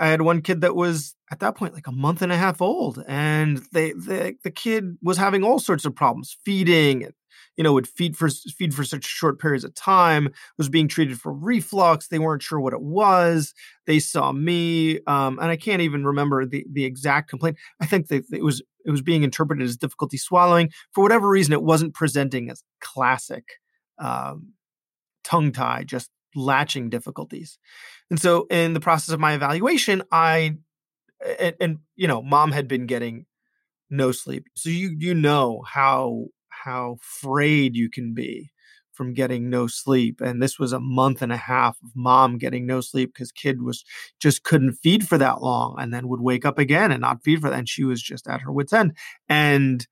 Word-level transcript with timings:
I 0.00 0.08
had 0.08 0.22
one 0.22 0.42
kid 0.42 0.60
that 0.62 0.76
was 0.76 1.14
at 1.30 1.40
that 1.40 1.56
point 1.56 1.74
like 1.74 1.86
a 1.86 1.92
month 1.92 2.22
and 2.22 2.32
a 2.32 2.36
half 2.36 2.60
old, 2.60 3.02
and 3.06 3.62
they, 3.72 3.92
the 3.92 4.52
kid 4.54 4.96
was 5.02 5.18
having 5.18 5.42
all 5.42 5.58
sorts 5.58 5.84
of 5.84 5.94
problems 5.94 6.36
feeding 6.44 7.08
you 7.56 7.64
know 7.64 7.72
would 7.72 7.88
feed 7.88 8.16
for 8.16 8.28
feed 8.28 8.72
for 8.72 8.84
such 8.84 9.04
short 9.04 9.38
periods 9.38 9.64
of 9.64 9.74
time 9.74 10.28
was 10.56 10.68
being 10.68 10.88
treated 10.88 11.20
for 11.20 11.32
reflux 11.32 12.08
they 12.08 12.18
weren't 12.18 12.42
sure 12.42 12.60
what 12.60 12.72
it 12.72 12.80
was 12.80 13.52
they 13.86 13.98
saw 13.98 14.32
me 14.32 14.98
um, 15.06 15.38
and 15.40 15.50
i 15.50 15.56
can't 15.56 15.82
even 15.82 16.04
remember 16.04 16.46
the 16.46 16.64
the 16.72 16.84
exact 16.84 17.28
complaint. 17.28 17.56
I 17.80 17.86
think 17.86 18.08
that 18.08 18.24
it 18.32 18.42
was 18.42 18.62
it 18.84 18.90
was 18.90 19.02
being 19.02 19.22
interpreted 19.22 19.66
as 19.66 19.76
difficulty 19.76 20.16
swallowing. 20.16 20.70
For 20.92 21.02
whatever 21.02 21.28
reason 21.28 21.52
it 21.52 21.62
wasn't 21.62 21.94
presenting 21.94 22.50
as 22.50 22.62
classic 22.80 23.44
um, 23.98 24.52
tongue 25.24 25.52
tie 25.52 25.84
just 25.84 26.10
latching 26.34 26.88
difficulties 26.88 27.58
and 28.10 28.20
so 28.20 28.46
in 28.50 28.74
the 28.74 28.80
process 28.80 29.12
of 29.12 29.20
my 29.20 29.34
evaluation 29.34 30.02
i 30.12 30.56
and, 31.38 31.56
and 31.60 31.78
you 31.96 32.08
know 32.08 32.22
mom 32.22 32.52
had 32.52 32.68
been 32.68 32.86
getting 32.86 33.26
no 33.90 34.12
sleep. 34.12 34.46
So 34.54 34.70
you 34.70 34.94
you 34.98 35.14
know 35.14 35.62
how 35.66 36.26
how 36.48 36.96
frayed 37.00 37.76
you 37.76 37.88
can 37.88 38.14
be 38.14 38.50
from 38.92 39.14
getting 39.14 39.48
no 39.48 39.68
sleep. 39.68 40.20
And 40.20 40.42
this 40.42 40.58
was 40.58 40.72
a 40.72 40.80
month 40.80 41.22
and 41.22 41.32
a 41.32 41.36
half 41.36 41.78
of 41.84 41.90
mom 41.94 42.36
getting 42.36 42.66
no 42.66 42.80
sleep 42.80 43.14
because 43.14 43.30
kid 43.30 43.62
was 43.62 43.84
just 44.20 44.42
couldn't 44.42 44.72
feed 44.72 45.06
for 45.06 45.16
that 45.18 45.40
long 45.40 45.76
and 45.78 45.94
then 45.94 46.08
would 46.08 46.20
wake 46.20 46.44
up 46.44 46.58
again 46.58 46.90
and 46.90 47.00
not 47.00 47.22
feed 47.22 47.40
for 47.40 47.48
that 47.48 47.58
and 47.58 47.68
she 47.68 47.84
was 47.84 48.02
just 48.02 48.26
at 48.26 48.40
her 48.40 48.52
wits 48.52 48.72
end. 48.72 48.96
And 49.28 49.86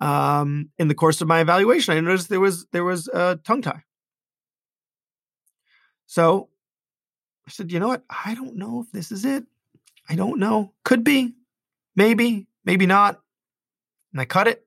um, 0.00 0.70
in 0.78 0.88
the 0.88 0.94
course 0.94 1.20
of 1.22 1.28
my 1.28 1.40
evaluation 1.40 1.96
i 1.96 2.00
noticed 2.00 2.28
there 2.28 2.40
was 2.40 2.66
there 2.72 2.84
was 2.84 3.08
a 3.08 3.38
tongue 3.44 3.62
tie. 3.62 3.82
So 6.06 6.48
i 7.46 7.50
said 7.50 7.70
you 7.70 7.80
know 7.80 7.88
what 7.88 8.04
i 8.10 8.34
don't 8.34 8.56
know 8.56 8.80
if 8.80 8.90
this 8.92 9.10
is 9.12 9.24
it 9.24 9.44
i 10.08 10.14
don't 10.14 10.38
know 10.38 10.72
could 10.84 11.04
be 11.04 11.34
maybe 11.94 12.46
maybe 12.64 12.86
not 12.86 13.20
and 14.12 14.20
i 14.20 14.24
cut 14.24 14.48
it 14.48 14.66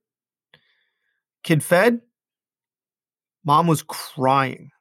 Kid 1.43 1.63
fed. 1.63 2.01
Mom 3.45 3.67
was 3.67 3.81
crying, 3.81 4.71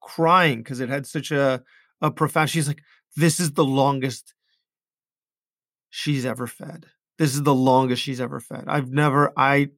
crying 0.00 0.58
because 0.58 0.80
it 0.80 0.88
had 0.88 1.06
such 1.06 1.30
a 1.30 1.62
a 2.00 2.10
profound. 2.10 2.50
She's 2.50 2.68
like, 2.68 2.82
"This 3.16 3.40
is 3.40 3.52
the 3.52 3.64
longest 3.64 4.34
she's 5.90 6.26
ever 6.26 6.46
fed. 6.46 6.86
This 7.18 7.34
is 7.34 7.42
the 7.42 7.54
longest 7.54 8.02
she's 8.02 8.20
ever 8.20 8.40
fed. 8.40 8.64
I've 8.68 8.92
never. 8.92 9.32
I. 9.36 9.70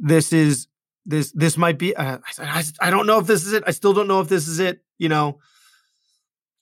This 0.00 0.32
is 0.32 0.68
this. 1.04 1.32
This 1.32 1.56
might 1.56 1.76
be. 1.76 1.94
Uh, 1.94 2.18
I, 2.38 2.42
I, 2.60 2.64
I 2.80 2.90
don't 2.90 3.06
know 3.06 3.18
if 3.18 3.26
this 3.26 3.44
is 3.44 3.52
it. 3.52 3.64
I 3.66 3.72
still 3.72 3.92
don't 3.92 4.08
know 4.08 4.20
if 4.20 4.28
this 4.28 4.48
is 4.48 4.60
it. 4.60 4.82
You 4.98 5.08
know." 5.08 5.40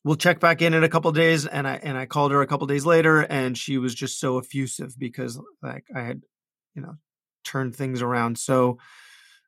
We'll 0.08 0.16
check 0.16 0.40
back 0.40 0.62
in 0.62 0.74
in 0.74 0.82
a 0.82 0.88
couple 0.88 1.12
days 1.12 1.46
and 1.46 1.68
i 1.68 1.74
and 1.74 1.96
i 1.98 2.06
called 2.06 2.32
her 2.32 2.42
a 2.42 2.46
couple 2.46 2.66
days 2.66 2.86
later 2.86 3.20
and 3.20 3.56
she 3.56 3.78
was 3.78 3.94
just 3.94 4.18
so 4.18 4.38
effusive 4.38 4.98
because 4.98 5.40
like 5.62 5.84
i 5.94 6.00
had 6.00 6.22
you 6.74 6.82
know 6.82 6.96
turned 7.44 7.76
things 7.76 8.02
around 8.02 8.38
so 8.38 8.78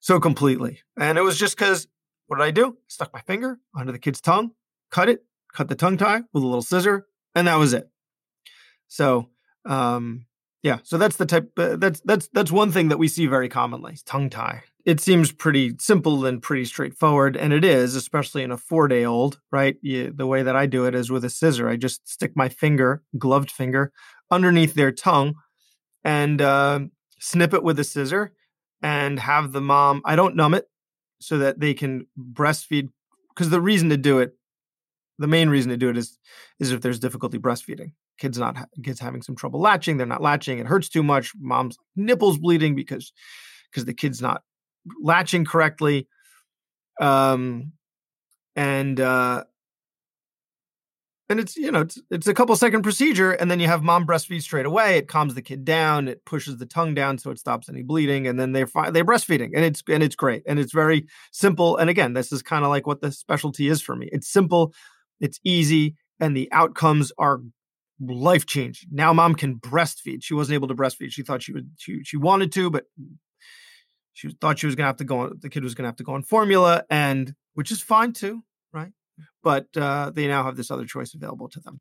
so 0.01 0.19
completely. 0.19 0.81
And 0.99 1.19
it 1.19 1.23
was 1.23 1.39
just 1.39 1.57
because 1.57 1.87
what 2.27 2.39
did 2.39 2.45
I 2.45 2.51
do? 2.51 2.77
Stuck 2.89 3.13
my 3.13 3.21
finger 3.21 3.59
under 3.77 3.93
the 3.93 3.99
kid's 3.99 4.21
tongue, 4.21 4.53
cut 4.91 5.09
it, 5.09 5.25
cut 5.53 5.69
the 5.69 5.75
tongue 5.75 5.99
tie 5.99 6.23
with 6.33 6.43
a 6.43 6.47
little 6.47 6.63
scissor, 6.63 7.07
and 7.35 7.47
that 7.47 7.57
was 7.57 7.73
it. 7.75 7.89
So 8.89 9.29
um 9.67 10.27
yeah, 10.63 10.79
so 10.83 10.99
that's 10.99 11.17
the 11.17 11.27
type. 11.27 11.51
Uh, 11.57 11.77
that's 11.77 12.01
that's 12.05 12.29
that's 12.33 12.53
one 12.53 12.73
thing 12.73 12.89
that 12.89 12.99
we 12.99 13.09
see 13.09 13.27
very 13.27 13.49
commonly: 13.49 13.97
tongue 14.05 14.31
tie. 14.31 14.63
It 14.85 15.01
seems 15.01 15.31
pretty 15.31 15.77
simple 15.79 16.25
and 16.25 16.43
pretty 16.43 16.65
straightforward, 16.65 17.37
and 17.37 17.53
it 17.53 17.65
is, 17.65 17.95
especially 17.95 18.43
in 18.43 18.51
a 18.51 18.57
four-day-old. 18.57 19.41
Right? 19.51 19.77
You, 19.83 20.13
the 20.15 20.27
way 20.27 20.43
that 20.43 20.57
I 20.57 20.67
do 20.67 20.87
it 20.87 20.95
is 20.95 21.11
with 21.11 21.25
a 21.25 21.31
scissor. 21.31 21.69
I 21.69 21.77
just 21.77 22.09
stick 22.09 22.33
my 22.35 22.49
finger, 22.49 23.03
gloved 23.19 23.51
finger, 23.51 23.93
underneath 24.31 24.75
their 24.75 24.93
tongue, 24.93 25.35
and 26.05 26.41
uh, 26.41 26.81
snip 27.21 27.55
it 27.55 27.63
with 27.63 27.79
a 27.79 27.85
scissor 27.85 28.33
and 28.83 29.21
have 29.21 29.53
the 29.53 29.61
mom 29.61 30.03
i 30.05 30.17
don't 30.17 30.35
numb 30.35 30.55
it 30.55 30.69
so 31.21 31.39
that 31.39 31.61
they 31.61 31.75
can 31.75 32.07
breastfeed 32.19 32.89
because 33.29 33.51
the 33.51 33.61
reason 33.61 33.91
to 33.91 33.97
do 33.97 34.19
it 34.19 34.35
the 35.19 35.27
main 35.27 35.49
reason 35.49 35.71
to 35.71 35.77
do 35.77 35.91
it 35.91 35.97
is 35.97 36.19
is 36.59 36.73
if 36.73 36.81
there's 36.81 36.99
difficulty 36.99 37.39
breastfeeding 37.39 37.93
kids 38.21 38.39
not 38.39 38.57
kids 38.85 39.01
having 39.01 39.23
some 39.23 39.35
trouble 39.35 39.61
latching 39.61 39.97
they're 39.97 40.07
not 40.07 40.23
latching 40.23 40.59
it 40.59 40.67
hurts 40.67 40.89
too 40.89 41.03
much 41.03 41.33
mom's 41.41 41.77
nipples 41.97 42.39
bleeding 42.39 42.75
because 42.75 43.13
because 43.71 43.85
the 43.85 43.95
kid's 43.95 44.23
not 44.23 44.43
latching 45.03 45.45
correctly 45.45 46.07
um 47.01 47.73
and 48.55 49.01
uh 49.01 49.43
and 51.31 51.39
it's 51.39 51.57
you 51.57 51.71
know 51.71 51.81
it's, 51.81 51.99
it's 52.11 52.27
a 52.27 52.35
couple 52.35 52.55
second 52.57 52.83
procedure 52.83 53.33
and 53.33 53.51
then 53.51 53.61
you 53.61 53.67
have 53.67 53.83
mom 53.83 54.07
breastfeed 54.07 54.43
straight 54.43 54.67
away 54.67 54.99
it 54.99 55.09
calms 55.09 55.35
the 55.35 55.43
kid 55.43 55.65
down 55.65 56.09
it 56.09 56.25
pushes 56.27 56.59
the 56.59 56.67
tongue 56.67 56.93
down 56.93 57.17
so 57.17 57.31
it 57.31 57.39
stops 57.39 57.69
any 57.69 57.83
bleeding 57.83 58.27
and 58.27 58.39
then 58.39 58.53
they're 58.53 58.67
fi- 58.67 58.91
they're 58.91 59.05
breastfeeding 59.05 59.51
and 59.55 59.65
it's 59.65 59.83
and 59.89 60.03
it's 60.03 60.17
great 60.17 60.43
and 60.47 60.59
it's 60.59 60.73
very 60.73 61.07
simple 61.33 61.77
and 61.79 61.89
again 61.89 62.13
this 62.13 62.33
is 62.33 62.43
kind 62.43 62.65
of 62.65 62.71
like 62.71 62.87
what 62.87 63.01
the 63.01 63.11
specialty 63.11 63.69
is 63.69 63.81
for 63.81 63.97
me 63.97 64.09
it's 64.13 64.29
simple 64.29 64.75
it's 65.21 65.41
easy 65.45 65.95
and 66.19 66.37
the 66.37 66.49
outcomes 66.53 67.13
are 67.17 67.41
life 68.01 68.47
changing 68.47 68.89
now 68.93 69.13
mom 69.13 69.35
can 69.35 69.57
breastfeed. 69.57 70.23
She 70.23 70.35
wasn't 70.35 70.55
able 70.55 70.69
to 70.69 70.75
breastfeed. 70.75 71.13
She 71.13 71.23
thought 71.23 71.43
she 71.43 71.53
would 71.53 71.71
she, 71.77 72.03
she 72.05 72.17
wanted 72.17 72.53
to 72.53 72.71
but 72.71 72.85
she 74.13 74.31
thought 74.41 74.59
she 74.59 74.67
was 74.67 74.75
gonna 74.75 74.87
have 74.87 74.97
to 74.97 75.05
go 75.05 75.21
on 75.21 75.39
the 75.41 75.51
kid 75.51 75.63
was 75.63 75.75
gonna 75.75 75.89
have 75.89 75.97
to 75.97 76.05
go 76.05 76.15
on 76.15 76.23
formula 76.23 76.85
and 76.91 77.35
which 77.55 77.71
is 77.71 77.81
fine 77.81 78.13
too 78.13 78.43
right? 78.73 78.93
But 79.43 79.67
uh, 79.77 80.11
they 80.11 80.27
now 80.27 80.45
have 80.45 80.57
this 80.57 80.71
other 80.71 80.85
choice 80.85 81.15
available 81.15 81.49
to 81.49 81.61
them. 81.61 81.81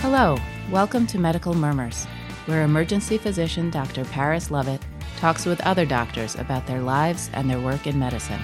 Hello, 0.00 0.38
welcome 0.70 1.06
to 1.08 1.18
Medical 1.18 1.52
Murmurs, 1.52 2.06
where 2.46 2.62
emergency 2.62 3.18
physician 3.18 3.70
Dr. 3.70 4.04
Paris 4.06 4.50
Lovett 4.50 4.82
talks 5.18 5.44
with 5.46 5.60
other 5.62 5.84
doctors 5.84 6.34
about 6.36 6.66
their 6.66 6.80
lives 6.80 7.30
and 7.32 7.50
their 7.50 7.60
work 7.60 7.86
in 7.86 7.98
medicine. 7.98 8.40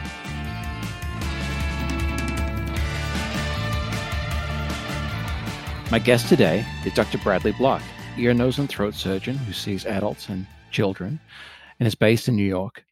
My 5.90 5.98
guest 5.98 6.28
today 6.28 6.64
is 6.86 6.94
Dr. 6.94 7.18
Bradley 7.18 7.52
Block, 7.52 7.82
ear, 8.16 8.32
nose, 8.32 8.58
and 8.58 8.68
throat 8.68 8.94
surgeon 8.94 9.36
who 9.36 9.52
sees 9.52 9.84
adults 9.84 10.28
and 10.30 10.46
children 10.70 11.20
and 11.78 11.86
is 11.86 11.94
based 11.94 12.28
in 12.28 12.36
New 12.36 12.46
York. 12.46 12.82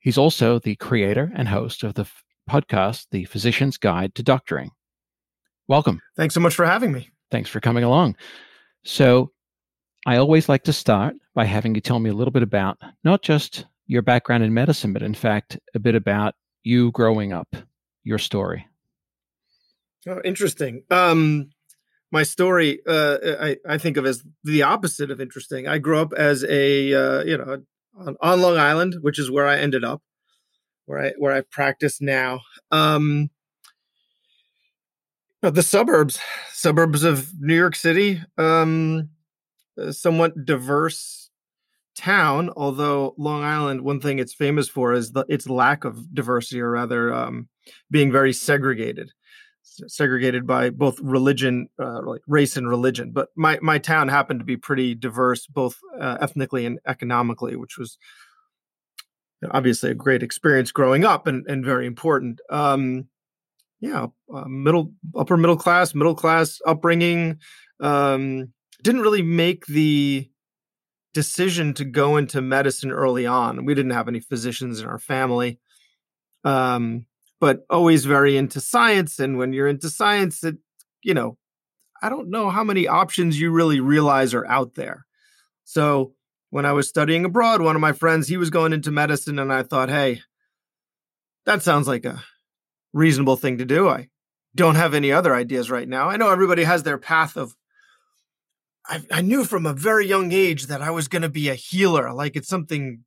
He's 0.00 0.18
also 0.18 0.58
the 0.58 0.74
creator 0.76 1.30
and 1.36 1.46
host 1.46 1.84
of 1.84 1.94
the 1.94 2.02
f- 2.02 2.24
podcast, 2.50 3.06
The 3.12 3.24
Physician's 3.26 3.76
Guide 3.76 4.14
to 4.16 4.24
Doctoring. 4.24 4.70
Welcome. 5.68 6.00
Thanks 6.16 6.34
so 6.34 6.40
much 6.40 6.56
for 6.56 6.66
having 6.66 6.90
me. 6.90 7.10
Thanks 7.30 7.48
for 7.48 7.60
coming 7.60 7.84
along. 7.84 8.16
So, 8.82 9.30
I 10.06 10.16
always 10.16 10.48
like 10.48 10.64
to 10.64 10.72
start 10.72 11.14
by 11.34 11.44
having 11.44 11.74
you 11.74 11.80
tell 11.80 11.98
me 11.98 12.10
a 12.10 12.14
little 12.14 12.32
bit 12.32 12.42
about 12.42 12.78
not 13.04 13.22
just 13.22 13.66
your 13.86 14.02
background 14.02 14.42
in 14.44 14.54
medicine, 14.54 14.92
but 14.92 15.02
in 15.02 15.14
fact, 15.14 15.58
a 15.74 15.78
bit 15.78 15.94
about 15.94 16.34
you 16.62 16.90
growing 16.92 17.32
up, 17.32 17.54
your 18.04 18.18
story. 18.18 18.66
Oh, 20.06 20.20
interesting. 20.24 20.84
Um, 20.90 21.50
my 22.10 22.22
story 22.22 22.80
uh, 22.86 23.18
I, 23.40 23.56
I 23.68 23.78
think 23.78 23.96
of 23.96 24.06
as 24.06 24.24
the 24.42 24.62
opposite 24.62 25.10
of 25.10 25.20
interesting. 25.20 25.68
I 25.68 25.78
grew 25.78 25.98
up 26.00 26.12
as 26.12 26.44
a 26.44 26.94
uh, 26.94 27.24
you 27.24 27.36
know 27.36 27.62
on, 27.96 28.16
on, 28.20 28.40
Long 28.40 28.56
Island, 28.56 28.96
which 29.00 29.18
is 29.18 29.30
where 29.30 29.46
I 29.46 29.58
ended 29.58 29.84
up, 29.84 30.02
where 30.86 30.98
I 30.98 31.12
where 31.18 31.32
I 31.32 31.42
practice 31.42 32.00
now. 32.00 32.40
Um, 32.70 33.30
the 35.42 35.62
suburbs, 35.62 36.18
suburbs 36.52 37.02
of 37.02 37.30
New 37.38 37.56
York 37.56 37.74
City, 37.74 38.22
um, 38.36 39.08
somewhat 39.92 40.44
diverse 40.44 41.30
town. 41.96 42.50
Although 42.56 43.14
Long 43.18 43.42
Island, 43.42 43.82
one 43.82 44.00
thing 44.00 44.18
it's 44.18 44.34
famous 44.34 44.68
for 44.68 44.92
is 44.92 45.12
the, 45.12 45.24
its 45.28 45.48
lack 45.48 45.84
of 45.84 46.14
diversity, 46.14 46.60
or 46.60 46.70
rather, 46.70 47.12
um, 47.12 47.48
being 47.90 48.12
very 48.12 48.32
segregated 48.32 49.12
segregated 49.86 50.46
by 50.46 50.70
both 50.70 50.98
religion, 51.00 51.68
uh, 51.78 52.00
race 52.26 52.56
and 52.56 52.68
religion. 52.68 53.12
But 53.12 53.28
my 53.36 53.58
my 53.62 53.78
town 53.78 54.08
happened 54.08 54.40
to 54.40 54.44
be 54.44 54.56
pretty 54.56 54.94
diverse, 54.94 55.46
both 55.46 55.78
uh, 55.98 56.18
ethnically 56.20 56.66
and 56.66 56.78
economically, 56.86 57.56
which 57.56 57.78
was 57.78 57.98
obviously 59.50 59.90
a 59.90 59.94
great 59.94 60.22
experience 60.22 60.72
growing 60.72 61.04
up 61.04 61.26
and 61.26 61.46
and 61.48 61.64
very 61.64 61.86
important. 61.86 62.40
Um, 62.50 63.08
yeah, 63.80 64.06
uh, 64.34 64.44
middle 64.46 64.92
upper 65.16 65.36
middle 65.36 65.56
class, 65.56 65.94
middle 65.94 66.14
class 66.14 66.60
upbringing. 66.66 67.38
Um, 67.80 68.52
didn't 68.82 69.02
really 69.02 69.22
make 69.22 69.66
the 69.66 70.28
decision 71.12 71.74
to 71.74 71.84
go 71.84 72.16
into 72.16 72.40
medicine 72.40 72.90
early 72.90 73.26
on. 73.26 73.64
We 73.64 73.74
didn't 73.74 73.92
have 73.92 74.08
any 74.08 74.20
physicians 74.20 74.80
in 74.80 74.86
our 74.86 74.98
family. 74.98 75.58
Um, 76.44 77.06
but 77.40 77.64
always 77.70 78.04
very 78.04 78.36
into 78.36 78.60
science. 78.60 79.18
And 79.18 79.38
when 79.38 79.52
you're 79.52 79.66
into 79.66 79.88
science, 79.88 80.44
it, 80.44 80.56
you 81.02 81.14
know, 81.14 81.38
I 82.02 82.08
don't 82.08 82.30
know 82.30 82.50
how 82.50 82.62
many 82.62 82.86
options 82.86 83.40
you 83.40 83.50
really 83.50 83.80
realize 83.80 84.34
are 84.34 84.46
out 84.46 84.74
there. 84.74 85.06
So 85.64 86.14
when 86.50 86.66
I 86.66 86.72
was 86.72 86.88
studying 86.88 87.24
abroad, 87.24 87.62
one 87.62 87.76
of 87.76 87.80
my 87.80 87.92
friends, 87.92 88.28
he 88.28 88.36
was 88.36 88.50
going 88.50 88.72
into 88.72 88.90
medicine, 88.90 89.38
and 89.38 89.52
I 89.52 89.62
thought, 89.62 89.88
hey, 89.88 90.20
that 91.46 91.62
sounds 91.62 91.88
like 91.88 92.04
a 92.04 92.22
reasonable 92.92 93.36
thing 93.36 93.58
to 93.58 93.64
do. 93.64 93.88
I 93.88 94.08
don't 94.54 94.74
have 94.74 94.94
any 94.94 95.12
other 95.12 95.34
ideas 95.34 95.70
right 95.70 95.88
now. 95.88 96.08
I 96.08 96.16
know 96.16 96.30
everybody 96.30 96.64
has 96.64 96.82
their 96.82 96.98
path 96.98 97.36
of. 97.36 97.54
I, 98.90 99.02
I 99.12 99.20
knew 99.20 99.44
from 99.44 99.66
a 99.66 99.72
very 99.72 100.06
young 100.06 100.32
age 100.32 100.66
that 100.66 100.82
I 100.82 100.90
was 100.90 101.06
going 101.06 101.22
to 101.22 101.28
be 101.28 101.48
a 101.48 101.54
healer, 101.54 102.12
like 102.12 102.34
it's 102.34 102.48
something 102.48 103.04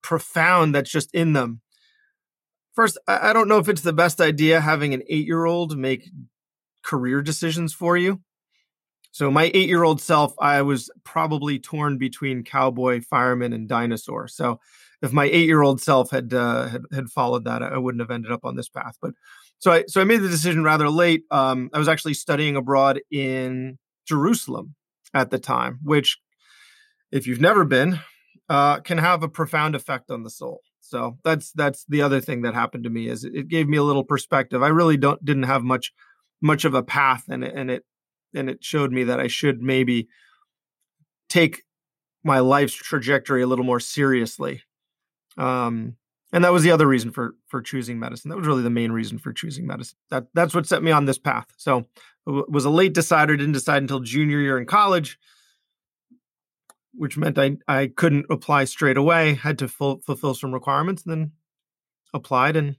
profound 0.00 0.74
that's 0.74 0.90
just 0.90 1.12
in 1.12 1.32
them. 1.32 1.60
First, 2.74 2.98
I, 3.08 3.30
I 3.30 3.32
don't 3.32 3.48
know 3.48 3.58
if 3.58 3.68
it's 3.68 3.82
the 3.82 3.92
best 3.92 4.20
idea 4.20 4.60
having 4.60 4.94
an 4.94 5.02
eight 5.08 5.26
year 5.26 5.44
old 5.44 5.76
make 5.76 6.08
career 6.84 7.20
decisions 7.20 7.74
for 7.74 7.96
you. 7.96 8.20
So 9.10 9.28
my 9.30 9.50
eight 9.52 9.68
year 9.68 9.82
old 9.82 10.00
self, 10.00 10.34
I 10.38 10.62
was 10.62 10.88
probably 11.02 11.58
torn 11.58 11.98
between 11.98 12.44
cowboy, 12.44 13.00
fireman, 13.00 13.52
and 13.52 13.68
dinosaur. 13.68 14.28
So 14.28 14.60
if 15.02 15.12
my 15.12 15.24
eight 15.24 15.46
year 15.46 15.62
old 15.62 15.80
self 15.80 16.10
had, 16.10 16.32
uh, 16.32 16.68
had 16.68 16.82
had 16.92 17.08
followed 17.10 17.44
that, 17.44 17.62
I 17.62 17.78
wouldn't 17.78 18.02
have 18.02 18.10
ended 18.12 18.30
up 18.30 18.44
on 18.44 18.54
this 18.54 18.68
path. 18.68 18.96
But 19.02 19.14
so 19.58 19.72
I 19.72 19.84
so 19.88 20.00
I 20.00 20.04
made 20.04 20.20
the 20.20 20.28
decision 20.28 20.62
rather 20.62 20.88
late. 20.88 21.24
Um, 21.32 21.70
I 21.72 21.78
was 21.78 21.88
actually 21.88 22.14
studying 22.14 22.54
abroad 22.54 23.00
in 23.10 23.78
Jerusalem 24.06 24.76
at 25.14 25.30
the 25.30 25.38
time, 25.38 25.78
which, 25.82 26.18
if 27.12 27.26
you've 27.26 27.40
never 27.40 27.64
been, 27.64 28.00
uh, 28.48 28.80
can 28.80 28.98
have 28.98 29.22
a 29.22 29.28
profound 29.28 29.74
effect 29.74 30.10
on 30.10 30.22
the 30.24 30.30
soul. 30.30 30.60
So 30.80 31.18
that's 31.24 31.52
that's 31.52 31.84
the 31.88 32.02
other 32.02 32.20
thing 32.20 32.42
that 32.42 32.54
happened 32.54 32.84
to 32.84 32.90
me 32.90 33.08
is 33.08 33.24
it 33.24 33.48
gave 33.48 33.68
me 33.68 33.78
a 33.78 33.82
little 33.82 34.04
perspective. 34.04 34.62
I 34.62 34.68
really 34.68 34.98
don't 34.98 35.24
didn't 35.24 35.44
have 35.44 35.62
much 35.62 35.92
much 36.42 36.66
of 36.66 36.74
a 36.74 36.82
path, 36.82 37.24
and 37.28 37.42
it, 37.42 37.54
and 37.54 37.70
it 37.70 37.84
and 38.34 38.50
it 38.50 38.62
showed 38.62 38.92
me 38.92 39.04
that 39.04 39.20
I 39.20 39.28
should 39.28 39.62
maybe 39.62 40.08
take 41.28 41.62
my 42.22 42.40
life's 42.40 42.74
trajectory 42.74 43.42
a 43.42 43.46
little 43.46 43.64
more 43.64 43.80
seriously. 43.80 44.62
Um, 45.38 45.96
and 46.34 46.42
that 46.44 46.52
was 46.52 46.64
the 46.64 46.72
other 46.72 46.88
reason 46.88 47.12
for 47.12 47.36
for 47.46 47.62
choosing 47.62 48.00
medicine. 48.00 48.28
That 48.28 48.36
was 48.36 48.46
really 48.46 48.62
the 48.62 48.68
main 48.68 48.90
reason 48.90 49.18
for 49.18 49.32
choosing 49.32 49.68
medicine. 49.68 49.96
That 50.10 50.26
that's 50.34 50.52
what 50.52 50.66
set 50.66 50.82
me 50.82 50.90
on 50.90 51.04
this 51.04 51.16
path. 51.16 51.46
So 51.56 51.86
was 52.26 52.64
a 52.64 52.70
late 52.70 52.92
decider. 52.92 53.36
Didn't 53.36 53.52
decide 53.52 53.82
until 53.82 54.00
junior 54.00 54.40
year 54.40 54.58
in 54.58 54.66
college, 54.66 55.16
which 56.92 57.16
meant 57.16 57.38
I 57.38 57.56
I 57.68 57.86
couldn't 57.86 58.26
apply 58.30 58.64
straight 58.64 58.96
away. 58.96 59.34
Had 59.34 59.60
to 59.60 59.68
fulfill 59.68 60.34
some 60.34 60.52
requirements, 60.52 61.04
and 61.04 61.12
then 61.12 61.32
applied 62.12 62.56
and 62.56 62.76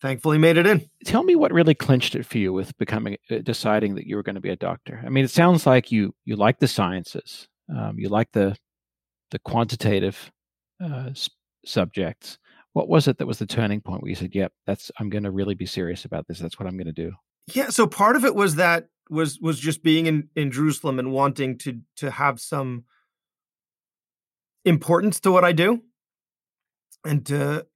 thankfully 0.00 0.38
made 0.38 0.56
it 0.56 0.66
in. 0.66 0.88
Tell 1.04 1.22
me 1.22 1.36
what 1.36 1.52
really 1.52 1.74
clinched 1.74 2.14
it 2.14 2.24
for 2.24 2.38
you 2.38 2.54
with 2.54 2.76
becoming 2.78 3.18
uh, 3.30 3.38
deciding 3.42 3.94
that 3.96 4.06
you 4.06 4.16
were 4.16 4.22
going 4.22 4.36
to 4.36 4.40
be 4.40 4.50
a 4.50 4.56
doctor. 4.56 5.02
I 5.04 5.10
mean, 5.10 5.26
it 5.26 5.30
sounds 5.30 5.66
like 5.66 5.92
you 5.92 6.14
you 6.24 6.36
like 6.36 6.60
the 6.60 6.68
sciences, 6.68 7.46
um, 7.68 7.98
you 7.98 8.08
like 8.08 8.32
the 8.32 8.56
the 9.32 9.38
quantitative 9.38 10.32
uh, 10.82 11.10
subjects. 11.66 12.38
What 12.74 12.88
was 12.88 13.08
it 13.08 13.18
that 13.18 13.26
was 13.26 13.38
the 13.38 13.46
turning 13.46 13.80
point 13.80 14.02
where 14.02 14.10
you 14.10 14.14
said, 14.14 14.34
"Yep, 14.34 14.52
that's 14.66 14.90
I'm 14.98 15.08
going 15.08 15.24
to 15.24 15.30
really 15.30 15.54
be 15.54 15.66
serious 15.66 16.04
about 16.04 16.28
this. 16.28 16.38
That's 16.38 16.58
what 16.58 16.66
I'm 16.66 16.76
going 16.76 16.86
to 16.86 16.92
do." 16.92 17.12
Yeah, 17.46 17.70
so 17.70 17.86
part 17.86 18.16
of 18.16 18.24
it 18.24 18.34
was 18.34 18.56
that 18.56 18.88
was 19.08 19.38
was 19.40 19.58
just 19.58 19.82
being 19.82 20.06
in 20.06 20.28
in 20.36 20.50
Jerusalem 20.50 20.98
and 20.98 21.12
wanting 21.12 21.56
to 21.58 21.80
to 21.96 22.10
have 22.10 22.40
some 22.40 22.84
importance 24.64 25.20
to 25.20 25.32
what 25.32 25.44
I 25.44 25.52
do, 25.52 25.82
and 27.04 27.24
to 27.26 27.66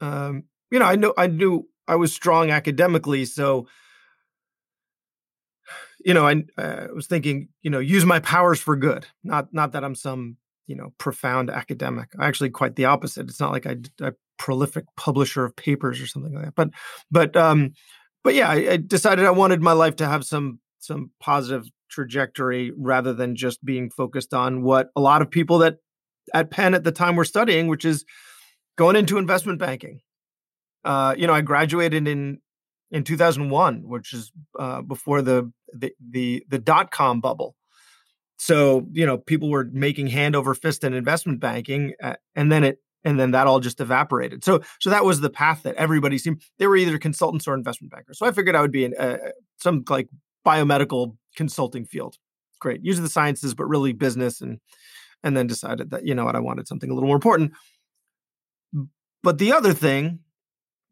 um, 0.00 0.44
you 0.70 0.78
know, 0.78 0.84
I 0.84 0.96
know 0.96 1.14
I 1.16 1.26
knew 1.26 1.68
I 1.88 1.96
was 1.96 2.12
strong 2.12 2.50
academically, 2.50 3.24
so 3.24 3.66
you 6.04 6.14
know, 6.14 6.26
I, 6.26 6.44
uh, 6.56 6.86
was 6.94 7.08
thinking, 7.08 7.48
you 7.62 7.70
know, 7.70 7.80
use 7.80 8.04
my 8.04 8.20
powers 8.20 8.60
for 8.60 8.76
good. 8.76 9.06
Not 9.24 9.52
not 9.52 9.72
that 9.72 9.84
I'm 9.84 9.94
some 9.94 10.36
you 10.66 10.76
know 10.76 10.92
profound 10.98 11.50
academic. 11.50 12.10
Actually, 12.20 12.50
quite 12.50 12.76
the 12.76 12.84
opposite. 12.86 13.28
It's 13.28 13.40
not 13.40 13.52
like 13.52 13.66
I, 13.66 13.76
a 14.00 14.12
prolific 14.38 14.84
publisher 14.96 15.44
of 15.44 15.56
papers 15.56 16.00
or 16.00 16.06
something 16.06 16.34
like 16.34 16.44
that. 16.44 16.54
But 16.54 16.70
but 17.10 17.36
um, 17.36 17.72
but 18.24 18.34
yeah, 18.34 18.48
I, 18.48 18.72
I 18.72 18.76
decided 18.76 19.24
I 19.24 19.30
wanted 19.30 19.62
my 19.62 19.72
life 19.72 19.96
to 19.96 20.06
have 20.06 20.24
some 20.24 20.60
some 20.78 21.10
positive 21.20 21.64
trajectory 21.88 22.72
rather 22.76 23.12
than 23.12 23.36
just 23.36 23.64
being 23.64 23.90
focused 23.90 24.34
on 24.34 24.62
what 24.62 24.90
a 24.96 25.00
lot 25.00 25.22
of 25.22 25.30
people 25.30 25.58
that 25.58 25.76
at 26.34 26.50
Penn 26.50 26.74
at 26.74 26.84
the 26.84 26.92
time 26.92 27.16
were 27.16 27.24
studying, 27.24 27.68
which 27.68 27.84
is 27.84 28.04
going 28.76 28.96
into 28.96 29.18
investment 29.18 29.58
banking 29.58 30.00
uh, 30.86 31.14
you 31.18 31.26
know, 31.26 31.34
I 31.34 31.42
graduated 31.42 32.06
in 32.06 32.38
in 32.92 33.02
2001, 33.02 33.82
which 33.88 34.14
is 34.14 34.30
uh, 34.58 34.80
before 34.82 35.20
the 35.20 35.52
the 35.74 35.92
the, 36.10 36.46
the 36.48 36.58
dot 36.60 36.92
com 36.92 37.20
bubble. 37.20 37.56
So 38.38 38.86
you 38.92 39.04
know, 39.04 39.18
people 39.18 39.50
were 39.50 39.68
making 39.70 40.06
hand 40.06 40.36
over 40.36 40.54
fist 40.54 40.84
in 40.84 40.94
investment 40.94 41.40
banking, 41.40 41.94
uh, 42.00 42.14
and 42.36 42.52
then 42.52 42.62
it 42.62 42.78
and 43.06 43.20
then 43.20 43.30
that 43.30 43.46
all 43.46 43.60
just 43.60 43.80
evaporated. 43.80 44.44
So 44.44 44.60
so 44.80 44.90
that 44.90 45.04
was 45.04 45.20
the 45.20 45.30
path 45.30 45.62
that 45.62 45.76
everybody 45.76 46.18
seemed. 46.18 46.42
They 46.58 46.66
were 46.66 46.76
either 46.76 46.98
consultants 46.98 47.46
or 47.46 47.54
investment 47.54 47.92
bankers. 47.92 48.18
So 48.18 48.26
I 48.26 48.32
figured 48.32 48.56
I 48.56 48.60
would 48.60 48.72
be 48.72 48.84
in 48.84 48.94
uh, 48.98 49.18
some 49.58 49.84
like 49.88 50.08
biomedical 50.44 51.16
consulting 51.36 51.86
field. 51.86 52.16
Great, 52.60 52.84
use 52.84 53.00
the 53.00 53.08
sciences, 53.08 53.54
but 53.54 53.66
really 53.66 53.92
business, 53.92 54.40
and 54.40 54.58
and 55.22 55.36
then 55.36 55.46
decided 55.46 55.90
that 55.90 56.04
you 56.04 56.14
know 56.14 56.24
what 56.24 56.34
I 56.34 56.40
wanted 56.40 56.66
something 56.66 56.90
a 56.90 56.94
little 56.94 57.06
more 57.06 57.16
important. 57.16 57.52
But 59.22 59.38
the 59.38 59.52
other 59.52 59.72
thing 59.72 60.18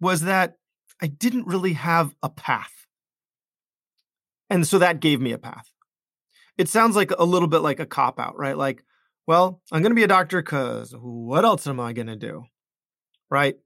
was 0.00 0.22
that 0.22 0.56
I 1.02 1.08
didn't 1.08 1.48
really 1.48 1.72
have 1.72 2.14
a 2.22 2.28
path. 2.28 2.86
And 4.50 4.66
so 4.66 4.78
that 4.78 5.00
gave 5.00 5.20
me 5.20 5.32
a 5.32 5.38
path. 5.38 5.68
It 6.56 6.68
sounds 6.68 6.94
like 6.94 7.10
a 7.10 7.24
little 7.24 7.48
bit 7.48 7.58
like 7.60 7.80
a 7.80 7.86
cop 7.86 8.20
out, 8.20 8.38
right? 8.38 8.56
Like, 8.56 8.84
well, 9.26 9.60
I'm 9.72 9.82
going 9.82 9.90
to 9.90 9.96
be 9.96 10.04
a 10.04 10.08
doctor 10.08 10.42
because 10.42 10.94
what 10.98 11.44
else 11.44 11.66
am 11.66 11.80
I 11.80 11.92
going 11.92 12.08
to 12.08 12.16
do? 12.16 12.44
Right. 13.30 13.56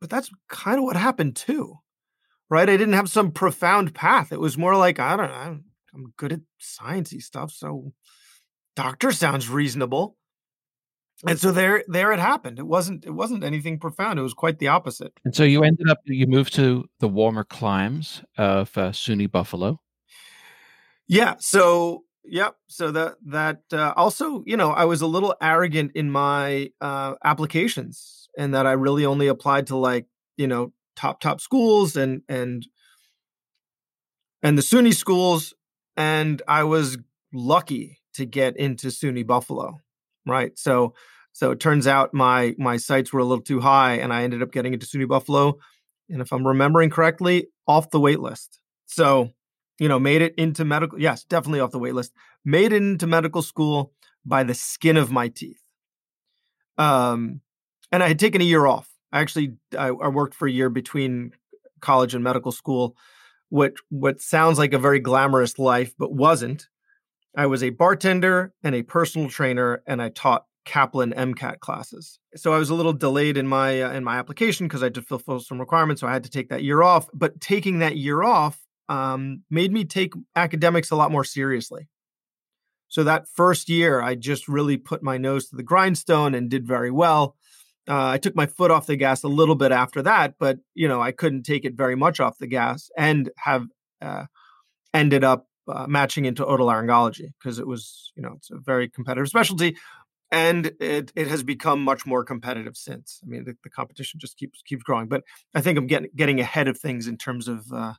But 0.00 0.10
that's 0.10 0.30
kind 0.48 0.78
of 0.78 0.84
what 0.84 0.96
happened 0.96 1.36
too, 1.36 1.76
right? 2.50 2.68
I 2.68 2.76
didn't 2.76 2.94
have 2.94 3.08
some 3.08 3.30
profound 3.30 3.94
path. 3.94 4.32
It 4.32 4.40
was 4.40 4.58
more 4.58 4.76
like, 4.76 4.98
I 4.98 5.16
don't 5.16 5.30
know, 5.30 5.60
I'm 5.94 6.12
good 6.16 6.32
at 6.32 6.40
sciencey 6.60 7.22
stuff. 7.22 7.52
So 7.52 7.92
doctor 8.76 9.12
sounds 9.12 9.48
reasonable 9.48 10.16
and 11.26 11.38
so 11.38 11.52
there 11.52 11.84
there 11.86 12.12
it 12.12 12.18
happened 12.18 12.58
it 12.58 12.66
wasn't 12.66 13.04
it 13.04 13.12
wasn't 13.12 13.44
anything 13.44 13.78
profound 13.78 14.18
it 14.18 14.22
was 14.22 14.34
quite 14.34 14.58
the 14.58 14.68
opposite 14.68 15.12
and 15.24 15.34
so 15.34 15.44
you 15.44 15.62
ended 15.62 15.88
up 15.88 15.98
you 16.04 16.26
moved 16.26 16.54
to 16.54 16.84
the 17.00 17.08
warmer 17.08 17.44
climes 17.44 18.22
of 18.36 18.76
uh, 18.76 18.90
suny 18.90 19.30
buffalo 19.30 19.80
yeah 21.06 21.34
so 21.38 22.02
yep 22.24 22.56
so 22.68 22.90
that 22.90 23.14
that 23.24 23.62
uh, 23.72 23.92
also 23.96 24.42
you 24.46 24.56
know 24.56 24.70
i 24.70 24.84
was 24.84 25.00
a 25.00 25.06
little 25.06 25.34
arrogant 25.40 25.92
in 25.94 26.10
my 26.10 26.70
uh, 26.80 27.14
applications 27.24 28.28
and 28.38 28.54
that 28.54 28.66
i 28.66 28.72
really 28.72 29.04
only 29.04 29.26
applied 29.26 29.66
to 29.66 29.76
like 29.76 30.06
you 30.36 30.46
know 30.46 30.72
top 30.96 31.20
top 31.20 31.40
schools 31.40 31.96
and 31.96 32.22
and 32.28 32.66
and 34.42 34.56
the 34.56 34.62
suny 34.62 34.94
schools 34.94 35.54
and 35.96 36.42
i 36.48 36.62
was 36.62 36.98
lucky 37.32 37.98
to 38.14 38.24
get 38.24 38.56
into 38.56 38.88
suny 38.88 39.26
buffalo 39.26 39.80
right? 40.26 40.56
So 40.58 40.94
so 41.32 41.50
it 41.50 41.60
turns 41.60 41.86
out 41.86 42.14
my 42.14 42.54
my 42.58 42.76
sights 42.76 43.12
were 43.12 43.20
a 43.20 43.24
little 43.24 43.44
too 43.44 43.60
high, 43.60 43.94
and 43.94 44.12
I 44.12 44.22
ended 44.22 44.42
up 44.42 44.52
getting 44.52 44.72
into 44.72 44.86
SUNY 44.86 45.08
Buffalo, 45.08 45.58
and 46.08 46.20
if 46.20 46.32
I'm 46.32 46.46
remembering 46.46 46.90
correctly, 46.90 47.48
off 47.66 47.90
the 47.90 48.00
wait 48.00 48.20
list. 48.20 48.60
So 48.86 49.30
you 49.78 49.88
know, 49.88 49.98
made 49.98 50.22
it 50.22 50.34
into 50.36 50.64
medical. 50.64 51.00
Yes, 51.00 51.24
definitely 51.24 51.60
off 51.60 51.72
the 51.72 51.78
wait 51.78 51.94
list. 51.94 52.12
Made 52.44 52.72
it 52.72 52.82
into 52.82 53.06
medical 53.06 53.42
school 53.42 53.92
by 54.24 54.44
the 54.44 54.54
skin 54.54 54.96
of 54.96 55.10
my 55.10 55.28
teeth. 55.28 55.60
Um, 56.78 57.40
and 57.92 58.02
I 58.02 58.08
had 58.08 58.18
taken 58.18 58.40
a 58.40 58.44
year 58.44 58.66
off. 58.66 58.88
I 59.12 59.20
actually 59.20 59.54
I, 59.78 59.88
I 59.88 60.08
worked 60.08 60.34
for 60.34 60.48
a 60.48 60.52
year 60.52 60.68
between 60.68 61.32
college 61.80 62.14
and 62.14 62.24
medical 62.24 62.50
school, 62.50 62.96
what 63.50 63.74
what 63.90 64.20
sounds 64.20 64.58
like 64.58 64.72
a 64.72 64.78
very 64.78 64.98
glamorous 64.98 65.58
life, 65.58 65.94
but 65.98 66.12
wasn't. 66.12 66.66
I 67.36 67.46
was 67.46 67.62
a 67.62 67.70
bartender 67.70 68.52
and 68.62 68.74
a 68.74 68.82
personal 68.82 69.28
trainer, 69.28 69.82
and 69.86 70.00
I 70.00 70.08
taught 70.08 70.46
Kaplan 70.64 71.12
MCAT 71.12 71.60
classes. 71.60 72.18
So 72.36 72.52
I 72.52 72.58
was 72.58 72.70
a 72.70 72.74
little 72.74 72.92
delayed 72.92 73.36
in 73.36 73.46
my 73.46 73.82
uh, 73.82 73.92
in 73.92 74.02
my 74.02 74.18
application 74.18 74.66
because 74.66 74.82
I 74.82 74.88
to 74.88 75.02
fulfill 75.02 75.40
some 75.40 75.60
requirements, 75.60 76.00
so 76.00 76.08
I 76.08 76.12
had 76.12 76.24
to 76.24 76.30
take 76.30 76.48
that 76.48 76.64
year 76.64 76.82
off. 76.82 77.08
But 77.12 77.40
taking 77.40 77.78
that 77.80 77.96
year 77.96 78.22
off 78.22 78.63
um, 78.88 79.42
made 79.50 79.72
me 79.72 79.84
take 79.84 80.12
academics 80.36 80.90
a 80.90 80.96
lot 80.96 81.10
more 81.10 81.24
seriously. 81.24 81.88
So 82.88 83.04
that 83.04 83.28
first 83.28 83.68
year, 83.68 84.00
I 84.00 84.14
just 84.14 84.46
really 84.46 84.76
put 84.76 85.02
my 85.02 85.18
nose 85.18 85.48
to 85.48 85.56
the 85.56 85.62
grindstone 85.62 86.34
and 86.34 86.50
did 86.50 86.66
very 86.66 86.90
well. 86.90 87.36
Uh, 87.88 88.08
I 88.08 88.18
took 88.18 88.34
my 88.34 88.46
foot 88.46 88.70
off 88.70 88.86
the 88.86 88.96
gas 88.96 89.24
a 89.24 89.28
little 89.28 89.56
bit 89.56 89.72
after 89.72 90.02
that, 90.02 90.34
but 90.38 90.58
you 90.74 90.88
know 90.88 91.02
I 91.02 91.12
couldn't 91.12 91.42
take 91.42 91.64
it 91.64 91.74
very 91.74 91.96
much 91.96 92.20
off 92.20 92.38
the 92.38 92.46
gas 92.46 92.90
and 92.96 93.30
have 93.36 93.66
uh, 94.00 94.24
ended 94.94 95.24
up 95.24 95.46
uh, 95.68 95.86
matching 95.88 96.24
into 96.24 96.44
otolaryngology 96.44 97.32
because 97.38 97.58
it 97.58 97.66
was, 97.66 98.12
you 98.16 98.22
know, 98.22 98.34
it's 98.36 98.50
a 98.50 98.58
very 98.58 98.88
competitive 98.88 99.28
specialty, 99.28 99.76
and 100.30 100.72
it 100.80 101.12
it 101.14 101.28
has 101.28 101.42
become 101.42 101.82
much 101.82 102.06
more 102.06 102.24
competitive 102.24 102.76
since. 102.76 103.20
I 103.22 103.26
mean, 103.26 103.44
the, 103.44 103.56
the 103.62 103.70
competition 103.70 104.20
just 104.20 104.36
keeps 104.36 104.62
keeps 104.62 104.82
growing. 104.82 105.08
But 105.08 105.24
I 105.54 105.60
think 105.60 105.78
I'm 105.78 105.86
getting 105.86 106.10
getting 106.14 106.40
ahead 106.40 106.68
of 106.68 106.78
things 106.78 107.06
in 107.06 107.16
terms 107.16 107.48
of 107.48 107.66
uh, 107.72 107.94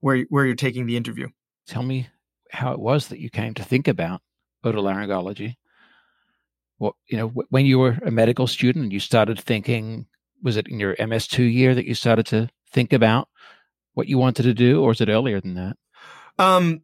where 0.00 0.24
where 0.28 0.46
you're 0.46 0.54
taking 0.54 0.86
the 0.86 0.96
interview. 0.96 1.28
tell 1.66 1.82
me 1.82 2.08
how 2.50 2.72
it 2.72 2.78
was 2.78 3.08
that 3.08 3.18
you 3.18 3.30
came 3.30 3.54
to 3.54 3.64
think 3.64 3.88
about 3.88 4.22
otolaryngology. 4.64 5.56
What 6.78 6.94
you 7.06 7.18
know, 7.18 7.28
when 7.28 7.66
you 7.66 7.78
were 7.78 7.98
a 8.04 8.10
medical 8.10 8.46
student 8.46 8.84
and 8.84 8.92
you 8.92 9.00
started 9.00 9.40
thinking, 9.40 10.06
was 10.42 10.56
it 10.56 10.68
in 10.68 10.78
your 10.80 10.94
MS2 10.96 11.52
year 11.52 11.74
that 11.74 11.86
you 11.86 11.94
started 11.94 12.26
to 12.26 12.48
think 12.72 12.92
about 12.92 13.28
what 13.94 14.08
you 14.08 14.18
wanted 14.18 14.44
to 14.44 14.54
do, 14.54 14.82
or 14.82 14.88
was 14.88 15.00
it 15.00 15.08
earlier 15.08 15.40
than 15.40 15.54
that? 15.54 15.76
Um, 16.38 16.82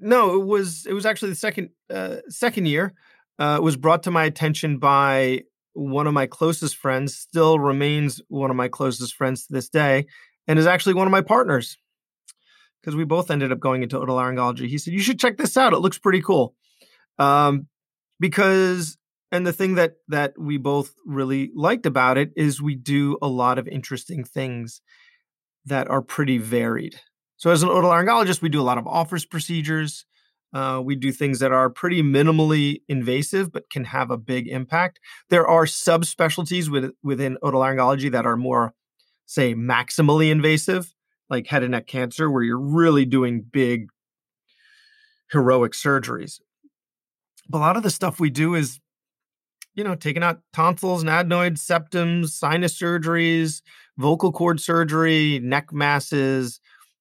no, 0.00 0.40
it 0.40 0.44
was 0.44 0.86
it 0.86 0.92
was 0.92 1.06
actually 1.06 1.30
the 1.30 1.36
second 1.36 1.70
uh, 1.90 2.16
second 2.28 2.66
year. 2.66 2.94
Uh, 3.38 3.56
it 3.58 3.62
was 3.62 3.76
brought 3.76 4.02
to 4.02 4.10
my 4.10 4.24
attention 4.24 4.78
by 4.78 5.42
one 5.74 6.08
of 6.08 6.14
my 6.14 6.26
closest 6.26 6.76
friends, 6.76 7.14
still 7.14 7.58
remains 7.58 8.20
one 8.28 8.50
of 8.50 8.56
my 8.56 8.66
closest 8.66 9.14
friends 9.14 9.46
to 9.46 9.52
this 9.52 9.68
day, 9.68 10.06
and 10.48 10.58
is 10.58 10.66
actually 10.66 10.94
one 10.94 11.06
of 11.06 11.12
my 11.12 11.20
partners 11.20 11.76
because 12.80 12.96
we 12.96 13.04
both 13.04 13.30
ended 13.30 13.52
up 13.52 13.60
going 13.60 13.82
into 13.82 13.96
otolaryngology. 13.98 14.66
He 14.66 14.78
said, 14.78 14.94
"You 14.94 15.00
should 15.00 15.20
check 15.20 15.36
this 15.36 15.56
out. 15.56 15.72
It 15.72 15.78
looks 15.78 15.98
pretty 15.98 16.22
cool." 16.22 16.54
Um, 17.18 17.68
because 18.18 18.98
and 19.30 19.46
the 19.46 19.52
thing 19.52 19.74
that 19.74 19.94
that 20.08 20.34
we 20.38 20.56
both 20.56 20.94
really 21.06 21.50
liked 21.54 21.86
about 21.86 22.18
it 22.18 22.32
is 22.36 22.60
we 22.60 22.74
do 22.74 23.18
a 23.22 23.28
lot 23.28 23.58
of 23.58 23.68
interesting 23.68 24.24
things 24.24 24.80
that 25.66 25.88
are 25.88 26.02
pretty 26.02 26.38
varied. 26.38 27.00
So 27.36 27.50
as 27.50 27.62
an 27.62 27.68
otolaryngologist, 27.68 28.42
we 28.42 28.48
do 28.48 28.60
a 28.60 28.62
lot 28.62 28.78
of 28.78 28.86
offers 28.86 29.24
procedures. 29.24 30.04
Uh, 30.52 30.80
we 30.82 30.96
do 30.96 31.12
things 31.12 31.40
that 31.40 31.52
are 31.52 31.68
pretty 31.68 32.02
minimally 32.02 32.80
invasive 32.88 33.52
but 33.52 33.68
can 33.70 33.84
have 33.84 34.10
a 34.10 34.16
big 34.16 34.48
impact. 34.48 34.98
There 35.28 35.46
are 35.46 35.66
subspecialties 35.66 36.70
with, 36.70 36.92
within 37.02 37.36
otolaryngology 37.42 38.10
that 38.12 38.24
are 38.24 38.36
more, 38.36 38.72
say, 39.28 39.54
maximally 39.54 40.30
invasive, 40.30 40.92
like 41.28 41.46
head 41.46 41.62
and 41.62 41.72
neck 41.72 41.86
cancer, 41.86 42.30
where 42.30 42.42
you're 42.42 42.58
really 42.58 43.04
doing 43.04 43.42
big, 43.42 43.88
heroic 45.30 45.72
surgeries. 45.72 46.40
But 47.48 47.58
a 47.58 47.60
lot 47.60 47.76
of 47.76 47.82
the 47.82 47.90
stuff 47.90 48.18
we 48.18 48.30
do 48.30 48.54
is, 48.54 48.80
you 49.74 49.84
know, 49.84 49.94
taking 49.94 50.22
out 50.22 50.40
tonsils 50.54 51.02
and 51.02 51.10
adenoids, 51.10 51.64
septums, 51.64 52.30
sinus 52.30 52.76
surgeries, 52.76 53.60
vocal 53.98 54.32
cord 54.32 54.60
surgery, 54.60 55.38
neck 55.40 55.72
masses, 55.72 56.60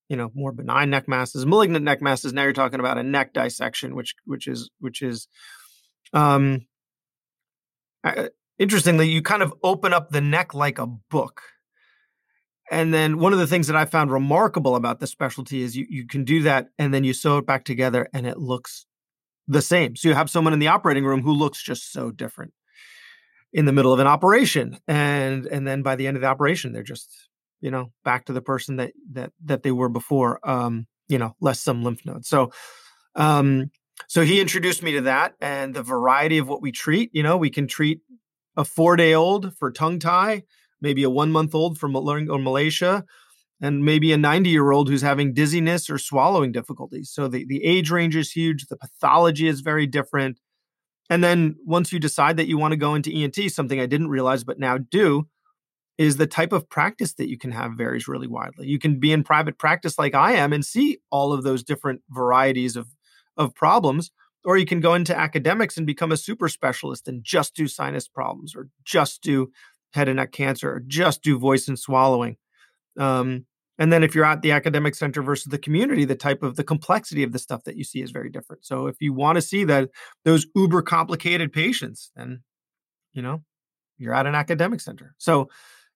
you 0.10 0.15
know 0.15 0.31
more 0.34 0.53
benign 0.53 0.89
neck 0.89 1.05
masses 1.07 1.46
malignant 1.46 1.84
neck 1.84 2.01
masses 2.01 2.31
now 2.31 2.43
you're 2.43 2.53
talking 2.53 2.79
about 2.79 2.98
a 2.98 3.03
neck 3.03 3.34
dissection 3.34 3.93
which 3.93 4.15
which 4.24 4.48
is 4.48 4.69
which 4.79 5.01
is 5.01 5.27
um 6.13 6.65
interestingly 8.57 9.10
you 9.10 9.22
kind 9.22 9.43
of 9.43 9.53
open 9.63 9.91
up 9.91 10.10
the 10.10 10.22
neck 10.22 10.53
like 10.53 10.79
a 10.79 10.88
book 10.88 11.41
and 12.71 12.93
then 12.93 13.19
one 13.19 13.33
of 13.33 13.39
the 13.39 13.47
things 13.47 13.67
that 13.67 13.75
i 13.75 13.86
found 13.86 14.12
remarkable 14.12 14.75
about 14.75 15.00
the 15.00 15.07
specialty 15.07 15.62
is 15.62 15.75
you, 15.75 15.86
you 15.89 16.05
can 16.05 16.24
do 16.24 16.43
that 16.43 16.67
and 16.77 16.93
then 16.93 17.03
you 17.03 17.13
sew 17.13 17.38
it 17.38 17.45
back 17.45 17.63
together 17.63 18.07
and 18.13 18.25
it 18.25 18.38
looks 18.38 18.86
the 19.47 19.62
same. 19.62 19.95
So 19.95 20.09
you 20.09 20.13
have 20.15 20.29
someone 20.29 20.53
in 20.53 20.59
the 20.59 20.67
operating 20.67 21.05
room 21.05 21.21
who 21.21 21.31
looks 21.31 21.62
just 21.62 21.91
so 21.91 22.12
different 22.12 22.53
in 23.53 23.65
the 23.65 23.71
middle 23.71 23.93
of 23.93 24.00
an 24.00 24.07
operation 24.07 24.77
and 24.88 25.45
and 25.45 25.65
then 25.65 25.81
by 25.81 25.95
the 25.95 26.05
end 26.05 26.17
of 26.17 26.21
the 26.21 26.27
operation 26.27 26.74
they're 26.74 26.83
just 26.83 27.09
you 27.62 27.71
know 27.71 27.93
back 28.03 28.25
to 28.25 28.33
the 28.33 28.41
person 28.41 28.75
that 28.75 28.91
that 29.13 29.31
that 29.45 29.63
they 29.63 29.71
were 29.71 29.88
before 29.88 30.38
um 30.47 30.86
you 31.07 31.17
know 31.17 31.33
less 31.39 31.62
some 31.62 31.83
lymph 31.83 32.05
nodes. 32.05 32.27
So 32.27 32.51
um 33.15 33.71
so 34.07 34.24
he 34.24 34.41
introduced 34.41 34.83
me 34.83 34.91
to 34.93 35.01
that 35.01 35.33
and 35.41 35.74
the 35.74 35.81
variety 35.81 36.38
of 36.38 36.47
what 36.47 36.62
we 36.62 36.71
treat. 36.71 37.09
You 37.13 37.24
know 37.24 37.38
we 37.38 37.50
can 37.50 37.67
treat 37.67 38.01
a 38.57 38.65
four 38.65 38.95
day 38.95 39.13
old 39.13 39.55
for 39.57 39.71
tongue 39.71 40.00
tie 40.00 40.43
maybe 40.81 41.03
a 41.03 41.10
one 41.10 41.31
month 41.31 41.55
old 41.55 41.77
from 41.77 41.91
Malaysia 41.93 43.03
and 43.60 43.84
maybe 43.84 44.12
a 44.12 44.17
90 44.17 44.50
year 44.50 44.72
old 44.72 44.89
who's 44.89 45.01
having 45.01 45.34
dizziness 45.34 45.89
or 45.89 45.98
swallowing 45.98 46.51
difficulties 46.51 47.10
so 47.12 47.27
the, 47.27 47.46
the 47.46 47.63
age 47.63 47.89
range 47.89 48.15
is 48.15 48.31
huge 48.31 48.67
the 48.67 48.77
pathology 48.77 49.48
is 49.48 49.62
very 49.62 49.88
different 49.88 50.39
and 51.10 51.24
then 51.24 51.55
once 51.65 51.91
you 51.91 51.98
decide 51.98 52.38
that 52.38 52.48
you 52.48 52.57
want 52.57 52.72
to 52.72 52.77
go 52.77 52.93
into 52.93 53.12
ent 53.12 53.39
something 53.50 53.79
i 53.79 53.88
didn't 53.88 54.10
realize 54.10 54.43
but 54.43 54.60
now 54.60 54.77
do 54.77 55.27
is 55.98 56.17
the 56.17 56.27
type 56.27 56.53
of 56.53 56.69
practice 56.69 57.13
that 57.15 57.29
you 57.29 57.38
can 57.38 57.51
have 57.51 57.74
varies 57.74 58.07
really 58.07 58.27
widely. 58.27 58.67
You 58.67 58.79
can 58.79 59.00
be 59.00 59.12
in 59.12 59.24
private 59.24 59.57
practice 59.57 59.98
like 59.98 60.13
I 60.13 60.34
am 60.34 60.53
and 60.53 60.63
see 60.63 61.00
all 61.10 61.34
of 61.34 61.43
those 61.43 61.63
different 61.63 62.01
varieties 62.10 62.75
of 62.75 62.88
of 63.36 63.53
problems 63.53 64.12
or 64.43 64.57
you 64.57 64.65
can 64.65 64.79
go 64.79 64.96
into 64.96 65.15
academics 65.15 65.77
and 65.77 65.86
become 65.86 66.12
a 66.12 66.17
super 66.17 66.50
specialist 66.50 67.07
and 67.07 67.24
just 67.24 67.53
do 67.53 67.67
sinus 67.67 68.07
problems 68.07 68.55
or 68.55 68.69
just 68.84 69.22
do 69.22 69.51
head 69.94 70.08
and 70.08 70.17
neck 70.17 70.32
cancer 70.32 70.72
or 70.72 70.79
just 70.86 71.22
do 71.24 71.39
voice 71.39 71.67
and 71.67 71.79
swallowing. 71.79 72.38
Um, 72.98 73.46
and 73.79 73.94
then 73.94 74.03
if 74.03 74.15
you're 74.15 74.25
at 74.25 74.41
the 74.41 74.51
academic 74.51 74.96
center 74.96 75.22
versus 75.22 75.51
the 75.51 75.58
community, 75.58 76.03
the 76.06 76.15
type 76.15 76.41
of 76.41 76.56
the 76.56 76.63
complexity 76.63 77.24
of 77.24 77.32
the 77.32 77.39
stuff 77.39 77.63
that 77.65 77.75
you 77.75 77.84
see 77.84 78.01
is 78.01 78.12
very 78.12 78.29
different. 78.29 78.65
So 78.65 78.88
if 78.88 78.96
you 79.00 79.13
want 79.13 79.36
to 79.36 79.41
see 79.41 79.63
that 79.65 79.89
those 80.25 80.48
uber 80.56 80.82
complicated 80.82 81.53
patients, 81.53 82.12
then 82.15 82.41
you 83.13 83.22
know 83.22 83.44
you're 83.98 84.15
at 84.15 84.25
an 84.25 84.36
academic 84.36 84.82
center. 84.82 85.13
So 85.17 85.50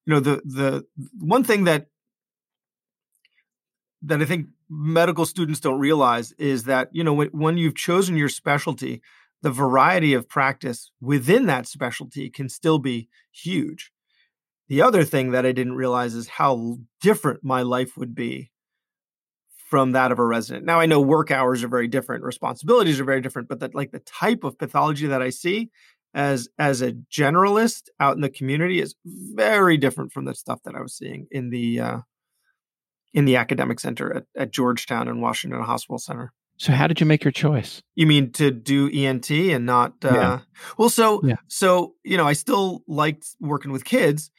you 0.06 0.14
know 0.14 0.20
the 0.20 0.42
the 0.44 0.84
one 1.18 1.42
thing 1.42 1.64
that 1.64 1.86
that 4.02 4.20
I 4.20 4.24
think 4.24 4.46
medical 4.68 5.26
students 5.26 5.60
don't 5.60 5.78
realize 5.78 6.32
is 6.32 6.64
that 6.64 6.88
you 6.92 7.02
know 7.02 7.12
when, 7.12 7.28
when 7.28 7.58
you've 7.58 7.74
chosen 7.74 8.16
your 8.16 8.28
specialty, 8.28 9.02
the 9.42 9.50
variety 9.50 10.14
of 10.14 10.28
practice 10.28 10.90
within 11.00 11.46
that 11.46 11.66
specialty 11.66 12.30
can 12.30 12.48
still 12.48 12.78
be 12.78 13.08
huge. 13.32 13.92
The 14.68 14.82
other 14.82 15.04
thing 15.04 15.32
that 15.32 15.44
I 15.44 15.52
didn't 15.52 15.74
realize 15.74 16.14
is 16.14 16.28
how 16.28 16.78
different 17.00 17.44
my 17.44 17.62
life 17.62 17.96
would 17.96 18.14
be 18.14 18.50
from 19.68 19.92
that 19.92 20.12
of 20.12 20.18
a 20.18 20.24
resident. 20.24 20.64
Now 20.64 20.80
I 20.80 20.86
know 20.86 21.00
work 21.00 21.30
hours 21.30 21.64
are 21.64 21.68
very 21.68 21.88
different, 21.88 22.24
responsibilities 22.24 23.00
are 23.00 23.04
very 23.04 23.20
different, 23.20 23.48
but 23.48 23.60
that 23.60 23.74
like 23.74 23.90
the 23.90 24.00
type 24.00 24.44
of 24.44 24.58
pathology 24.58 25.06
that 25.06 25.22
I 25.22 25.30
see 25.30 25.70
as 26.14 26.48
as 26.58 26.82
a 26.82 26.92
generalist 26.92 27.88
out 27.98 28.14
in 28.14 28.20
the 28.20 28.30
community 28.30 28.80
is 28.80 28.94
very 29.04 29.76
different 29.76 30.12
from 30.12 30.26
the 30.26 30.34
stuff 30.34 30.60
that 30.64 30.74
I 30.74 30.82
was 30.82 30.94
seeing 30.94 31.26
in 31.30 31.50
the 31.50 31.80
uh, 31.80 31.98
in 33.14 33.24
the 33.24 33.36
academic 33.36 33.80
center 33.80 34.14
at, 34.14 34.24
at 34.36 34.52
Georgetown 34.52 35.08
and 35.08 35.22
Washington 35.22 35.62
Hospital 35.62 35.98
Center. 35.98 36.32
So 36.62 36.72
how 36.72 36.86
did 36.86 37.00
you 37.00 37.06
make 37.06 37.24
your 37.24 37.32
choice? 37.32 37.82
You 37.96 38.06
mean 38.06 38.30
to 38.34 38.52
do 38.52 38.88
ENT 38.88 39.28
and 39.32 39.66
not 39.66 39.94
uh, 40.04 40.14
yeah. 40.14 40.38
well 40.78 40.88
so 40.88 41.20
yeah. 41.24 41.34
so 41.48 41.96
you 42.04 42.16
know 42.16 42.24
I 42.24 42.34
still 42.34 42.84
liked 42.86 43.26
working 43.40 43.72
with 43.72 43.84
kids 43.84 44.30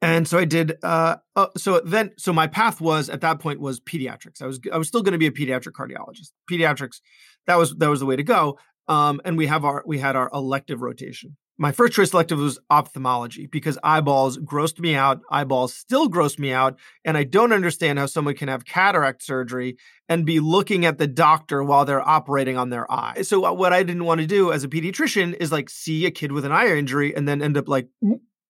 and 0.00 0.28
so 0.28 0.38
I 0.38 0.44
did 0.44 0.76
uh, 0.84 1.16
uh 1.34 1.48
so 1.56 1.80
then 1.84 2.12
so 2.18 2.32
my 2.32 2.46
path 2.46 2.80
was 2.80 3.10
at 3.10 3.20
that 3.22 3.40
point 3.40 3.58
was 3.58 3.80
pediatrics. 3.80 4.40
I 4.40 4.46
was 4.46 4.60
I 4.72 4.78
was 4.78 4.86
still 4.86 5.02
going 5.02 5.10
to 5.10 5.18
be 5.18 5.26
a 5.26 5.32
pediatric 5.32 5.72
cardiologist. 5.72 6.30
Pediatrics 6.48 7.00
that 7.48 7.58
was 7.58 7.74
that 7.78 7.90
was 7.90 7.98
the 7.98 8.06
way 8.06 8.14
to 8.14 8.22
go. 8.22 8.56
Um, 8.86 9.20
and 9.24 9.36
we 9.36 9.48
have 9.48 9.64
our 9.64 9.82
we 9.84 9.98
had 9.98 10.14
our 10.14 10.30
elective 10.32 10.82
rotation. 10.82 11.36
My 11.58 11.72
first 11.72 11.94
choice 11.94 12.12
elective 12.12 12.38
was 12.38 12.58
ophthalmology 12.68 13.46
because 13.46 13.78
eyeballs 13.82 14.36
grossed 14.38 14.78
me 14.78 14.94
out. 14.94 15.22
Eyeballs 15.30 15.72
still 15.72 16.08
gross 16.08 16.38
me 16.38 16.52
out, 16.52 16.78
and 17.04 17.16
I 17.16 17.24
don't 17.24 17.52
understand 17.52 17.98
how 17.98 18.06
someone 18.06 18.34
can 18.34 18.48
have 18.48 18.66
cataract 18.66 19.22
surgery 19.22 19.78
and 20.08 20.26
be 20.26 20.38
looking 20.38 20.84
at 20.84 20.98
the 20.98 21.06
doctor 21.06 21.64
while 21.64 21.86
they're 21.86 22.06
operating 22.06 22.58
on 22.58 22.68
their 22.68 22.90
eye. 22.90 23.22
So 23.22 23.44
uh, 23.44 23.52
what 23.52 23.72
I 23.72 23.82
didn't 23.82 24.04
want 24.04 24.20
to 24.20 24.26
do 24.26 24.52
as 24.52 24.64
a 24.64 24.68
pediatrician 24.68 25.34
is 25.40 25.50
like 25.50 25.70
see 25.70 26.04
a 26.04 26.10
kid 26.10 26.32
with 26.32 26.44
an 26.44 26.52
eye 26.52 26.76
injury 26.76 27.16
and 27.16 27.26
then 27.26 27.40
end 27.40 27.56
up 27.56 27.68
like 27.68 27.88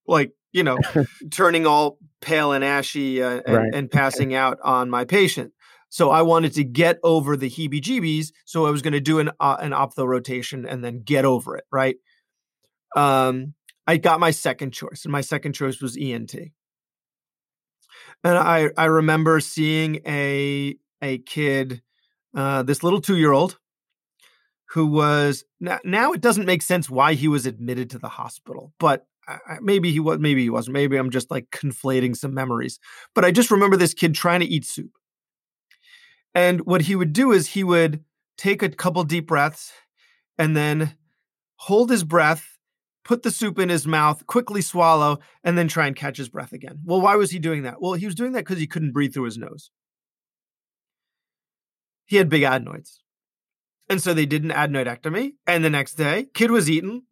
like 0.09 0.33
you 0.53 0.65
know 0.65 0.79
turning 1.31 1.67
all 1.67 1.99
pale 2.21 2.53
and 2.53 2.65
ashy 2.65 3.23
uh, 3.23 3.41
and, 3.47 3.57
right. 3.57 3.75
and 3.75 3.91
passing 3.91 4.35
out 4.35 4.59
on 4.65 4.91
my 4.91 5.05
patient. 5.05 5.53
So 5.91 6.11
I 6.11 6.23
wanted 6.23 6.55
to 6.55 6.65
get 6.65 6.99
over 7.05 7.37
the 7.37 7.49
heebie-jeebies. 7.49 8.33
So 8.45 8.67
I 8.67 8.71
was 8.71 8.83
going 8.83 8.93
to 8.93 9.01
do 9.01 9.21
an 9.21 9.31
uh, 9.39 9.59
an 9.61 9.71
ophtho 9.71 10.07
rotation 10.07 10.67
and 10.67 10.83
then 10.83 11.03
get 11.05 11.25
over 11.25 11.57
it. 11.57 11.65
Right. 11.71 11.97
Um, 12.97 13.55
I 13.87 13.99
got 13.99 14.21
my 14.21 14.33
second 14.33 14.73
choice, 14.73 15.05
and 15.05 15.12
my 15.12 15.21
second 15.21 15.53
choice 15.53 15.81
was 15.81 15.97
ENT. 15.97 16.35
And 18.25 18.38
I 18.38 18.71
I 18.76 18.87
remember 18.87 19.41
seeing 19.41 20.00
a 20.07 20.76
a 21.03 21.19
kid, 21.19 21.83
uh, 22.35 22.62
this 22.62 22.83
little 22.83 23.00
two 23.00 23.17
year 23.17 23.33
old, 23.33 23.59
who 24.71 24.87
was 24.87 25.45
now, 25.61 25.79
now 25.85 26.12
it 26.12 26.21
doesn't 26.21 26.47
make 26.47 26.62
sense 26.62 26.91
why 26.91 27.15
he 27.15 27.29
was 27.29 27.47
admitted 27.47 27.91
to 27.91 27.99
the 27.99 28.09
hospital, 28.09 28.73
but 28.81 29.07
maybe 29.61 29.93
he 29.93 30.00
was, 30.00 30.19
maybe 30.19 30.43
he 30.43 30.50
wasn't. 30.50 30.75
Maybe 30.75 30.97
I'm 30.97 31.11
just 31.11 31.31
like 31.31 31.50
conflating 31.50 32.17
some 32.17 32.33
memories. 32.35 32.79
But 33.15 33.25
I 33.25 33.31
just 33.31 33.50
remember 33.50 33.76
this 33.76 33.95
kid 33.95 34.15
trying 34.15 34.41
to 34.41 34.47
eat 34.47 34.65
soup 34.65 34.93
and 36.37 36.67
what 36.67 36.83
he 36.83 36.95
would 36.95 37.15
do 37.15 37.33
is 37.33 37.49
he 37.49 37.65
would 37.65 38.05
take 38.37 38.62
a 38.62 38.69
couple 38.69 39.03
deep 39.05 39.26
breaths 39.26 39.73
and 40.37 40.55
then 40.55 40.95
hold 41.57 41.91
his 41.91 42.05
breath, 42.05 42.56
put 43.07 43.23
the 43.23 43.31
soup 43.31 43.59
in 43.61 43.69
his 43.69 43.87
mouth, 43.87 44.27
quickly 44.27 44.61
swallow, 44.61 45.21
and 45.45 45.57
then 45.57 45.69
try 45.69 45.87
and 45.87 45.95
catch 45.95 46.19
his 46.19 46.29
breath 46.29 46.53
again. 46.53 46.81
Well, 46.85 47.01
why 47.01 47.15
was 47.15 47.31
he 47.31 47.39
doing 47.39 47.63
that? 47.63 47.81
Well, 47.81 47.93
he 47.93 48.05
was 48.05 48.17
doing 48.17 48.33
that 48.33 48.41
because 48.41 48.59
he 48.59 48.67
couldn't 48.67 48.93
breathe 48.93 49.15
through 49.15 49.25
his 49.27 49.39
nose. 49.39 49.71
He 52.05 52.17
had 52.17 52.29
big 52.29 52.43
adenoids. 52.43 53.01
And 53.89 54.03
so 54.03 54.13
they 54.13 54.27
did 54.27 54.43
an 54.43 54.51
adenoidectomy. 54.51 55.35
And 55.47 55.65
the 55.65 55.71
next 55.71 55.95
day, 55.95 56.27
kid 56.35 56.51
was 56.51 56.69
eaten, 56.69 57.05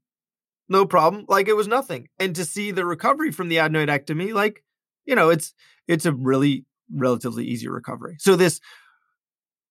no 0.69 0.85
problem, 0.85 1.27
like 1.29 1.47
it 1.47 1.57
was 1.57 1.69
nothing. 1.69 2.09
And 2.19 2.35
to 2.35 2.45
see 2.45 2.73
the 2.73 2.85
recovery 2.85 3.31
from 3.31 3.49
the 3.49 3.57
adenoidectomy, 3.57 4.35
like, 4.35 4.65
you 5.05 5.15
know, 5.15 5.31
it's 5.31 5.55
it's 5.87 6.07
a 6.07 6.13
really 6.13 6.67
relatively 6.93 7.45
easy 7.45 7.69
recovery. 7.69 8.17
So 8.19 8.35
this 8.35 8.61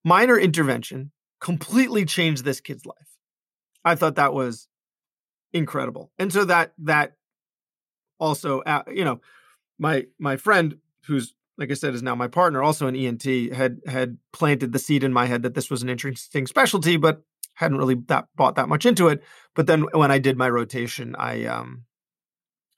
minor 0.06 0.38
intervention 0.38 1.12
completely 1.42 2.06
changed 2.06 2.46
this 2.46 2.62
kid's 2.62 2.86
life. 2.86 2.96
I 3.84 3.96
thought 3.96 4.16
that 4.16 4.34
was 4.34 4.70
incredible. 5.54 6.12
And 6.20 6.34
so 6.34 6.46
that 6.46 6.74
that 6.80 7.14
also 8.20 8.62
uh, 8.62 8.84
you 8.92 9.06
know 9.06 9.22
my 9.78 10.06
my 10.20 10.38
friend 10.38 10.78
who's 11.06 11.34
like 11.58 11.72
I 11.72 11.76
said 11.76 11.94
is 11.94 12.02
now 12.04 12.16
my 12.16 12.28
partner 12.28 12.64
also 12.64 12.88
an 12.88 12.96
ENT 12.96 13.24
had 13.54 13.80
had 13.86 14.18
planted 14.32 14.72
the 14.72 14.80
seed 14.80 15.04
in 15.04 15.14
my 15.14 15.26
head 15.26 15.44
that 15.44 15.54
this 15.54 15.70
was 15.70 15.84
an 15.84 15.90
interesting 15.90 16.48
specialty 16.48 16.98
but 16.98 17.22
hadn't 17.56 17.78
really 17.78 17.96
that 18.08 18.28
bought 18.36 18.56
that 18.56 18.70
much 18.70 18.86
into 18.86 19.10
it 19.10 19.22
but 19.56 19.68
then 19.68 19.86
when 19.92 20.12
I 20.12 20.20
did 20.20 20.38
my 20.38 20.50
rotation 20.50 21.16
I 21.18 21.46
um 21.46 21.84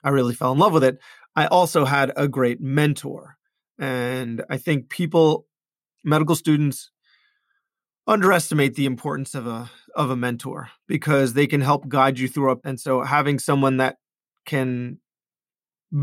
I 0.03 0.09
really 0.09 0.35
fell 0.35 0.51
in 0.51 0.59
love 0.59 0.73
with 0.73 0.83
it. 0.83 0.99
I 1.35 1.47
also 1.47 1.85
had 1.85 2.11
a 2.15 2.27
great 2.27 2.61
mentor 2.61 3.37
and 3.79 4.43
I 4.49 4.57
think 4.57 4.89
people 4.89 5.47
medical 6.03 6.35
students 6.35 6.91
underestimate 8.07 8.75
the 8.75 8.85
importance 8.85 9.33
of 9.33 9.47
a 9.47 9.69
of 9.95 10.09
a 10.09 10.15
mentor 10.15 10.69
because 10.87 11.33
they 11.33 11.47
can 11.47 11.61
help 11.61 11.87
guide 11.87 12.19
you 12.19 12.27
through 12.27 12.51
it. 12.51 12.59
And 12.63 12.79
so 12.79 13.01
having 13.01 13.39
someone 13.39 13.77
that 13.77 13.97
can 14.45 14.99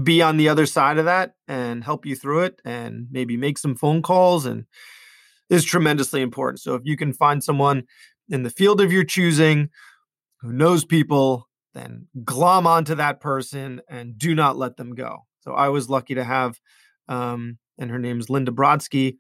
be 0.03 0.23
on 0.23 0.39
the 0.39 0.49
other 0.49 0.65
side 0.65 0.99
of 0.99 1.05
that 1.05 1.35
and 1.47 1.85
help 1.85 2.07
you 2.07 2.17
through 2.17 2.41
it 2.41 2.61
and 2.65 3.07
maybe 3.11 3.37
make 3.37 3.59
some 3.59 3.75
phone 3.75 4.01
calls 4.01 4.47
and 4.47 4.65
is 5.51 5.65
tremendously 5.65 6.23
important. 6.23 6.61
So 6.61 6.75
if 6.75 6.83
you 6.85 6.97
can 6.97 7.13
find 7.13 7.45
someone 7.45 7.85
in 8.31 8.43
the 8.43 8.51
field 8.51 8.81
of 8.81 8.91
your 8.91 9.05
choosing 9.05 9.69
who 10.41 10.53
knows 10.53 10.85
people, 10.85 11.49
then 11.75 12.07
glom 12.25 12.67
onto 12.67 12.95
that 12.95 13.21
person 13.21 13.83
and 13.89 14.17
do 14.17 14.35
not 14.35 14.57
let 14.57 14.77
them 14.77 14.95
go. 14.95 15.27
So 15.41 15.53
I 15.53 15.69
was 15.69 15.91
lucky 15.91 16.15
to 16.15 16.25
have 16.25 16.59
um, 17.09 17.59
and 17.79 17.91
her 17.91 17.99
name 17.99 18.21
is 18.21 18.31
Linda 18.31 18.53
Brodsky, 18.53 19.17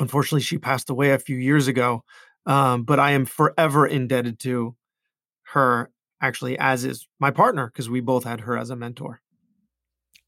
Unfortunately, 0.00 0.40
she 0.40 0.58
passed 0.58 0.90
away 0.90 1.10
a 1.10 1.18
few 1.18 1.36
years 1.36 1.68
ago, 1.68 2.02
um, 2.46 2.82
but 2.84 2.98
I 2.98 3.12
am 3.12 3.24
forever 3.24 3.86
indebted 3.86 4.40
to 4.40 4.74
her, 5.52 5.90
actually, 6.20 6.58
as 6.58 6.84
is 6.84 7.06
my 7.20 7.30
partner, 7.30 7.68
because 7.68 7.88
we 7.88 8.00
both 8.00 8.24
had 8.24 8.40
her 8.40 8.58
as 8.58 8.70
a 8.70 8.76
mentor. 8.76 9.20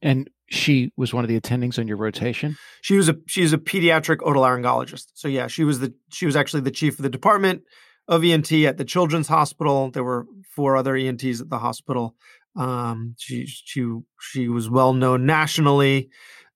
And 0.02 0.30
she 0.48 0.92
was 0.96 1.12
one 1.12 1.24
of 1.24 1.28
the 1.28 1.40
attendings 1.40 1.78
on 1.78 1.88
your 1.88 1.96
rotation. 1.96 2.56
She 2.82 2.96
was 2.96 3.08
a 3.08 3.16
she's 3.26 3.52
a 3.52 3.58
pediatric 3.58 4.18
otolaryngologist. 4.18 5.06
So 5.14 5.26
yeah, 5.28 5.48
she 5.48 5.64
was 5.64 5.80
the 5.80 5.92
she 6.12 6.26
was 6.26 6.36
actually 6.36 6.60
the 6.60 6.70
chief 6.70 6.98
of 6.98 7.02
the 7.02 7.10
department 7.10 7.62
of 8.08 8.22
ENT 8.22 8.52
at 8.52 8.76
the 8.76 8.84
Children's 8.84 9.28
Hospital. 9.28 9.90
There 9.90 10.04
were 10.04 10.26
four 10.54 10.76
other 10.76 10.94
ENTs 10.94 11.40
at 11.40 11.50
the 11.50 11.58
hospital. 11.58 12.14
Um, 12.54 13.14
she 13.18 13.46
she 13.46 13.86
she 14.20 14.48
was 14.48 14.70
well 14.70 14.92
known 14.92 15.26
nationally. 15.26 16.10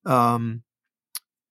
Um, 0.05 0.63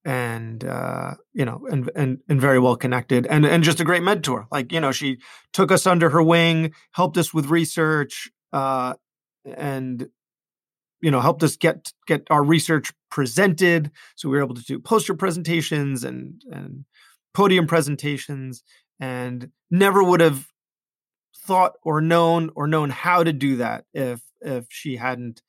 and 0.04 0.64
uh, 0.64 1.14
you 1.32 1.44
know, 1.44 1.66
and 1.70 1.90
and 1.94 2.18
and 2.28 2.40
very 2.40 2.58
well 2.58 2.76
connected, 2.76 3.26
and 3.26 3.44
and 3.44 3.62
just 3.62 3.80
a 3.80 3.84
great 3.84 4.02
mentor. 4.02 4.46
Like 4.50 4.72
you 4.72 4.80
know, 4.80 4.92
she 4.92 5.18
took 5.52 5.70
us 5.70 5.86
under 5.86 6.10
her 6.10 6.22
wing, 6.22 6.72
helped 6.92 7.16
us 7.18 7.34
with 7.34 7.46
research, 7.46 8.30
uh, 8.52 8.94
and 9.44 10.08
you 11.00 11.10
know, 11.10 11.20
helped 11.20 11.42
us 11.42 11.56
get 11.56 11.92
get 12.06 12.26
our 12.30 12.42
research 12.42 12.92
presented. 13.10 13.90
So 14.16 14.28
we 14.28 14.36
were 14.36 14.44
able 14.44 14.54
to 14.54 14.64
do 14.64 14.78
poster 14.78 15.14
presentations 15.14 16.04
and 16.04 16.40
and 16.50 16.84
podium 17.34 17.66
presentations, 17.66 18.62
and 18.98 19.50
never 19.70 20.02
would 20.02 20.20
have 20.20 20.48
thought 21.36 21.72
or 21.82 22.00
known 22.00 22.50
or 22.54 22.66
known 22.66 22.90
how 22.90 23.22
to 23.24 23.32
do 23.32 23.56
that 23.56 23.84
if 23.92 24.22
if 24.40 24.66
she 24.70 24.96
hadn't 24.96 25.42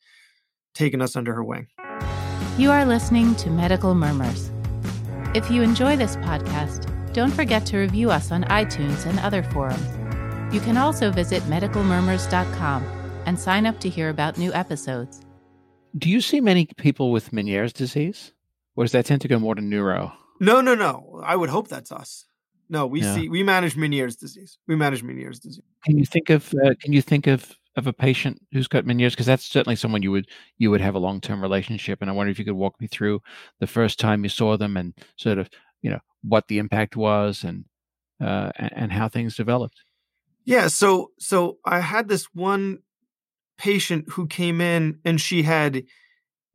taken 0.74 1.02
us 1.02 1.16
under 1.16 1.34
her 1.34 1.44
wing. 1.44 1.68
You 2.62 2.70
are 2.70 2.86
listening 2.86 3.34
to 3.38 3.50
Medical 3.50 3.96
Murmurs. 3.96 4.52
If 5.34 5.50
you 5.50 5.64
enjoy 5.64 5.98
this 5.98 6.16
podcast, 6.18 6.86
don't 7.12 7.32
forget 7.32 7.66
to 7.66 7.80
review 7.80 8.12
us 8.12 8.32
on 8.32 8.44
iTunes 8.44 9.08
and 9.08 9.18
other 9.22 9.42
forums. 9.42 10.54
You 10.54 10.60
can 10.60 10.78
also 10.78 11.10
visit 11.10 11.42
medicalmurmurs.com 11.46 12.84
and 13.26 13.40
sign 13.40 13.66
up 13.66 13.80
to 13.80 13.90
hear 13.90 14.10
about 14.10 14.38
new 14.38 14.54
episodes. 14.54 15.22
Do 15.98 16.08
you 16.08 16.22
see 16.22 16.40
many 16.40 16.68
people 16.78 17.12
with 17.12 17.32
Meniere's 17.32 17.74
disease? 17.74 18.32
Or 18.76 18.84
does 18.84 18.92
that 18.92 19.08
tend 19.08 19.22
to 19.22 19.28
go 19.28 19.40
more 19.40 19.56
to 19.56 19.62
neuro? 19.62 20.14
No, 20.40 20.62
no, 20.62 20.76
no. 20.76 21.20
I 21.26 21.36
would 21.36 21.50
hope 21.50 21.68
that's 21.68 21.92
us. 21.92 22.28
No, 22.70 22.86
we 22.86 23.02
yeah. 23.02 23.16
see 23.16 23.28
we 23.28 23.42
manage 23.42 23.76
Meniere's 23.76 24.18
disease. 24.18 24.60
We 24.68 24.76
manage 24.76 25.02
Meniere's 25.02 25.40
disease. 25.40 25.66
Can 25.84 25.98
you 25.98 26.06
think 26.06 26.30
of 26.30 26.54
uh, 26.64 26.76
can 26.80 26.94
you 26.94 27.02
think 27.02 27.26
of 27.26 27.56
of 27.76 27.88
a 27.88 27.94
patient 27.94 28.42
who's 28.52 28.68
got 28.68 28.86
Meniere's? 28.86 29.14
Because 29.14 29.26
that's 29.26 29.46
certainly 29.46 29.76
someone 29.76 30.04
you 30.04 30.12
would 30.12 30.28
you 30.58 30.72
would 30.72 30.82
have 30.82 30.96
a 30.96 31.00
long 31.00 31.22
term 31.22 31.42
relationship. 31.42 32.02
And 32.02 32.10
I 32.10 32.14
wonder 32.14 32.32
if 32.32 32.40
you 32.40 32.46
could 32.46 32.54
walk 32.54 32.80
me 32.80 32.88
through 32.88 33.22
the 33.60 33.68
first 33.68 34.00
time 34.00 34.24
you 34.24 34.30
saw 34.30 34.58
them 34.58 34.78
and 34.78 34.94
sort 35.16 35.38
of 35.38 35.50
you 35.82 35.90
know 35.90 36.00
what 36.24 36.48
the 36.48 36.60
impact 36.60 36.96
was 36.96 37.44
and 37.44 37.66
uh, 38.22 38.52
and, 38.58 38.92
how 38.92 39.08
things 39.08 39.36
developed. 39.36 39.82
Yeah. 40.46 40.68
So 40.68 41.12
so 41.20 41.58
I 41.66 41.80
had 41.80 42.08
this 42.08 42.26
one 42.34 42.80
patient 43.58 44.06
who 44.12 44.28
came 44.28 44.62
in 44.62 45.00
and 45.04 45.20
she 45.20 45.44
had 45.44 45.84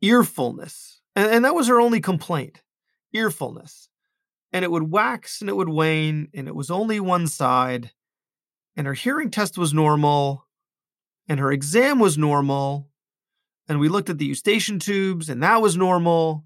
earfulness, 0.03 1.01
and, 1.15 1.31
and 1.31 1.45
that 1.45 1.55
was 1.55 1.69
her 1.69 1.81
only 1.81 2.01
complaint, 2.01 2.63
earfulness, 3.13 3.89
and 4.53 4.65
it 4.65 4.71
would 4.71 4.91
wax 4.91 5.41
and 5.41 5.51
it 5.51 5.57
would 5.57 5.69
wane, 5.69 6.29
and 6.35 6.47
it 6.47 6.55
was 6.55 6.71
only 6.71 7.01
one 7.01 7.27
side, 7.27 7.91
and 8.77 8.87
her 8.87 8.95
hearing 8.95 9.31
test 9.31 9.59
was 9.59 9.75
normal 9.75 10.46
and 11.29 11.41
her 11.41 11.53
exam 11.53 11.99
was 11.99 12.17
normal. 12.17 12.89
And 13.69 13.81
we 13.81 13.89
looked 13.89 14.11
at 14.11 14.19
the 14.19 14.27
eustachian 14.27 14.79
tubes, 14.79 15.29
and 15.29 15.43
that 15.43 15.61
was 15.61 15.77
normal, 15.77 16.45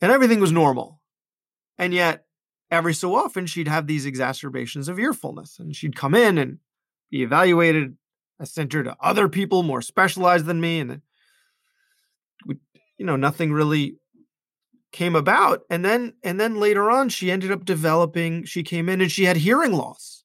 and 0.00 0.10
everything 0.10 0.40
was 0.40 0.52
normal. 0.52 1.00
And 1.76 1.92
yet, 1.92 2.24
every 2.70 2.94
so 2.94 3.14
often, 3.14 3.46
she'd 3.46 3.68
have 3.68 3.86
these 3.86 4.06
exacerbations 4.06 4.88
of 4.88 4.98
earfulness, 4.98 5.58
and 5.58 5.76
she'd 5.76 5.96
come 5.96 6.14
in 6.14 6.38
and 6.38 6.58
be 7.10 7.22
evaluated. 7.22 7.96
I 8.40 8.44
sent 8.44 8.72
her 8.72 8.82
to 8.82 8.96
other 9.00 9.28
people 9.28 9.62
more 9.62 9.82
specialized 9.82 10.46
than 10.46 10.60
me, 10.60 10.80
and 10.80 11.02
we, 12.46 12.56
you 12.96 13.04
know, 13.04 13.16
nothing 13.16 13.52
really 13.52 13.98
came 14.90 15.14
about. 15.14 15.62
And 15.68 15.84
then, 15.84 16.14
and 16.22 16.40
then 16.40 16.58
later 16.58 16.90
on, 16.90 17.10
she 17.10 17.30
ended 17.30 17.52
up 17.52 17.66
developing. 17.66 18.44
She 18.44 18.62
came 18.62 18.88
in 18.88 19.02
and 19.02 19.12
she 19.12 19.24
had 19.24 19.36
hearing 19.36 19.72
loss 19.72 20.17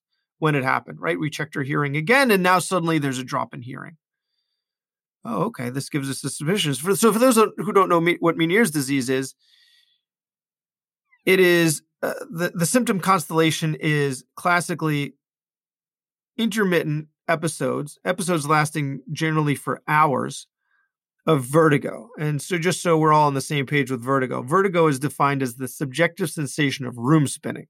when 0.44 0.56
it 0.56 0.64
happened, 0.66 1.00
right? 1.00 1.18
We 1.18 1.30
checked 1.30 1.56
her 1.56 1.64
hearing 1.64 1.96
again, 1.96 2.30
and 2.30 2.44
now 2.44 2.60
suddenly 2.60 3.00
there's 3.00 3.18
a 3.18 3.24
drop 3.24 3.54
in 3.54 3.62
hearing. 3.62 3.96
Oh, 5.24 5.44
okay. 5.44 5.70
This 5.70 5.88
gives 5.88 6.10
us 6.10 6.20
the 6.20 6.30
suspicions. 6.30 6.80
For, 6.80 6.98
so, 6.98 7.14
for 7.14 7.20
those 7.20 7.38
who 7.38 7.72
don't 7.72 7.88
know 7.88 8.02
me, 8.02 8.18
what 8.20 8.36
Meniere's 8.36 8.70
disease 8.70 9.10
is, 9.10 9.36
it 11.26 11.40
is 11.40 11.82
uh, 12.02 12.16
the 12.30 12.52
the 12.54 12.66
symptom 12.66 13.00
constellation 13.00 13.78
is 13.80 14.26
classically 14.36 15.14
intermittent 16.38 17.08
episodes, 17.30 17.98
episodes 18.04 18.46
lasting 18.46 19.00
generally 19.14 19.56
for 19.56 19.82
hours 19.88 20.48
of 21.26 21.46
vertigo. 21.46 22.10
And 22.20 22.42
so, 22.42 22.58
just 22.58 22.82
so 22.82 22.98
we're 22.98 23.14
all 23.14 23.28
on 23.28 23.34
the 23.34 23.40
same 23.40 23.66
page 23.66 23.90
with 23.90 24.04
vertigo, 24.04 24.42
vertigo 24.42 24.88
is 24.88 25.00
defined 25.00 25.42
as 25.42 25.56
the 25.56 25.70
subjective 25.70 26.30
sensation 26.30 26.86
of 26.86 26.98
room 26.98 27.28
spinning. 27.28 27.68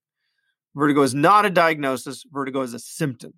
Vertigo 0.76 1.02
is 1.02 1.14
not 1.14 1.46
a 1.46 1.50
diagnosis, 1.50 2.26
vertigo 2.32 2.62
is 2.62 2.74
a 2.74 2.80
symptom. 2.80 3.34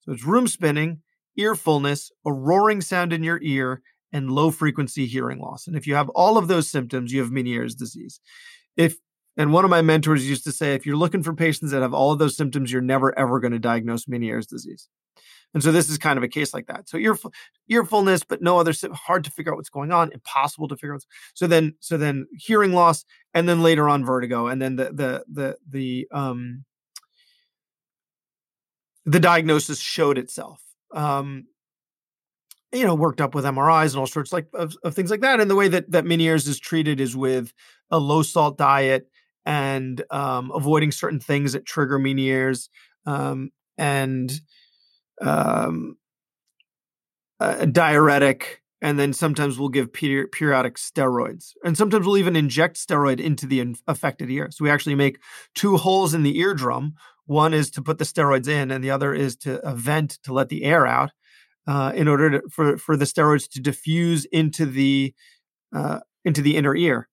So 0.00 0.12
it's 0.12 0.24
room 0.24 0.46
spinning, 0.48 1.00
ear 1.36 1.54
fullness, 1.54 2.10
a 2.26 2.32
roaring 2.32 2.80
sound 2.80 3.12
in 3.12 3.22
your 3.22 3.40
ear, 3.42 3.82
and 4.12 4.30
low 4.30 4.50
frequency 4.50 5.06
hearing 5.06 5.40
loss. 5.40 5.66
And 5.66 5.76
if 5.76 5.86
you 5.86 5.94
have 5.94 6.08
all 6.10 6.38
of 6.38 6.48
those 6.48 6.70
symptoms, 6.70 7.12
you 7.12 7.20
have 7.20 7.30
Meniere's 7.30 7.74
disease. 7.74 8.20
If 8.76 8.96
and 9.36 9.52
one 9.52 9.64
of 9.64 9.70
my 9.70 9.82
mentors 9.82 10.28
used 10.28 10.44
to 10.44 10.52
say, 10.52 10.74
if 10.74 10.86
you're 10.86 10.96
looking 10.96 11.24
for 11.24 11.34
patients 11.34 11.72
that 11.72 11.82
have 11.82 11.92
all 11.92 12.12
of 12.12 12.20
those 12.20 12.36
symptoms, 12.36 12.70
you're 12.70 12.80
never 12.80 13.16
ever 13.18 13.40
going 13.40 13.52
to 13.52 13.58
diagnose 13.58 14.04
Meniere's 14.04 14.46
disease. 14.46 14.88
And 15.54 15.62
so 15.62 15.70
this 15.70 15.88
is 15.88 15.98
kind 15.98 16.18
of 16.18 16.22
a 16.24 16.28
case 16.28 16.52
like 16.52 16.66
that. 16.66 16.88
So 16.88 16.98
ear 16.98 17.16
earfulness, 17.70 18.24
but 18.24 18.42
no 18.42 18.58
other 18.58 18.74
hard 18.92 19.24
to 19.24 19.30
figure 19.30 19.52
out 19.52 19.56
what's 19.56 19.70
going 19.70 19.92
on, 19.92 20.12
impossible 20.12 20.68
to 20.68 20.76
figure 20.76 20.94
out. 20.94 21.06
So 21.32 21.46
then 21.46 21.74
so 21.80 21.96
then 21.96 22.26
hearing 22.36 22.72
loss, 22.72 23.04
and 23.32 23.48
then 23.48 23.62
later 23.62 23.88
on 23.88 24.04
vertigo, 24.04 24.48
and 24.48 24.60
then 24.60 24.76
the 24.76 24.84
the 24.86 25.24
the 25.32 25.56
the 25.68 26.08
um 26.10 26.64
the 29.06 29.20
diagnosis 29.20 29.78
showed 29.78 30.18
itself. 30.18 30.60
Um, 30.92 31.46
you 32.72 32.84
know, 32.84 32.94
worked 32.96 33.20
up 33.20 33.34
with 33.34 33.44
MRIs 33.44 33.90
and 33.90 34.00
all 34.00 34.06
sorts 34.06 34.32
like 34.32 34.48
of, 34.52 34.76
of 34.82 34.94
things 34.94 35.10
like 35.10 35.20
that. 35.20 35.38
And 35.38 35.48
the 35.48 35.54
way 35.54 35.68
that 35.68 35.90
that 35.92 36.04
Meniere's 36.04 36.48
is 36.48 36.58
treated 36.58 37.00
is 37.00 37.16
with 37.16 37.52
a 37.90 37.98
low 37.98 38.22
salt 38.22 38.58
diet 38.58 39.08
and 39.46 40.02
um, 40.10 40.50
avoiding 40.52 40.90
certain 40.90 41.20
things 41.20 41.52
that 41.52 41.64
trigger 41.64 41.98
Meniere's 41.98 42.68
um, 43.06 43.50
and 43.78 44.32
um, 45.20 45.96
a 47.40 47.66
diuretic, 47.66 48.62
and 48.80 48.98
then 48.98 49.12
sometimes 49.12 49.58
we'll 49.58 49.68
give 49.68 49.92
peri- 49.92 50.28
periodic 50.28 50.76
steroids, 50.76 51.52
and 51.64 51.76
sometimes 51.76 52.06
we'll 52.06 52.18
even 52.18 52.36
inject 52.36 52.76
steroid 52.76 53.20
into 53.20 53.46
the 53.46 53.74
affected 53.86 54.30
ear. 54.30 54.48
So 54.50 54.64
we 54.64 54.70
actually 54.70 54.94
make 54.94 55.18
two 55.54 55.76
holes 55.76 56.14
in 56.14 56.22
the 56.22 56.38
eardrum. 56.38 56.94
One 57.26 57.54
is 57.54 57.70
to 57.72 57.82
put 57.82 57.98
the 57.98 58.04
steroids 58.04 58.48
in, 58.48 58.70
and 58.70 58.84
the 58.84 58.90
other 58.90 59.14
is 59.14 59.36
to 59.36 59.60
vent 59.74 60.18
to 60.24 60.32
let 60.32 60.48
the 60.48 60.64
air 60.64 60.86
out, 60.86 61.10
uh, 61.66 61.92
in 61.94 62.08
order 62.08 62.30
to, 62.30 62.42
for 62.50 62.76
for 62.78 62.96
the 62.96 63.06
steroids 63.06 63.48
to 63.50 63.60
diffuse 63.60 64.26
into 64.26 64.66
the 64.66 65.14
uh, 65.74 66.00
into 66.24 66.42
the 66.42 66.56
inner 66.56 66.76
ear. 66.76 67.08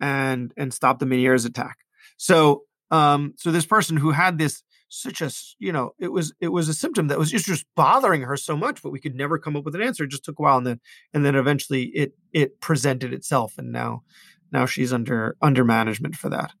and 0.00 0.52
and 0.56 0.74
stop 0.74 0.98
the 0.98 1.06
Meniere's 1.06 1.44
attack. 1.44 1.78
So 2.16 2.64
um 2.90 3.34
so 3.36 3.50
this 3.50 3.66
person 3.66 3.96
who 3.96 4.12
had 4.12 4.38
this 4.38 4.62
such 4.88 5.20
a 5.20 5.30
you 5.58 5.72
know 5.72 5.92
it 5.98 6.12
was 6.12 6.32
it 6.40 6.48
was 6.48 6.68
a 6.68 6.74
symptom 6.74 7.08
that 7.08 7.18
was 7.18 7.30
just, 7.30 7.46
just 7.46 7.66
bothering 7.74 8.22
her 8.22 8.36
so 8.36 8.56
much 8.56 8.82
but 8.82 8.90
we 8.90 9.00
could 9.00 9.14
never 9.14 9.38
come 9.38 9.56
up 9.56 9.64
with 9.64 9.74
an 9.74 9.82
answer 9.82 10.04
it 10.04 10.10
just 10.10 10.24
took 10.24 10.38
a 10.38 10.42
while 10.42 10.58
and 10.58 10.66
then 10.66 10.80
and 11.12 11.24
then 11.24 11.34
eventually 11.34 11.84
it 11.94 12.12
it 12.32 12.60
presented 12.60 13.12
itself 13.12 13.54
and 13.58 13.72
now 13.72 14.02
now 14.52 14.64
she's 14.64 14.92
under 14.92 15.36
under 15.42 15.64
management 15.64 16.14
for 16.14 16.28
that 16.28 16.52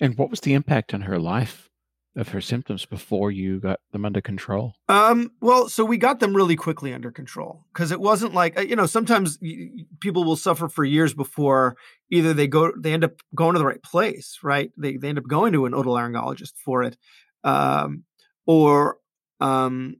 and 0.00 0.18
what 0.18 0.30
was 0.30 0.40
the 0.40 0.54
impact 0.54 0.92
on 0.92 1.02
her 1.02 1.18
life 1.18 1.70
of 2.16 2.28
her 2.28 2.40
symptoms 2.40 2.86
before 2.86 3.30
you 3.30 3.58
got 3.58 3.80
them 3.92 4.04
under 4.04 4.20
control? 4.20 4.74
Um, 4.88 5.32
well, 5.40 5.68
so 5.68 5.84
we 5.84 5.98
got 5.98 6.20
them 6.20 6.34
really 6.34 6.56
quickly 6.56 6.94
under 6.94 7.10
control 7.10 7.64
because 7.72 7.90
it 7.90 8.00
wasn't 8.00 8.34
like 8.34 8.56
uh, 8.56 8.62
you 8.62 8.76
know 8.76 8.86
sometimes 8.86 9.38
people 10.00 10.24
will 10.24 10.36
suffer 10.36 10.68
for 10.68 10.84
years 10.84 11.12
before 11.12 11.76
either 12.10 12.32
they 12.32 12.46
go 12.46 12.72
they 12.78 12.92
end 12.92 13.04
up 13.04 13.12
going 13.34 13.54
to 13.54 13.58
the 13.58 13.66
right 13.66 13.82
place, 13.82 14.38
right? 14.42 14.70
They 14.76 14.96
they 14.96 15.08
end 15.08 15.18
up 15.18 15.26
going 15.26 15.52
to 15.54 15.66
an 15.66 15.72
otolaryngologist 15.72 16.52
for 16.56 16.82
it, 16.82 16.96
um, 17.44 18.04
or 18.46 18.98
um, 19.40 19.96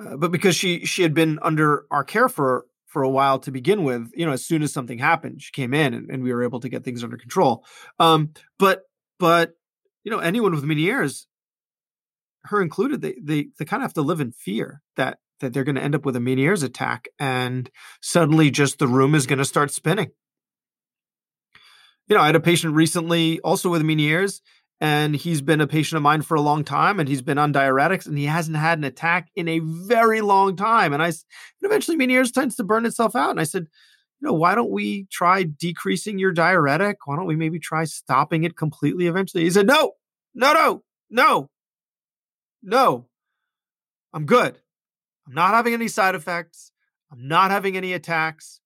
uh, 0.00 0.16
but 0.16 0.32
because 0.32 0.56
she 0.56 0.84
she 0.86 1.02
had 1.02 1.14
been 1.14 1.38
under 1.42 1.84
our 1.90 2.04
care 2.04 2.28
for 2.28 2.66
for 2.86 3.02
a 3.02 3.08
while 3.08 3.38
to 3.38 3.50
begin 3.50 3.84
with, 3.84 4.10
you 4.14 4.26
know, 4.26 4.32
as 4.32 4.44
soon 4.44 4.62
as 4.62 4.70
something 4.72 4.98
happened, 4.98 5.40
she 5.40 5.50
came 5.50 5.72
in 5.72 5.94
and, 5.94 6.10
and 6.10 6.22
we 6.22 6.32
were 6.32 6.42
able 6.42 6.60
to 6.60 6.68
get 6.68 6.84
things 6.84 7.02
under 7.02 7.16
control. 7.16 7.64
Um, 7.98 8.30
but 8.58 8.82
but 9.18 9.54
you 10.04 10.10
know, 10.10 10.18
anyone 10.18 10.52
with 10.52 10.64
Meniere's, 10.64 11.26
her 12.44 12.60
included, 12.60 13.00
they 13.00 13.14
they 13.22 13.48
they 13.58 13.64
kind 13.64 13.82
of 13.82 13.84
have 13.84 13.94
to 13.94 14.02
live 14.02 14.20
in 14.20 14.32
fear 14.32 14.82
that 14.96 15.18
that 15.40 15.52
they're 15.52 15.64
going 15.64 15.76
to 15.76 15.82
end 15.82 15.94
up 15.94 16.04
with 16.04 16.16
a 16.16 16.20
Meniere's 16.20 16.62
attack, 16.62 17.08
and 17.18 17.70
suddenly 18.00 18.50
just 18.50 18.78
the 18.78 18.88
room 18.88 19.14
is 19.14 19.26
going 19.26 19.38
to 19.38 19.44
start 19.44 19.72
spinning. 19.72 20.10
You 22.08 22.16
know, 22.16 22.22
I 22.22 22.26
had 22.26 22.36
a 22.36 22.40
patient 22.40 22.74
recently 22.74 23.40
also 23.40 23.70
with 23.70 23.82
Meniere's, 23.82 24.42
and 24.82 25.14
he's 25.14 25.40
been 25.40 25.60
a 25.60 25.66
patient 25.68 25.96
of 25.96 26.02
mine 26.02 26.22
for 26.22 26.34
a 26.34 26.40
long 26.40 26.64
time, 26.64 26.98
and 26.98 27.08
he's 27.08 27.22
been 27.22 27.38
on 27.38 27.52
diuretics, 27.52 28.04
and 28.04 28.18
he 28.18 28.24
hasn't 28.24 28.56
had 28.56 28.78
an 28.78 28.84
attack 28.84 29.30
in 29.36 29.46
a 29.46 29.60
very 29.60 30.20
long 30.20 30.56
time. 30.56 30.92
And 30.92 31.00
I, 31.00 31.06
and 31.06 31.14
eventually 31.62 31.96
Meniere's 31.96 32.32
tends 32.32 32.56
to 32.56 32.64
burn 32.64 32.84
itself 32.84 33.14
out, 33.14 33.30
and 33.30 33.38
I 33.38 33.44
said, 33.44 33.68
you 34.20 34.26
know, 34.26 34.32
why 34.32 34.56
don't 34.56 34.72
we 34.72 35.06
try 35.08 35.44
decreasing 35.44 36.18
your 36.18 36.32
diuretic? 36.32 36.96
Why 37.04 37.14
don't 37.14 37.28
we 37.28 37.36
maybe 37.36 37.60
try 37.60 37.84
stopping 37.84 38.42
it 38.42 38.56
completely 38.56 39.06
eventually? 39.06 39.44
He 39.44 39.50
said, 39.50 39.68
no, 39.68 39.92
no, 40.34 40.52
no, 40.52 40.82
no, 41.10 41.48
no. 42.60 43.06
I'm 44.12 44.26
good. 44.26 44.58
I'm 45.28 45.34
not 45.34 45.54
having 45.54 45.74
any 45.74 45.86
side 45.86 46.16
effects. 46.16 46.72
I'm 47.12 47.28
not 47.28 47.52
having 47.52 47.76
any 47.76 47.92
attacks. 47.92 48.60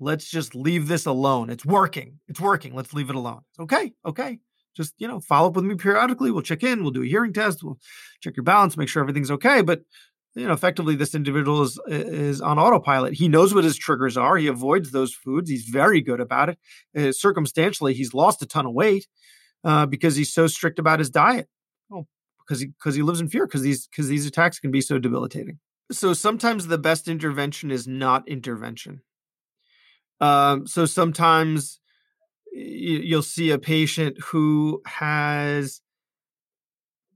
Let's 0.00 0.30
just 0.30 0.54
leave 0.54 0.88
this 0.88 1.04
alone. 1.04 1.50
It's 1.50 1.66
working. 1.66 2.18
It's 2.28 2.40
working. 2.40 2.74
Let's 2.74 2.94
leave 2.94 3.10
it 3.10 3.14
alone. 3.14 3.42
Okay. 3.60 3.92
Okay. 4.06 4.38
Just, 4.76 4.94
you 4.98 5.06
know, 5.06 5.20
follow 5.20 5.48
up 5.48 5.56
with 5.56 5.64
me 5.64 5.74
periodically. 5.74 6.30
We'll 6.30 6.42
check 6.42 6.62
in. 6.62 6.82
We'll 6.82 6.92
do 6.92 7.02
a 7.02 7.06
hearing 7.06 7.32
test. 7.32 7.62
We'll 7.62 7.78
check 8.20 8.36
your 8.36 8.44
balance, 8.44 8.76
make 8.76 8.88
sure 8.88 9.02
everything's 9.02 9.30
okay. 9.30 9.62
But 9.62 9.82
you 10.34 10.46
know, 10.46 10.54
effectively 10.54 10.96
this 10.96 11.14
individual 11.14 11.62
is 11.62 11.78
is 11.86 12.40
on 12.40 12.58
autopilot. 12.58 13.14
He 13.14 13.28
knows 13.28 13.54
what 13.54 13.64
his 13.64 13.76
triggers 13.76 14.16
are. 14.16 14.36
He 14.36 14.46
avoids 14.46 14.90
those 14.90 15.12
foods. 15.12 15.50
He's 15.50 15.64
very 15.64 16.00
good 16.00 16.20
about 16.20 16.48
it. 16.48 16.58
Uh, 16.96 17.12
circumstantially, 17.12 17.94
he's 17.94 18.14
lost 18.14 18.42
a 18.42 18.46
ton 18.46 18.66
of 18.66 18.72
weight 18.72 19.06
uh, 19.64 19.86
because 19.86 20.16
he's 20.16 20.32
so 20.32 20.46
strict 20.46 20.78
about 20.78 21.00
his 21.00 21.10
diet. 21.10 21.48
Oh, 21.92 22.06
because 22.38 22.60
he 22.60 22.68
because 22.68 22.94
he 22.94 23.02
lives 23.02 23.20
in 23.20 23.28
fear 23.28 23.46
because 23.46 23.62
these 23.62 23.86
because 23.86 24.08
these 24.08 24.26
attacks 24.26 24.58
can 24.58 24.70
be 24.70 24.80
so 24.80 24.98
debilitating. 24.98 25.58
So 25.90 26.14
sometimes 26.14 26.66
the 26.66 26.78
best 26.78 27.08
intervention 27.08 27.70
is 27.70 27.86
not 27.86 28.26
intervention. 28.26 29.02
Um, 30.20 30.66
so 30.66 30.86
sometimes 30.86 31.80
you'll 32.52 33.22
see 33.22 33.50
a 33.50 33.58
patient 33.58 34.16
who 34.20 34.82
has 34.86 35.80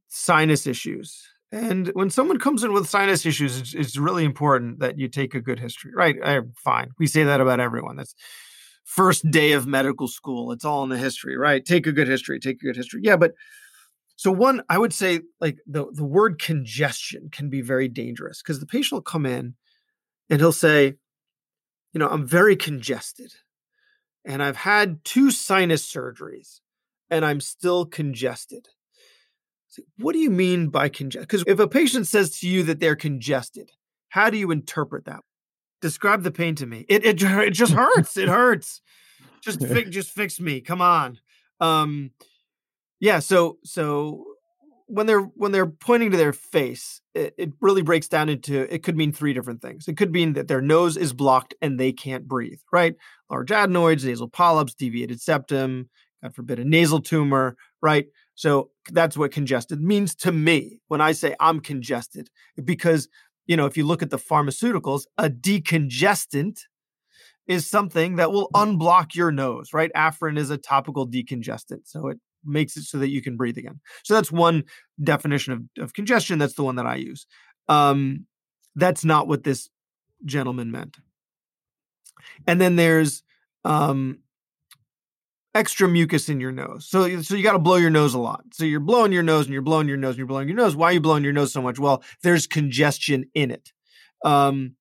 sinus 0.09 0.67
issues 0.67 1.29
and 1.53 1.89
when 1.95 2.11
someone 2.11 2.39
comes 2.39 2.65
in 2.65 2.73
with 2.73 2.89
sinus 2.89 3.25
issues, 3.25 3.59
it's, 3.59 3.75
it's 3.75 3.97
really 3.97 4.25
important 4.25 4.81
that 4.81 4.99
you 4.99 5.09
take 5.09 5.35
a 5.35 5.41
good 5.41 5.61
history, 5.61 5.93
right? 5.95 6.17
I, 6.23 6.41
fine. 6.57 6.91
We 6.99 7.07
say 7.07 7.23
that 7.25 7.41
about 7.41 7.61
everyone. 7.61 7.97
That's 7.97 8.15
first 8.85 9.31
day 9.31 9.53
of 9.53 9.67
medical 9.67 10.09
school. 10.09 10.53
It's 10.53 10.65
all 10.65 10.83
in 10.83 10.91
the 10.91 10.99
history, 10.99 11.37
right? 11.37 11.65
Take 11.65 11.87
a 11.87 11.93
good 11.93 12.09
history, 12.09 12.41
take 12.41 12.57
a 12.57 12.67
good 12.67 12.77
history. 12.77 13.01
Yeah, 13.05 13.17
but 13.17 13.33
so 14.17 14.33
one, 14.33 14.63
I 14.69 14.79
would 14.79 14.93
say 14.93 15.21
like 15.41 15.59
the, 15.67 15.87
the 15.93 16.05
word 16.05 16.41
congestion 16.41 17.29
can 17.31 17.49
be 17.49 17.61
very 17.61 17.89
dangerous 17.89 18.43
because 18.43 18.61
the 18.61 18.67
patient 18.67 18.97
will 18.97 19.03
come 19.03 19.27
in 19.27 19.55
and 20.29 20.41
he'll 20.41 20.53
say, 20.53 20.95
you 21.93 22.01
know, 22.01 22.09
I'm 22.09 22.27
very 22.27 22.57
congested 22.57 23.33
and 24.27 24.43
I've 24.43 24.57
had 24.57 25.05
two 25.05 25.31
sinus 25.31 25.91
surgeries 25.91 26.61
and 27.09 27.25
I'm 27.25 27.41
still 27.41 27.87
congested 27.87 28.69
what 29.99 30.13
do 30.13 30.19
you 30.19 30.31
mean 30.31 30.69
by 30.69 30.89
congested? 30.89 31.29
Because 31.29 31.45
if 31.47 31.59
a 31.59 31.69
patient 31.69 32.07
says 32.07 32.39
to 32.41 32.49
you 32.49 32.63
that 32.65 32.81
they're 32.81 32.97
congested, 32.97 33.71
how 34.09 34.31
do 34.31 34.37
you 34.37 34.51
interpret 34.51 35.05
that? 35.07 35.21
Describe 35.83 36.23
the 36.23 36.31
pain 36.31 36.55
to 36.57 36.67
me. 36.67 36.85
It 36.89 37.05
it, 37.05 37.23
it 37.23 37.51
just 37.51 37.73
hurts. 37.75 38.17
it 38.17 38.29
hurts. 38.29 38.81
Just 39.43 39.65
fi- 39.65 39.85
just 39.85 40.11
fix 40.11 40.41
me. 40.41 40.61
Come 40.61 40.81
on. 40.81 41.19
Um, 41.61 42.13
yeah. 43.01 43.19
So 43.19 43.59
so 43.65 44.25
when 44.87 45.07
they're 45.07 45.21
when 45.21 45.53
they're 45.53 45.67
pointing 45.67 46.11
to 46.13 46.17
their 46.17 46.33
face, 46.33 47.01
it, 47.15 47.35
it 47.37 47.53
really 47.61 47.83
breaks 47.83 48.09
down 48.09 48.29
into 48.29 48.73
it 48.73 48.83
could 48.83 48.97
mean 48.97 49.13
three 49.13 49.33
different 49.33 49.61
things. 49.63 49.89
It 49.89 49.97
could 49.97 50.13
mean 50.13 50.35
that 50.35 50.49
their 50.49 50.61
nose 50.61 50.97
is 50.97 51.13
blocked 51.13 51.55
and 51.61 51.79
they 51.79 51.93
can't 51.93 52.27
breathe. 52.27 52.61
Right. 52.73 52.95
Large 53.31 53.53
adenoids, 53.53 54.05
nasal 54.05 54.29
polyps, 54.29 54.75
deviated 54.75 55.21
septum, 55.21 55.89
God 56.23 56.35
forbid 56.35 56.59
a 56.59 56.65
nasal 56.65 57.01
tumor. 57.01 57.57
Right 57.83 58.07
so 58.37 58.71
that's 58.93 59.17
what 59.17 59.33
congested 59.33 59.81
means 59.83 60.15
to 60.17 60.31
me 60.31 60.79
when 60.89 61.01
I 61.01 61.13
say 61.13 61.35
I'm 61.41 61.59
congested, 61.59 62.31
because, 62.63 63.09
you 63.47 63.57
know, 63.57 63.65
if 63.65 63.77
you 63.77 63.85
look 63.85 64.03
at 64.03 64.11
the 64.11 64.19
pharmaceuticals, 64.19 65.07
a 65.17 65.31
decongestant 65.31 66.61
is 67.49 67.67
something 67.67 68.17
that 68.17 68.31
will 68.31 68.51
unblock 68.55 69.15
your 69.15 69.33
nose, 69.33 69.73
right? 69.73 69.91
Afrin 69.97 70.39
is 70.39 70.51
a 70.51 70.59
topical 70.59 71.09
decongestant. 71.09 71.81
So 71.85 72.09
it 72.09 72.19
makes 72.47 72.77
it 72.77 72.85
so 72.85 72.99
that 72.99 73.09
you 73.09 73.23
can 73.23 73.37
breathe 73.37 73.59
again. 73.59 73.81
So 74.05 74.15
that's 74.15 74.33
one 74.33 74.65
definition 75.03 75.53
of, 75.53 75.83
of 75.83 75.93
congestion. 75.93 76.39
That's 76.39 76.55
the 76.55 76.65
one 76.65 76.77
that 76.77 76.87
I 76.87 76.97
use. 76.97 77.27
Um, 77.69 78.27
that's 78.75 79.05
not 79.05 79.29
what 79.29 79.45
this 79.45 79.69
gentleman 80.25 80.71
meant. 80.71 80.97
And 82.47 82.61
then 82.61 82.77
there's 82.77 83.23
um, 83.65 84.19
extra 85.55 85.89
mucus 85.89 86.29
in 86.29 86.41
your 86.41 86.53
nose. 86.53 86.87
So, 86.89 87.23
so 87.23 87.35
you 87.35 87.43
got 87.43 87.53
to 87.53 87.59
blow 87.59 87.77
your 87.77 87.91
nose 87.91 88.15
a 88.15 88.19
lot. 88.19 88.45
So 88.53 88.65
you're 88.65 88.81
blowing 88.81 89.13
your 89.13 89.23
nose 89.23 89.47
and 89.47 89.53
you're 89.53 89.63
blowing 89.63 89.89
your 89.89 89.97
nose 89.97 90.11
and 90.11 90.19
you're 90.19 90.27
blowing 90.27 90.49
your 90.49 90.57
nose. 90.57 90.77
Why 90.77 90.91
are 90.91 90.93
you 90.93 91.01
blowing 91.01 91.25
your 91.25 91.33
nose 91.33 91.53
so 91.53 91.63
much? 91.63 91.79
Well, 91.79 92.03
there's 92.23 92.47
congestion 92.47 93.25
in 93.35 93.51
it. 93.51 93.73
Um, 94.25 94.77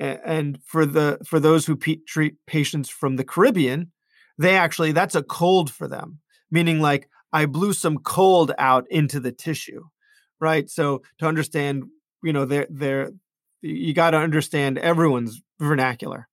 and 0.00 0.58
for 0.64 0.86
the 0.86 1.18
for 1.26 1.38
those 1.38 1.66
who 1.66 1.76
treat 1.76 2.34
patients 2.46 2.88
from 2.88 3.16
the 3.16 3.24
Caribbean, 3.24 3.92
they 4.38 4.56
actually 4.56 4.92
that's 4.92 5.14
a 5.14 5.22
cold 5.22 5.70
for 5.70 5.86
them, 5.86 6.20
meaning 6.50 6.80
like 6.80 7.08
I 7.32 7.46
blew 7.46 7.72
some 7.72 7.98
cold 7.98 8.52
out 8.58 8.86
into 8.90 9.20
the 9.20 9.32
tissue, 9.32 9.84
right? 10.40 10.68
So 10.68 11.02
to 11.18 11.26
understand, 11.26 11.84
you 12.22 12.32
know, 12.32 12.44
they're 12.44 12.66
they're 12.70 13.12
you 13.62 13.92
got 13.92 14.10
to 14.10 14.16
understand 14.16 14.78
everyone's 14.78 15.42
vernacular. 15.58 16.28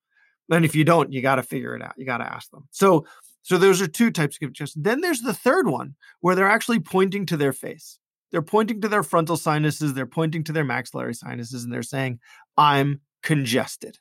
And 0.49 0.63
if 0.63 0.75
you 0.75 0.85
don't, 0.85 1.11
you 1.11 1.21
got 1.21 1.35
to 1.35 1.43
figure 1.43 1.75
it 1.75 1.81
out. 1.81 1.93
You 1.97 2.05
got 2.05 2.19
to 2.19 2.33
ask 2.33 2.49
them. 2.51 2.67
So 2.71 3.05
so 3.43 3.57
those 3.57 3.81
are 3.81 3.87
two 3.87 4.11
types 4.11 4.35
of 4.35 4.39
congestion. 4.39 4.83
Then 4.83 5.01
there's 5.01 5.21
the 5.21 5.33
third 5.33 5.67
one 5.67 5.95
where 6.19 6.35
they're 6.35 6.49
actually 6.49 6.79
pointing 6.79 7.25
to 7.27 7.37
their 7.37 7.53
face. 7.53 7.99
They're 8.31 8.41
pointing 8.41 8.81
to 8.81 8.89
their 8.89 9.03
frontal 9.03 9.37
sinuses, 9.37 9.93
they're 9.93 10.05
pointing 10.05 10.43
to 10.45 10.51
their 10.51 10.65
maxillary 10.65 11.13
sinuses 11.13 11.63
and 11.63 11.71
they're 11.71 11.83
saying, 11.83 12.19
"I'm 12.57 13.01
congested." 13.23 13.99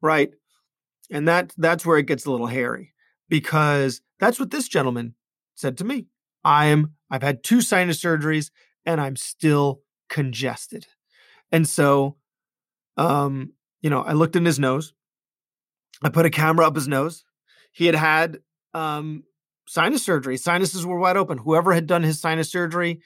Right? 0.00 0.30
And 1.10 1.26
that 1.26 1.52
that's 1.56 1.84
where 1.84 1.98
it 1.98 2.06
gets 2.06 2.26
a 2.26 2.30
little 2.30 2.46
hairy 2.46 2.94
because 3.28 4.02
that's 4.20 4.38
what 4.38 4.50
this 4.50 4.68
gentleman 4.68 5.14
said 5.60 5.78
to 5.78 5.84
me. 5.84 6.06
I'm 6.44 6.94
I've 7.10 7.22
had 7.22 7.44
two 7.44 7.60
sinus 7.60 8.02
surgeries 8.02 8.50
and 8.86 9.00
I'm 9.00 9.16
still 9.16 9.82
congested. 10.08 10.86
And 11.52 11.68
so 11.68 12.16
um 12.96 13.52
you 13.80 13.90
know, 13.90 14.02
I 14.02 14.12
looked 14.12 14.36
in 14.36 14.44
his 14.44 14.58
nose. 14.58 14.92
I 16.02 16.08
put 16.08 16.26
a 16.26 16.30
camera 16.30 16.66
up 16.66 16.74
his 16.74 16.88
nose. 16.88 17.24
He 17.72 17.86
had 17.86 17.94
had 17.94 18.38
um, 18.74 19.24
sinus 19.66 20.02
surgery. 20.02 20.36
Sinuses 20.36 20.86
were 20.86 20.98
wide 20.98 21.16
open. 21.16 21.38
Whoever 21.38 21.72
had 21.72 21.86
done 21.86 22.02
his 22.02 22.20
sinus 22.20 22.50
surgery 22.50 23.00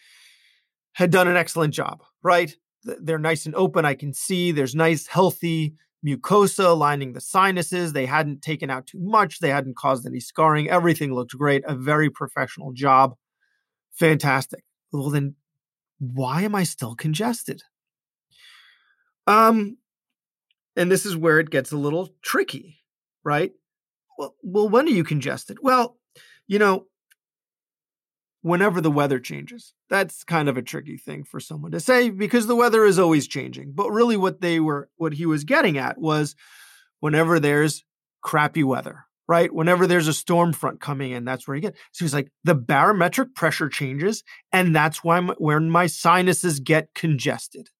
had 0.93 1.11
done 1.11 1.29
an 1.29 1.37
excellent 1.37 1.75
job, 1.75 2.03
right? 2.23 2.55
They're 2.85 3.19
nice 3.19 3.47
and 3.47 3.55
open. 3.55 3.85
I 3.85 3.95
can 3.95 4.13
see 4.13 4.53
there's 4.53 4.75
nice, 4.75 5.07
healthy 5.07 5.75
mucosa 6.05 6.77
lining 6.77 7.13
the 7.13 7.21
sinuses. 7.21 7.93
They 7.93 8.07
hadn't 8.07 8.43
taken 8.43 8.71
out 8.71 8.87
too 8.87 9.01
much, 9.01 9.39
they 9.39 9.51
hadn't 9.51 9.77
caused 9.77 10.07
any 10.07 10.21
scarring. 10.21 10.69
Everything 10.69 11.15
looked 11.15 11.37
great. 11.37 11.65
A 11.67 11.75
very 11.75 12.11
professional 12.11 12.73
job. 12.73 13.15
Fantastic. 13.93 14.65
Well, 14.93 15.11
then 15.11 15.37
why 15.99 16.43
am 16.43 16.55
I 16.55 16.65
still 16.65 16.95
congested? 16.95 17.63
Um, 19.27 19.79
and 20.77 20.91
this 20.91 21.07
is 21.07 21.17
where 21.17 21.41
it 21.41 21.51
gets 21.51 21.73
a 21.73 21.77
little 21.77 22.11
tricky, 22.23 22.81
right? 23.25 23.53
well, 24.19 24.35
well, 24.43 24.69
when 24.69 24.87
are 24.87 24.91
you 24.91 25.05
congested? 25.05 25.59
Well, 25.63 25.99
you 26.47 26.59
know, 26.59 26.87
whenever 28.45 28.83
the 28.83 28.91
weather 28.91 29.19
changes. 29.19 29.73
That's 29.89 30.23
kind 30.23 30.51
of 30.51 30.59
a 30.59 30.63
tricky 30.63 30.99
thing 30.99 31.25
for 31.25 31.41
someone 31.41 31.73
to 31.73 31.81
say 31.81 32.11
because 32.11 32.47
the 32.47 32.55
weather 32.55 32.85
is 32.85 32.99
always 32.99 33.27
changing. 33.27 33.73
But 33.73 33.91
really 33.91 34.19
what 34.19 34.43
they 34.43 34.61
were 34.61 34.91
what 34.97 35.15
he 35.15 35.25
was 35.25 35.45
getting 35.45 35.79
at 35.79 35.97
was 35.97 36.37
whenever 37.01 37.41
there's 37.41 37.85
crappy 38.21 38.63
weather, 38.63 39.07
right? 39.27 39.53
Whenever 39.53 39.87
there's 39.87 40.09
a 40.09 40.13
storm 40.13 40.53
front 40.53 40.79
coming 40.79 41.13
in, 41.13 41.25
that's 41.25 41.49
where 41.49 41.55
you 41.55 41.63
get. 41.63 41.75
So 41.93 42.05
he's 42.05 42.13
like 42.13 42.31
the 42.45 42.55
barometric 42.55 43.35
pressure 43.35 43.71
changes 43.71 44.23
and 44.53 44.77
that's 44.77 45.03
why 45.03 45.21
my, 45.21 45.35
when 45.39 45.71
my 45.71 45.87
sinuses 45.87 46.61
get 46.61 46.93
congested. 46.95 47.71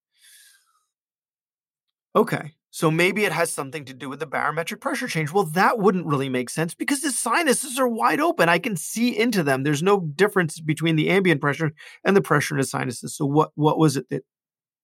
Okay. 2.15 2.54
So 2.75 2.91
maybe 2.91 3.23
it 3.23 3.31
has 3.31 3.53
something 3.53 3.85
to 3.85 3.93
do 3.93 4.09
with 4.09 4.19
the 4.19 4.25
barometric 4.25 4.81
pressure 4.81 5.07
change. 5.07 5.31
Well, 5.31 5.45
that 5.45 5.79
wouldn't 5.79 6.07
really 6.07 6.27
make 6.27 6.49
sense 6.49 6.75
because 6.75 6.99
the 6.99 7.09
sinuses 7.09 7.79
are 7.79 7.87
wide 7.87 8.19
open. 8.19 8.49
I 8.49 8.59
can 8.59 8.75
see 8.75 9.17
into 9.17 9.43
them. 9.43 9.63
There's 9.63 9.81
no 9.81 10.01
difference 10.01 10.59
between 10.59 10.97
the 10.97 11.09
ambient 11.09 11.39
pressure 11.39 11.71
and 12.03 12.17
the 12.17 12.21
pressure 12.21 12.55
in 12.55 12.59
the 12.59 12.67
sinuses. 12.67 13.15
So 13.15 13.25
what 13.25 13.51
what 13.55 13.79
was 13.79 13.95
it 13.95 14.09
that 14.09 14.23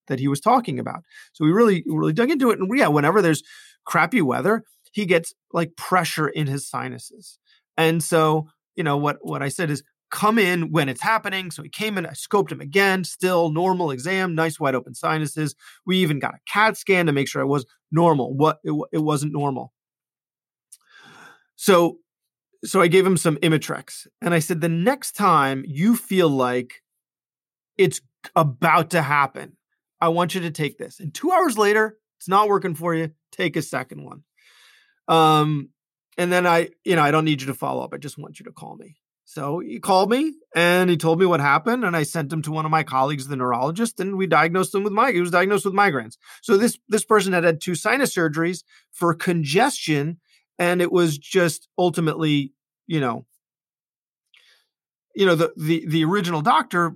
that 0.07 0.21
he 0.21 0.29
was 0.29 0.39
talking 0.39 0.79
about? 0.79 1.01
So 1.33 1.43
we 1.43 1.51
really 1.51 1.83
really 1.85 2.13
dug 2.13 2.31
into 2.31 2.49
it. 2.51 2.59
And 2.59 2.69
yeah, 2.73 2.87
whenever 2.87 3.21
there's 3.21 3.43
crappy 3.83 4.21
weather, 4.21 4.63
he 4.93 5.05
gets 5.05 5.33
like 5.51 5.75
pressure 5.75 6.29
in 6.29 6.47
his 6.47 6.69
sinuses. 6.69 7.39
And 7.75 8.01
so, 8.01 8.47
you 8.77 8.85
know, 8.85 8.95
what 8.95 9.17
what 9.19 9.43
I 9.43 9.49
said 9.49 9.69
is 9.69 9.83
come 10.11 10.37
in 10.37 10.71
when 10.71 10.89
it's 10.89 11.01
happening. 11.01 11.49
So 11.49 11.63
he 11.63 11.69
came 11.69 11.97
in, 11.97 12.05
I 12.05 12.11
scoped 12.11 12.51
him 12.51 12.61
again, 12.61 13.03
still 13.03 13.49
normal 13.49 13.91
exam, 13.91 14.35
nice 14.35 14.59
wide 14.59 14.75
open 14.75 14.93
sinuses. 14.93 15.55
We 15.85 15.97
even 15.97 16.19
got 16.19 16.35
a 16.35 16.39
CAT 16.47 16.77
scan 16.77 17.07
to 17.07 17.11
make 17.11 17.27
sure 17.27 17.41
I 17.41 17.45
was 17.45 17.65
normal. 17.91 18.35
What 18.35 18.59
it, 18.63 18.73
it 18.91 18.99
wasn't 18.99 19.33
normal. 19.33 19.73
So 21.55 21.97
so 22.63 22.79
I 22.79 22.87
gave 22.87 23.05
him 23.05 23.17
some 23.17 23.37
Imitrex 23.37 24.05
and 24.21 24.33
I 24.33 24.39
said 24.39 24.61
the 24.61 24.69
next 24.69 25.13
time 25.13 25.63
you 25.65 25.95
feel 25.95 26.29
like 26.29 26.83
it's 27.77 28.01
about 28.35 28.91
to 28.91 29.01
happen, 29.01 29.57
I 29.99 30.09
want 30.09 30.35
you 30.35 30.41
to 30.41 30.51
take 30.51 30.77
this. 30.77 30.99
And 30.99 31.11
2 31.11 31.31
hours 31.31 31.57
later, 31.57 31.97
it's 32.19 32.27
not 32.27 32.49
working 32.49 32.75
for 32.75 32.93
you, 32.93 33.11
take 33.31 33.55
a 33.55 33.61
second 33.61 34.03
one. 34.03 34.23
Um 35.07 35.69
and 36.17 36.31
then 36.31 36.45
I, 36.45 36.69
you 36.83 36.95
know, 36.95 37.01
I 37.01 37.09
don't 37.09 37.25
need 37.25 37.41
you 37.41 37.47
to 37.47 37.53
follow 37.53 37.83
up. 37.83 37.93
I 37.93 37.97
just 37.97 38.17
want 38.17 38.39
you 38.39 38.43
to 38.45 38.51
call 38.51 38.75
me. 38.75 38.97
So 39.31 39.59
he 39.59 39.79
called 39.79 40.09
me 40.09 40.33
and 40.53 40.89
he 40.89 40.97
told 40.97 41.17
me 41.17 41.25
what 41.25 41.39
happened, 41.39 41.85
and 41.85 41.95
I 41.95 42.03
sent 42.03 42.33
him 42.33 42.41
to 42.41 42.51
one 42.51 42.65
of 42.65 42.71
my 42.71 42.83
colleagues, 42.83 43.27
the 43.27 43.37
neurologist, 43.37 43.97
and 44.01 44.17
we 44.17 44.27
diagnosed 44.27 44.75
him 44.75 44.83
with 44.83 44.91
migraine. 44.91 45.15
He 45.15 45.21
was 45.21 45.31
diagnosed 45.31 45.63
with 45.63 45.73
migraines. 45.73 46.17
So 46.41 46.57
this 46.57 46.77
this 46.89 47.05
person 47.05 47.31
had 47.31 47.45
had 47.45 47.61
two 47.61 47.73
sinus 47.73 48.13
surgeries 48.13 48.65
for 48.91 49.13
congestion, 49.13 50.19
and 50.59 50.81
it 50.81 50.91
was 50.91 51.17
just 51.17 51.69
ultimately, 51.77 52.51
you 52.87 52.99
know, 52.99 53.25
you 55.15 55.25
know, 55.25 55.35
the 55.35 55.53
the 55.55 55.85
the 55.87 56.03
original 56.03 56.41
doctor 56.41 56.91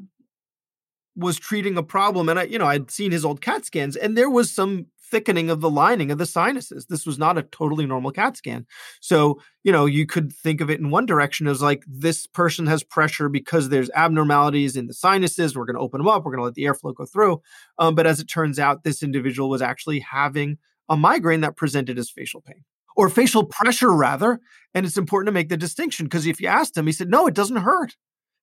was 1.16 1.40
treating 1.40 1.78
a 1.78 1.84
problem, 1.84 2.28
and 2.28 2.38
I, 2.38 2.44
you 2.44 2.60
know, 2.60 2.68
I'd 2.68 2.92
seen 2.92 3.14
his 3.14 3.24
old 3.24 3.40
CAT 3.40 3.64
scans, 3.64 3.96
and 3.96 4.18
there 4.18 4.30
was 4.30 4.52
some 4.52 4.88
thickening 5.16 5.50
of 5.50 5.62
the 5.62 5.70
lining 5.70 6.12
of 6.12 6.18
the 6.18 6.26
sinuses. 6.26 6.88
This 6.88 7.06
was 7.06 7.18
not 7.18 7.38
a 7.38 7.44
totally 7.44 7.86
normal 7.86 8.12
CAT 8.12 8.36
scan. 8.36 8.66
So, 9.00 9.40
you 9.64 9.72
know, 9.72 9.86
you 9.86 10.06
could 10.06 10.34
think 10.34 10.60
of 10.60 10.70
it 10.70 10.82
in 10.82 10.90
one 10.90 11.06
direction 11.06 11.48
as 11.48 11.62
like 11.62 11.86
this 11.88 12.28
person 12.28 12.68
has 12.68 12.84
pressure 12.84 13.30
because 13.30 13.70
there's 13.70 13.90
abnormalities 13.96 14.76
in 14.76 14.88
the 14.88 14.94
sinuses. 14.94 15.56
We're 15.56 15.64
going 15.64 15.78
to 15.78 15.82
open 15.82 16.00
them 16.00 16.10
up. 16.10 16.26
We're 16.26 16.32
going 16.32 16.42
to 16.42 16.44
let 16.44 16.56
the 16.56 16.66
airflow 16.66 16.94
go 16.94 17.06
through. 17.06 17.42
Um, 17.80 17.96
but 17.96 18.06
as 18.06 18.20
it 18.20 18.26
turns 18.26 18.60
out, 18.60 18.84
this 18.84 19.02
individual 19.02 19.50
was 19.50 19.62
actually 19.62 20.02
having 20.02 20.58
a 20.90 20.98
migraine 20.98 21.42
that 21.42 21.56
presented 21.56 21.98
as 21.98 22.10
facial 22.10 22.42
pain 22.42 22.66
or 22.98 23.08
facial 23.08 23.46
pressure, 23.46 23.94
rather. 23.94 24.42
And 24.74 24.86
it's 24.86 24.98
important 24.98 25.28
to 25.28 25.34
make 25.34 25.48
the 25.48 25.56
distinction 25.56 26.08
because 26.08 26.28
if 26.28 26.42
you 26.42 26.50
asked 26.50 26.76
him, 26.76 26.88
he 26.88 26.92
said, 26.92 27.10
no, 27.10 27.26
it 27.26 27.34
doesn't 27.34 27.56
hurt. 27.56 27.96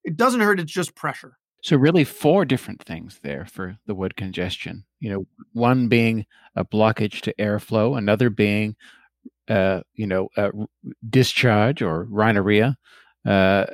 It 0.04 0.16
doesn't 0.16 0.40
hurt. 0.40 0.58
It's 0.58 0.72
just 0.72 0.94
pressure. 0.94 1.36
So 1.62 1.76
really 1.76 2.04
four 2.04 2.44
different 2.44 2.82
things 2.82 3.20
there 3.22 3.46
for 3.46 3.78
the 3.86 3.94
wood 3.94 4.16
congestion. 4.16 4.84
You 5.00 5.10
know, 5.10 5.26
one 5.52 5.88
being 5.88 6.26
a 6.56 6.64
blockage 6.64 7.20
to 7.22 7.34
airflow, 7.38 7.96
another 7.96 8.30
being 8.30 8.76
uh, 9.48 9.80
you 9.94 10.06
know, 10.06 10.28
uh, 10.36 10.50
discharge 11.08 11.82
or 11.82 12.04
rhinorrhea, 12.04 12.76
uh, 13.26 13.64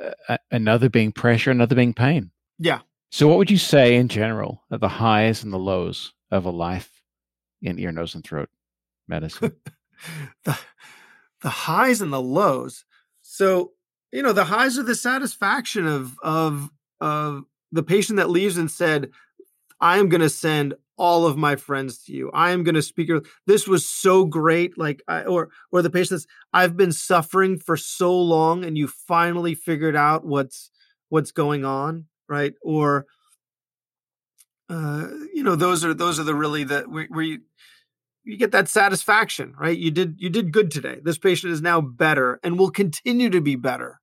another 0.50 0.88
being 0.88 1.12
pressure, 1.12 1.50
another 1.50 1.74
being 1.74 1.94
pain. 1.94 2.30
Yeah. 2.58 2.80
So 3.10 3.28
what 3.28 3.38
would 3.38 3.50
you 3.50 3.58
say 3.58 3.96
in 3.96 4.08
general 4.08 4.64
are 4.70 4.78
the 4.78 4.88
highs 4.88 5.42
and 5.42 5.52
the 5.52 5.58
lows 5.58 6.12
of 6.30 6.44
a 6.44 6.50
life 6.50 7.02
in 7.62 7.78
ear, 7.78 7.92
nose, 7.92 8.14
and 8.14 8.24
throat 8.24 8.48
medicine? 9.06 9.56
the 10.44 10.58
the 11.42 11.48
highs 11.48 12.00
and 12.00 12.12
the 12.12 12.20
lows. 12.20 12.84
So, 13.22 13.72
you 14.12 14.22
know, 14.22 14.32
the 14.32 14.44
highs 14.44 14.78
are 14.78 14.82
the 14.82 14.94
satisfaction 14.94 15.86
of 15.86 16.18
of 16.22 16.70
of 17.00 17.44
the 17.72 17.82
patient 17.82 18.16
that 18.16 18.30
leaves 18.30 18.56
and 18.56 18.70
said, 18.70 19.10
I 19.80 19.98
am 19.98 20.08
going 20.08 20.20
to 20.20 20.30
send 20.30 20.74
all 20.96 21.26
of 21.26 21.36
my 21.36 21.54
friends 21.54 22.02
to 22.04 22.12
you. 22.12 22.30
I 22.32 22.50
am 22.50 22.64
going 22.64 22.74
to 22.74 22.82
speak. 22.82 23.10
This 23.46 23.68
was 23.68 23.88
so 23.88 24.24
great. 24.24 24.76
Like, 24.76 25.02
I, 25.06 25.22
or, 25.22 25.50
or 25.70 25.80
the 25.80 25.90
patient 25.90 26.20
says, 26.20 26.26
I've 26.52 26.76
been 26.76 26.92
suffering 26.92 27.58
for 27.58 27.76
so 27.76 28.18
long 28.18 28.64
and 28.64 28.76
you 28.76 28.88
finally 28.88 29.54
figured 29.54 29.94
out 29.94 30.26
what's, 30.26 30.70
what's 31.08 31.30
going 31.30 31.64
on. 31.64 32.06
Right. 32.28 32.54
Or, 32.62 33.06
uh, 34.68 35.06
you 35.32 35.42
know, 35.42 35.56
those 35.56 35.84
are, 35.84 35.94
those 35.94 36.18
are 36.18 36.24
the 36.24 36.34
really 36.34 36.64
the, 36.64 36.82
where, 36.82 37.06
where 37.08 37.24
you, 37.24 37.40
you 38.24 38.36
get 38.36 38.50
that 38.52 38.68
satisfaction, 38.68 39.54
right? 39.58 39.78
You 39.78 39.90
did, 39.90 40.16
you 40.18 40.28
did 40.28 40.52
good 40.52 40.70
today. 40.70 40.98
This 41.02 41.16
patient 41.16 41.52
is 41.52 41.62
now 41.62 41.80
better 41.80 42.38
and 42.42 42.58
will 42.58 42.70
continue 42.70 43.30
to 43.30 43.40
be 43.40 43.56
better 43.56 44.00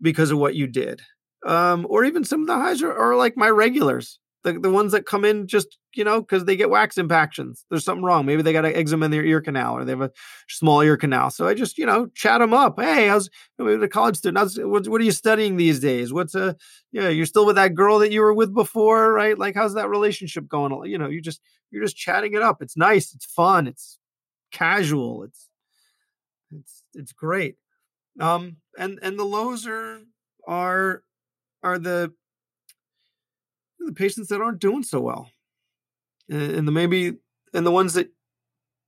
because 0.00 0.30
of 0.30 0.38
what 0.38 0.54
you 0.54 0.66
did 0.66 1.02
um, 1.44 1.86
or 1.88 2.04
even 2.04 2.24
some 2.24 2.42
of 2.42 2.46
the 2.46 2.54
highs 2.54 2.82
are, 2.82 2.94
are 2.94 3.16
like 3.16 3.36
my 3.36 3.48
regulars, 3.48 4.18
the, 4.44 4.54
the 4.54 4.70
ones 4.70 4.92
that 4.92 5.06
come 5.06 5.24
in 5.24 5.46
just, 5.46 5.78
you 5.94 6.04
know, 6.04 6.20
because 6.20 6.44
they 6.44 6.56
get 6.56 6.70
wax 6.70 6.98
impactions. 6.98 7.64
There's 7.70 7.84
something 7.84 8.04
wrong. 8.04 8.26
Maybe 8.26 8.42
they 8.42 8.52
got 8.52 8.64
an 8.64 8.74
eczema 8.74 9.06
in 9.06 9.10
their 9.10 9.24
ear 9.24 9.40
canal 9.40 9.74
or 9.74 9.84
they 9.84 9.92
have 9.92 10.00
a 10.02 10.10
small 10.48 10.82
ear 10.82 10.96
canal. 10.96 11.30
So 11.30 11.46
I 11.46 11.54
just, 11.54 11.78
you 11.78 11.86
know, 11.86 12.08
chat 12.14 12.40
them 12.40 12.52
up. 12.52 12.78
Hey, 12.78 13.06
how's 13.06 13.30
maybe 13.58 13.76
the 13.76 13.88
college 13.88 14.16
student? 14.16 14.38
How's, 14.38 14.56
what, 14.56 14.86
what 14.88 15.00
are 15.00 15.04
you 15.04 15.12
studying 15.12 15.56
these 15.56 15.80
days? 15.80 16.12
What's 16.12 16.34
a, 16.34 16.56
yeah, 16.92 17.08
you're 17.08 17.26
still 17.26 17.46
with 17.46 17.56
that 17.56 17.74
girl 17.74 18.00
that 18.00 18.12
you 18.12 18.20
were 18.20 18.34
with 18.34 18.52
before, 18.52 19.12
right? 19.12 19.38
Like, 19.38 19.54
how's 19.54 19.74
that 19.74 19.88
relationship 19.88 20.48
going? 20.48 20.90
You 20.90 20.98
know, 20.98 21.08
you 21.08 21.22
just, 21.22 21.40
you're 21.70 21.82
just 21.82 21.96
chatting 21.96 22.34
it 22.34 22.42
up. 22.42 22.60
It's 22.60 22.76
nice. 22.76 23.14
It's 23.14 23.26
fun. 23.26 23.66
It's 23.66 23.98
casual. 24.52 25.22
It's, 25.24 25.48
it's, 26.50 26.82
it's 26.94 27.12
great. 27.12 27.56
Um, 28.20 28.58
and, 28.78 28.98
and 29.00 29.18
the 29.18 29.24
lows 29.24 29.66
are, 29.66 30.00
are 30.46 31.02
are 31.64 31.78
the 31.78 32.12
the 33.80 33.92
patients 33.92 34.28
that 34.28 34.40
aren't 34.40 34.60
doing 34.60 34.82
so 34.82 35.00
well, 35.00 35.30
and 36.28 36.68
the 36.68 36.72
maybe 36.72 37.14
and 37.52 37.66
the 37.66 37.72
ones 37.72 37.94
that 37.94 38.10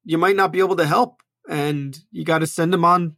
you 0.04 0.18
might 0.18 0.36
not 0.36 0.52
be 0.52 0.60
able 0.60 0.76
to 0.76 0.86
help, 0.86 1.22
and 1.48 1.98
you 2.12 2.24
got 2.24 2.38
to 2.38 2.46
send 2.46 2.72
them 2.72 2.84
on 2.84 3.16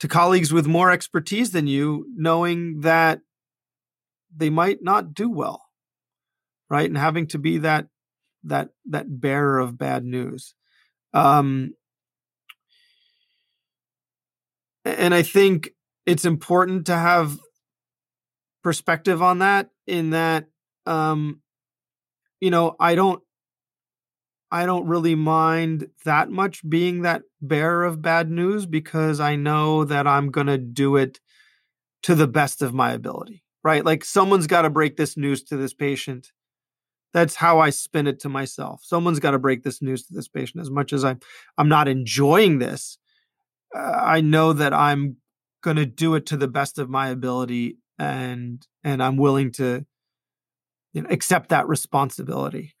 to 0.00 0.08
colleagues 0.08 0.52
with 0.52 0.66
more 0.66 0.90
expertise 0.90 1.52
than 1.52 1.66
you, 1.66 2.06
knowing 2.16 2.80
that 2.80 3.20
they 4.34 4.50
might 4.50 4.82
not 4.82 5.14
do 5.14 5.30
well, 5.30 5.62
right? 6.68 6.88
And 6.88 6.98
having 6.98 7.26
to 7.28 7.38
be 7.38 7.58
that 7.58 7.86
that 8.44 8.70
that 8.86 9.20
bearer 9.20 9.58
of 9.58 9.78
bad 9.78 10.04
news. 10.04 10.54
Um, 11.12 11.74
and 14.84 15.12
I 15.12 15.22
think 15.22 15.70
it's 16.06 16.24
important 16.24 16.86
to 16.86 16.96
have 16.96 17.38
perspective 18.62 19.22
on 19.22 19.38
that 19.38 19.70
in 19.86 20.10
that 20.10 20.46
um 20.86 21.40
you 22.40 22.50
know 22.50 22.76
i 22.78 22.94
don't 22.94 23.22
i 24.50 24.66
don't 24.66 24.86
really 24.86 25.14
mind 25.14 25.88
that 26.04 26.30
much 26.30 26.68
being 26.68 27.02
that 27.02 27.22
bearer 27.40 27.84
of 27.84 28.02
bad 28.02 28.30
news 28.30 28.66
because 28.66 29.20
i 29.20 29.36
know 29.36 29.84
that 29.84 30.06
i'm 30.06 30.30
going 30.30 30.46
to 30.46 30.58
do 30.58 30.96
it 30.96 31.20
to 32.02 32.14
the 32.14 32.28
best 32.28 32.62
of 32.62 32.74
my 32.74 32.92
ability 32.92 33.42
right? 33.62 33.84
Like 33.84 34.04
someone's 34.04 34.46
got 34.46 34.62
to 34.62 34.70
break 34.70 34.96
this 34.96 35.16
news 35.16 35.42
to 35.44 35.56
this 35.56 35.74
patient. 35.74 36.32
That's 37.12 37.34
how 37.34 37.58
i 37.58 37.70
spin 37.70 38.06
it 38.06 38.20
to 38.20 38.28
myself. 38.28 38.82
Someone's 38.84 39.18
got 39.18 39.32
to 39.32 39.38
break 39.38 39.62
this 39.62 39.82
news 39.82 40.06
to 40.06 40.14
this 40.14 40.28
patient. 40.28 40.60
As 40.60 40.70
much 40.70 40.92
as 40.92 41.04
i'm 41.04 41.20
i'm 41.58 41.68
not 41.68 41.88
enjoying 41.88 42.58
this 42.58 42.98
uh, 43.74 44.00
i 44.02 44.20
know 44.20 44.52
that 44.52 44.72
i'm 44.72 45.16
going 45.62 45.76
to 45.76 45.86
do 45.86 46.14
it 46.14 46.26
to 46.26 46.36
the 46.36 46.48
best 46.48 46.78
of 46.78 46.88
my 46.88 47.08
ability 47.08 47.76
and 48.00 48.66
and 48.82 49.02
I'm 49.02 49.18
willing 49.18 49.52
to 49.52 49.84
you 50.92 51.02
know, 51.02 51.08
accept 51.10 51.50
that 51.50 51.68
responsibility. 51.68 52.74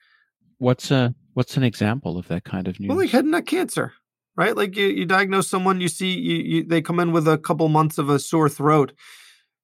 What's 0.58 0.90
a 0.90 1.14
what's 1.34 1.56
an 1.56 1.62
example 1.62 2.18
of 2.18 2.26
that 2.28 2.44
kind 2.44 2.66
of 2.66 2.80
news? 2.80 2.88
Well, 2.88 2.98
like 2.98 3.10
head 3.10 3.24
and 3.24 3.32
neck 3.32 3.46
cancer, 3.46 3.92
right? 4.34 4.56
Like 4.56 4.76
you, 4.76 4.86
you 4.86 5.04
diagnose 5.04 5.46
someone, 5.46 5.80
you 5.80 5.88
see 5.88 6.18
you, 6.18 6.36
you 6.36 6.64
they 6.64 6.80
come 6.80 6.98
in 6.98 7.12
with 7.12 7.28
a 7.28 7.38
couple 7.38 7.68
months 7.68 7.98
of 7.98 8.08
a 8.08 8.18
sore 8.18 8.48
throat, 8.48 8.92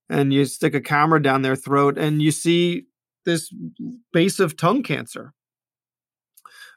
and 0.08 0.32
you 0.32 0.44
stick 0.44 0.74
a 0.74 0.80
camera 0.80 1.20
down 1.20 1.42
their 1.42 1.56
throat, 1.56 1.96
and 1.96 2.20
you 2.20 2.30
see 2.30 2.84
this 3.24 3.52
base 4.12 4.38
of 4.38 4.56
tongue 4.56 4.82
cancer. 4.82 5.32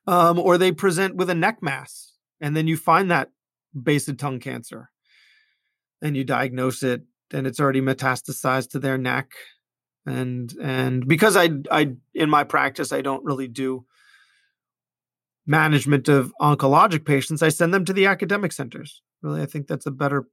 Um, 0.08 0.40
or 0.40 0.58
they 0.58 0.72
present 0.72 1.18
with 1.18 1.30
a 1.30 1.36
neck 1.36 1.62
mass, 1.62 2.14
and 2.42 2.56
then 2.56 2.66
you 2.68 2.78
find 2.78 3.12
that 3.12 3.30
base 3.84 4.08
of 4.08 4.18
tongue 4.18 4.40
cancer 4.40 4.90
and 6.02 6.16
you 6.16 6.24
diagnose 6.24 6.82
it 6.84 7.04
and 7.34 7.48
it's 7.48 7.60
already 7.60 7.82
metastasized 7.82 8.72
to 8.72 8.80
their 8.80 8.98
neck. 8.98 9.32
And 10.06 10.54
and 10.62 11.08
because 11.08 11.36
i 11.36 11.50
i 11.70 11.92
in 12.16 12.30
my 12.30 12.44
practice 12.44 12.92
i 12.92 13.02
don't 13.02 13.24
really 13.24 13.48
do 13.48 13.86
management 15.46 16.08
of 16.08 16.34
oncologic 16.42 17.06
patients 17.06 17.44
i 17.44 17.50
send 17.50 17.74
them 17.74 17.86
to 17.86 17.94
the 17.94 18.06
academic 18.06 18.52
centers. 18.52 19.02
Really 19.22 19.42
i 19.42 19.46
think 19.46 19.68
that's 19.68 19.86
a 19.86 19.92
better 19.92 20.26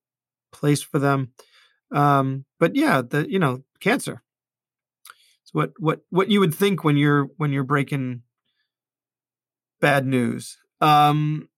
place 0.52 0.82
for 0.82 0.98
them. 0.98 1.32
Um 1.92 2.44
but 2.58 2.76
yeah 2.76 3.02
the 3.02 3.30
you 3.30 3.38
know 3.38 3.64
cancer. 3.80 4.22
It's 5.42 5.52
what 5.52 5.72
what 5.78 6.00
what 6.10 6.30
you 6.30 6.40
would 6.40 6.54
think 6.54 6.84
when 6.84 6.96
you're 6.96 7.28
when 7.36 7.52
you're 7.52 7.64
breaking 7.64 8.22
bad 9.80 10.06
news. 10.06 10.58
Um 10.80 11.48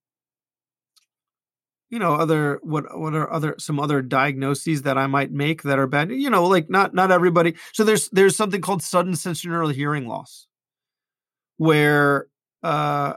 you 1.91 1.99
know 1.99 2.15
other 2.15 2.61
what 2.63 2.85
what 2.99 3.15
are 3.15 3.33
other 3.33 3.55
some 3.59 3.81
other 3.81 4.03
diagnoses 4.03 4.83
that 4.83 4.99
i 4.99 5.07
might 5.07 5.33
make 5.33 5.63
that 5.63 5.79
are 5.79 5.87
bad 5.87 6.11
you 6.11 6.29
know 6.29 6.47
like 6.47 6.69
not 6.69 6.95
not 6.95 7.11
everybody 7.11 7.55
so 7.73 7.85
there's 7.85 8.09
there's 8.11 8.37
something 8.37 8.61
called 8.61 8.83
sudden 8.83 9.15
sensorineural 9.15 9.73
hearing 9.73 10.07
loss 10.07 10.47
where 11.57 12.27
uh 12.63 13.15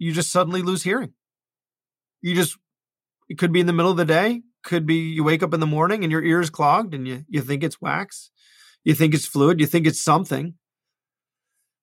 you 0.00 0.12
just 0.12 0.32
suddenly 0.32 0.62
lose 0.62 0.82
hearing. 0.82 1.12
You 2.22 2.34
just 2.34 2.56
it 3.28 3.38
could 3.38 3.52
be 3.52 3.60
in 3.60 3.66
the 3.66 3.72
middle 3.72 3.92
of 3.92 3.96
the 3.96 4.04
day 4.04 4.42
could 4.64 4.86
be 4.86 4.96
you 4.96 5.22
wake 5.22 5.42
up 5.42 5.54
in 5.54 5.60
the 5.60 5.66
morning 5.66 6.02
and 6.02 6.10
your 6.10 6.22
ear 6.22 6.40
is 6.40 6.50
clogged 6.50 6.92
and 6.92 7.06
you 7.06 7.24
you 7.28 7.40
think 7.40 7.62
it's 7.62 7.80
wax 7.80 8.30
you 8.84 8.94
think 8.94 9.14
it's 9.14 9.24
fluid 9.24 9.58
you 9.58 9.66
think 9.66 9.86
it's 9.86 10.02
something 10.02 10.54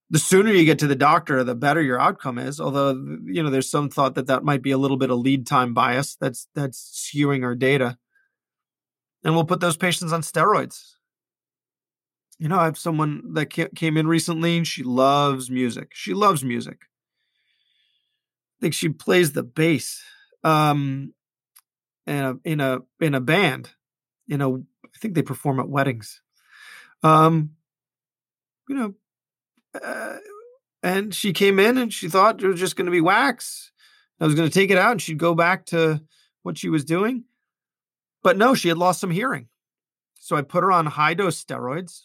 the 0.10 0.20
sooner 0.20 0.52
you 0.52 0.66
get 0.66 0.80
to 0.80 0.88
the 0.88 0.96
doctor, 0.96 1.44
the 1.44 1.56
better 1.56 1.82
your 1.82 2.00
outcome 2.00 2.38
is. 2.38 2.60
Although, 2.62 2.92
you 3.26 3.44
know, 3.44 3.50
there's 3.50 3.70
some 3.70 3.90
thought 3.90 4.16
that 4.16 4.28
that 4.28 4.44
might 4.44 4.62
be 4.62 4.72
a 4.72 4.78
little 4.78 4.98
bit 4.98 5.12
of 5.12 5.20
lead 5.20 5.46
time 5.46 5.74
bias 5.74 6.16
that's 6.16 6.48
that's 6.56 7.12
skewing 7.14 7.44
our 7.44 7.56
data. 7.56 7.98
And 9.24 9.34
we'll 9.34 9.46
put 9.46 9.60
those 9.60 9.78
patients 9.78 10.14
on 10.14 10.22
steroids. 10.22 10.94
You 12.40 12.48
know, 12.48 12.60
I 12.60 12.66
have 12.66 12.78
someone 12.78 13.34
that 13.34 13.48
came 13.48 13.98
in 13.98 14.08
recently 14.08 14.58
and 14.58 14.68
she 14.68 14.84
loves 14.84 15.50
music. 15.50 15.90
She 15.94 16.14
loves 16.14 16.44
music. 16.44 16.82
I 18.58 18.62
think 18.62 18.74
she 18.74 18.90
plays 18.90 19.34
the 19.34 19.44
bass 19.44 20.02
um, 20.44 21.14
in 22.06 22.24
a 22.24 22.36
in 22.44 22.62
a 22.62 22.80
in 23.02 23.16
a 23.16 23.20
band. 23.22 23.72
You 24.28 24.38
know, 24.38 24.64
I 24.86 24.98
think 25.00 25.16
they 25.16 25.22
perform 25.22 25.60
at 25.60 25.70
weddings. 25.70 26.22
Um, 27.04 27.52
you 28.70 28.76
know, 28.76 28.94
uh, 29.74 30.18
and 30.84 31.14
she 31.14 31.34
came 31.34 31.60
in 31.60 31.78
and 31.78 31.94
she 31.94 32.10
thought 32.10 32.42
it 32.42 32.48
was 32.48 32.60
just 32.60 32.76
going 32.76 32.86
to 32.86 32.92
be 32.92 33.02
wax. 33.02 33.72
I 34.20 34.26
was 34.26 34.36
going 34.36 34.50
to 34.50 34.54
take 34.54 34.72
it 34.72 34.78
out 34.78 34.92
and 34.92 35.02
she'd 35.02 35.18
go 35.18 35.36
back 35.36 35.66
to 35.68 36.02
what 36.44 36.58
she 36.58 36.70
was 36.70 36.86
doing. 36.86 37.26
But 38.24 38.38
no, 38.38 38.56
she 38.56 38.68
had 38.68 38.78
lost 38.78 39.00
some 39.00 39.12
hearing. 39.12 39.48
So 40.20 40.36
I 40.36 40.42
put 40.42 40.64
her 40.64 40.72
on 40.72 40.86
high 40.86 41.14
dose 41.14 41.44
steroids, 41.44 42.04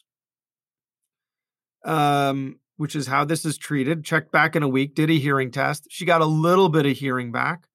um, 1.85 2.61
which 2.77 2.95
is 2.95 3.07
how 3.07 3.25
this 3.25 3.45
is 3.45 3.59
treated. 3.59 4.05
Checked 4.05 4.31
back 4.31 4.55
in 4.55 4.63
a 4.63 4.69
week, 4.69 4.95
did 4.95 5.11
a 5.11 5.19
hearing 5.19 5.51
test. 5.51 5.87
She 5.91 6.05
got 6.05 6.21
a 6.21 6.27
little 6.27 6.69
bit 6.69 6.87
of 6.87 6.97
hearing 6.97 7.33
back. 7.33 7.67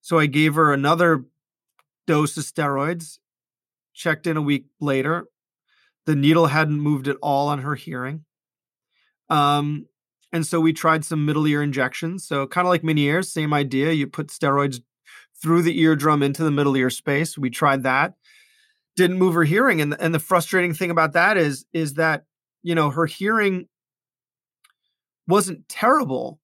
So 0.00 0.18
I 0.18 0.26
gave 0.26 0.54
her 0.54 0.72
another 0.72 1.24
dose 2.06 2.36
of 2.36 2.44
steroids, 2.44 3.18
checked 3.94 4.26
in 4.26 4.36
a 4.36 4.42
week 4.42 4.66
later. 4.80 5.26
The 6.06 6.16
needle 6.16 6.46
hadn't 6.46 6.80
moved 6.80 7.08
at 7.08 7.16
all 7.22 7.48
on 7.48 7.60
her 7.60 7.76
hearing. 7.76 8.24
Um, 9.32 9.86
and 10.30 10.46
so 10.46 10.60
we 10.60 10.72
tried 10.72 11.04
some 11.04 11.24
middle 11.24 11.46
ear 11.46 11.62
injections. 11.62 12.26
So 12.26 12.46
kind 12.46 12.66
of 12.66 12.70
like 12.70 12.82
Meniere's, 12.82 13.32
same 13.32 13.54
idea. 13.54 13.92
You 13.92 14.06
put 14.06 14.28
steroids 14.28 14.82
through 15.42 15.62
the 15.62 15.78
eardrum 15.80 16.22
into 16.22 16.44
the 16.44 16.50
middle 16.50 16.76
ear 16.76 16.90
space. 16.90 17.38
We 17.38 17.50
tried 17.50 17.82
that. 17.82 18.14
Didn't 18.94 19.18
move 19.18 19.34
her 19.34 19.44
hearing. 19.44 19.80
And, 19.80 19.96
and 19.98 20.14
the 20.14 20.18
frustrating 20.18 20.74
thing 20.74 20.90
about 20.90 21.14
that 21.14 21.36
is, 21.38 21.64
is 21.72 21.94
that, 21.94 22.24
you 22.62 22.74
know, 22.74 22.90
her 22.90 23.06
hearing 23.06 23.68
wasn't 25.26 25.66
terrible. 25.68 26.38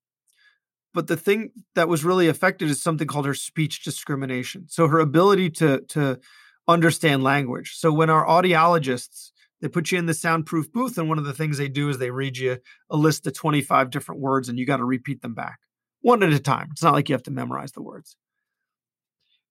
But 0.95 1.07
the 1.07 1.17
thing 1.17 1.51
that 1.75 1.89
was 1.89 2.05
really 2.05 2.29
affected 2.29 2.71
is 2.71 2.83
something 2.83 3.07
called 3.07 3.27
her 3.27 3.35
speech 3.35 3.85
discrimination. 3.85 4.65
So 4.69 4.89
her 4.89 4.99
ability 4.99 5.51
to 5.51 5.83
to 5.89 6.19
understand 6.67 7.23
language. 7.23 7.75
So 7.77 7.93
when 7.93 8.11
our 8.11 8.27
audiologists 8.27 9.31
they 9.61 9.69
put 9.69 9.91
you 9.91 9.99
in 9.99 10.07
the 10.07 10.15
soundproof 10.15 10.73
booth, 10.73 10.99
and 10.99 11.09
one 11.09 11.19
of 11.19 11.25
the 11.25 11.33
things 11.33 11.59
they 11.59 11.69
do 11.69 11.89
is 11.89 11.99
they 11.99 12.11
read 12.11 12.37
you 12.37 12.59
a 12.91 12.97
list 12.97 13.27
of 13.27 13.35
25 13.35 13.91
different 13.91 14.21
words, 14.21 14.49
and 14.49 14.59
you 14.59 14.67
got 14.67 14.77
to 14.79 14.85
repeat 14.85 15.23
them 15.23 15.35
back 15.35 15.59
one 16.01 16.23
at 16.23 16.33
a 16.33 16.39
time. 16.39 16.69
It's 16.73 16.83
not 16.83 16.95
like 16.95 17.09
you 17.09 17.15
have 17.15 17.25
to 17.25 17.31
memorize 17.31 17.73
the 17.73 17.83
words. 17.83 18.17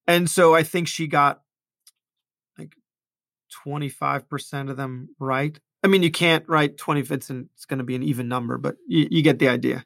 And 0.07 0.29
so 0.29 0.55
I 0.55 0.63
think 0.63 0.87
she 0.87 1.07
got 1.07 1.41
like 2.57 2.75
25% 3.65 4.69
of 4.69 4.77
them 4.77 5.09
right. 5.19 5.59
I 5.83 5.87
mean, 5.87 6.03
you 6.03 6.11
can't 6.11 6.47
write 6.47 6.77
20 6.77 7.03
fits 7.03 7.29
and 7.29 7.49
it's 7.53 7.65
going 7.65 7.79
to 7.79 7.83
be 7.83 7.95
an 7.95 8.03
even 8.03 8.27
number, 8.27 8.57
but 8.57 8.75
you, 8.87 9.07
you 9.11 9.21
get 9.21 9.39
the 9.39 9.49
idea 9.49 9.85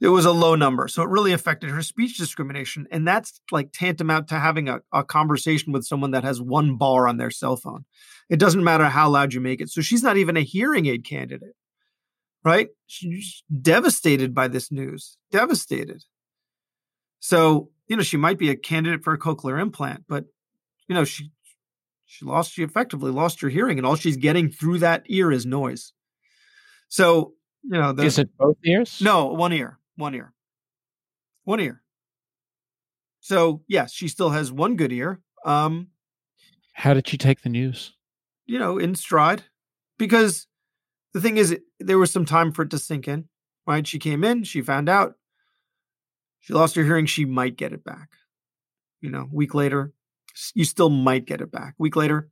it 0.00 0.08
was 0.08 0.24
a 0.24 0.32
low 0.32 0.54
number. 0.54 0.88
So 0.88 1.02
it 1.02 1.10
really 1.10 1.32
affected 1.32 1.70
her 1.70 1.82
speech 1.82 2.16
discrimination. 2.16 2.86
And 2.90 3.06
that's 3.06 3.40
like 3.50 3.70
tantamount 3.72 4.28
to 4.28 4.38
having 4.38 4.68
a, 4.68 4.80
a 4.92 5.04
conversation 5.04 5.72
with 5.72 5.84
someone 5.84 6.12
that 6.12 6.24
has 6.24 6.40
one 6.40 6.76
bar 6.76 7.06
on 7.06 7.18
their 7.18 7.30
cell 7.30 7.56
phone. 7.56 7.84
It 8.30 8.38
doesn't 8.38 8.64
matter 8.64 8.84
how 8.84 9.10
loud 9.10 9.34
you 9.34 9.40
make 9.40 9.60
it. 9.60 9.68
So 9.68 9.82
she's 9.82 10.02
not 10.02 10.16
even 10.16 10.38
a 10.38 10.42
hearing 10.42 10.86
aid 10.86 11.04
candidate, 11.04 11.54
right? 12.42 12.68
She's 12.86 13.42
devastated 13.60 14.34
by 14.34 14.48
this 14.48 14.72
news, 14.72 15.18
devastated. 15.30 16.02
So, 17.18 17.68
you 17.86 17.96
know, 17.96 18.02
she 18.02 18.16
might 18.16 18.38
be 18.38 18.48
a 18.48 18.56
candidate 18.56 19.04
for 19.04 19.12
a 19.12 19.18
cochlear 19.18 19.60
implant, 19.60 20.04
but, 20.08 20.24
you 20.88 20.94
know, 20.94 21.04
she, 21.04 21.30
she 22.06 22.24
lost, 22.24 22.54
she 22.54 22.62
effectively 22.62 23.10
lost 23.10 23.42
her 23.42 23.50
hearing 23.50 23.76
and 23.76 23.86
all 23.86 23.96
she's 23.96 24.16
getting 24.16 24.50
through 24.50 24.78
that 24.78 25.02
ear 25.08 25.30
is 25.30 25.44
noise. 25.44 25.92
So, 26.88 27.34
you 27.62 27.78
know, 27.78 27.92
the, 27.92 28.04
is 28.04 28.18
it 28.18 28.30
both 28.38 28.56
ears? 28.64 29.02
No, 29.02 29.26
one 29.26 29.52
ear 29.52 29.79
one 29.96 30.14
ear. 30.14 30.32
One 31.44 31.60
ear. 31.60 31.82
So 33.20 33.62
yes, 33.68 33.92
she 33.92 34.08
still 34.08 34.30
has 34.30 34.50
one 34.50 34.76
good 34.76 34.92
ear. 34.92 35.20
Um, 35.44 35.88
How 36.72 36.94
did 36.94 37.08
she 37.08 37.18
take 37.18 37.42
the 37.42 37.48
news? 37.48 37.92
You 38.46 38.58
know, 38.58 38.78
in 38.78 38.94
stride, 38.94 39.44
because 39.98 40.46
the 41.12 41.20
thing 41.20 41.36
is, 41.36 41.56
there 41.78 41.98
was 41.98 42.10
some 42.10 42.24
time 42.24 42.52
for 42.52 42.62
it 42.62 42.70
to 42.70 42.78
sink 42.78 43.08
in. 43.08 43.28
Right? 43.66 43.86
She 43.86 43.98
came 43.98 44.24
in, 44.24 44.42
she 44.44 44.62
found 44.62 44.88
out, 44.88 45.14
she 46.40 46.54
lost 46.54 46.74
her 46.74 46.82
hearing. 46.82 47.06
She 47.06 47.24
might 47.24 47.56
get 47.56 47.72
it 47.72 47.84
back. 47.84 48.08
You 49.00 49.10
know, 49.10 49.28
week 49.30 49.54
later, 49.54 49.92
you 50.54 50.64
still 50.64 50.90
might 50.90 51.26
get 51.26 51.40
it 51.40 51.52
back. 51.52 51.74
Week 51.78 51.94
later, 51.94 52.30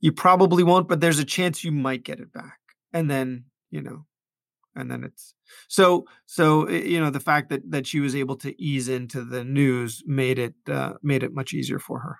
you 0.00 0.12
probably 0.12 0.62
won't, 0.62 0.88
but 0.88 1.00
there's 1.00 1.20
a 1.20 1.24
chance 1.24 1.64
you 1.64 1.72
might 1.72 2.04
get 2.04 2.20
it 2.20 2.32
back. 2.32 2.58
And 2.92 3.10
then, 3.10 3.44
you 3.70 3.80
know, 3.80 4.04
and 4.76 4.90
then 4.90 5.04
it's 5.04 5.34
so 5.68 6.04
so 6.26 6.64
eh, 6.66 6.82
you 6.82 7.00
know 7.00 7.10
the 7.10 7.20
fact 7.20 7.48
that 7.50 7.62
that 7.70 7.86
she 7.86 8.00
was 8.00 8.14
able 8.14 8.36
to 8.36 8.60
ease 8.60 8.88
into 8.88 9.24
the 9.24 9.44
news 9.44 10.02
made 10.06 10.38
it 10.38 10.54
uh, 10.68 10.94
made 11.02 11.22
it 11.22 11.34
much 11.34 11.52
easier 11.52 11.78
for 11.78 12.00
her 12.00 12.18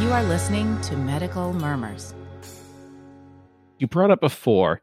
you 0.00 0.12
are 0.12 0.24
listening 0.24 0.80
to 0.80 0.96
medical 0.96 1.52
murmurs 1.54 2.14
you 3.78 3.86
brought 3.86 4.10
up 4.10 4.20
before 4.20 4.80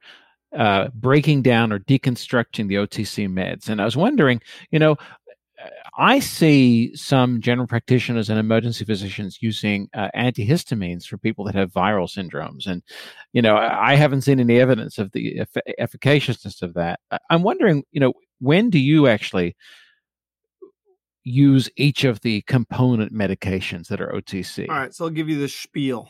uh, 0.56 0.88
breaking 0.95 1.41
down 1.43 1.71
or 1.71 1.80
deconstructing 1.80 2.67
the 2.67 2.75
OTC 2.75 3.30
meds. 3.30 3.69
And 3.69 3.80
I 3.80 3.86
was 3.86 3.95
wondering, 3.95 4.41
you 4.71 4.80
know, 4.80 4.97
I 5.98 6.19
see 6.19 6.95
some 6.95 7.41
general 7.41 7.67
practitioners 7.67 8.30
and 8.30 8.39
emergency 8.39 8.86
physicians 8.86 9.39
using 9.41 9.89
uh, 9.93 10.10
antihistamines 10.15 11.06
for 11.06 11.17
people 11.17 11.45
that 11.45 11.56
have 11.56 11.72
viral 11.72 12.10
syndromes, 12.10 12.67
and 12.67 12.81
you 13.34 13.42
know 13.42 13.58
I 13.58 13.96
haven't 13.96 14.21
seen 14.21 14.40
any 14.40 14.60
evidence 14.60 14.98
of 14.98 15.12
the 15.12 15.40
eff- 15.40 15.75
efficaciousness 15.79 16.62
of 16.62 16.73
that. 16.75 17.00
I'm 17.29 17.44
wondering, 17.44 17.84
you 17.92 18.00
know, 18.00 18.13
when 18.40 18.69
do 18.69 18.79
you 18.79 19.08
actually 19.08 19.56
use 21.23 21.69
each 21.75 22.04
of 22.04 22.21
the 22.21 22.42
component 22.44 23.13
medications 23.13 23.88
that 23.88 24.02
are 24.02 24.12
OTC? 24.13 24.69
All 24.69 24.75
right, 24.75 24.94
so 24.94 25.06
I'll 25.06 25.12
give 25.12 25.29
you 25.29 25.40
the 25.40 25.50
spiel. 25.50 26.10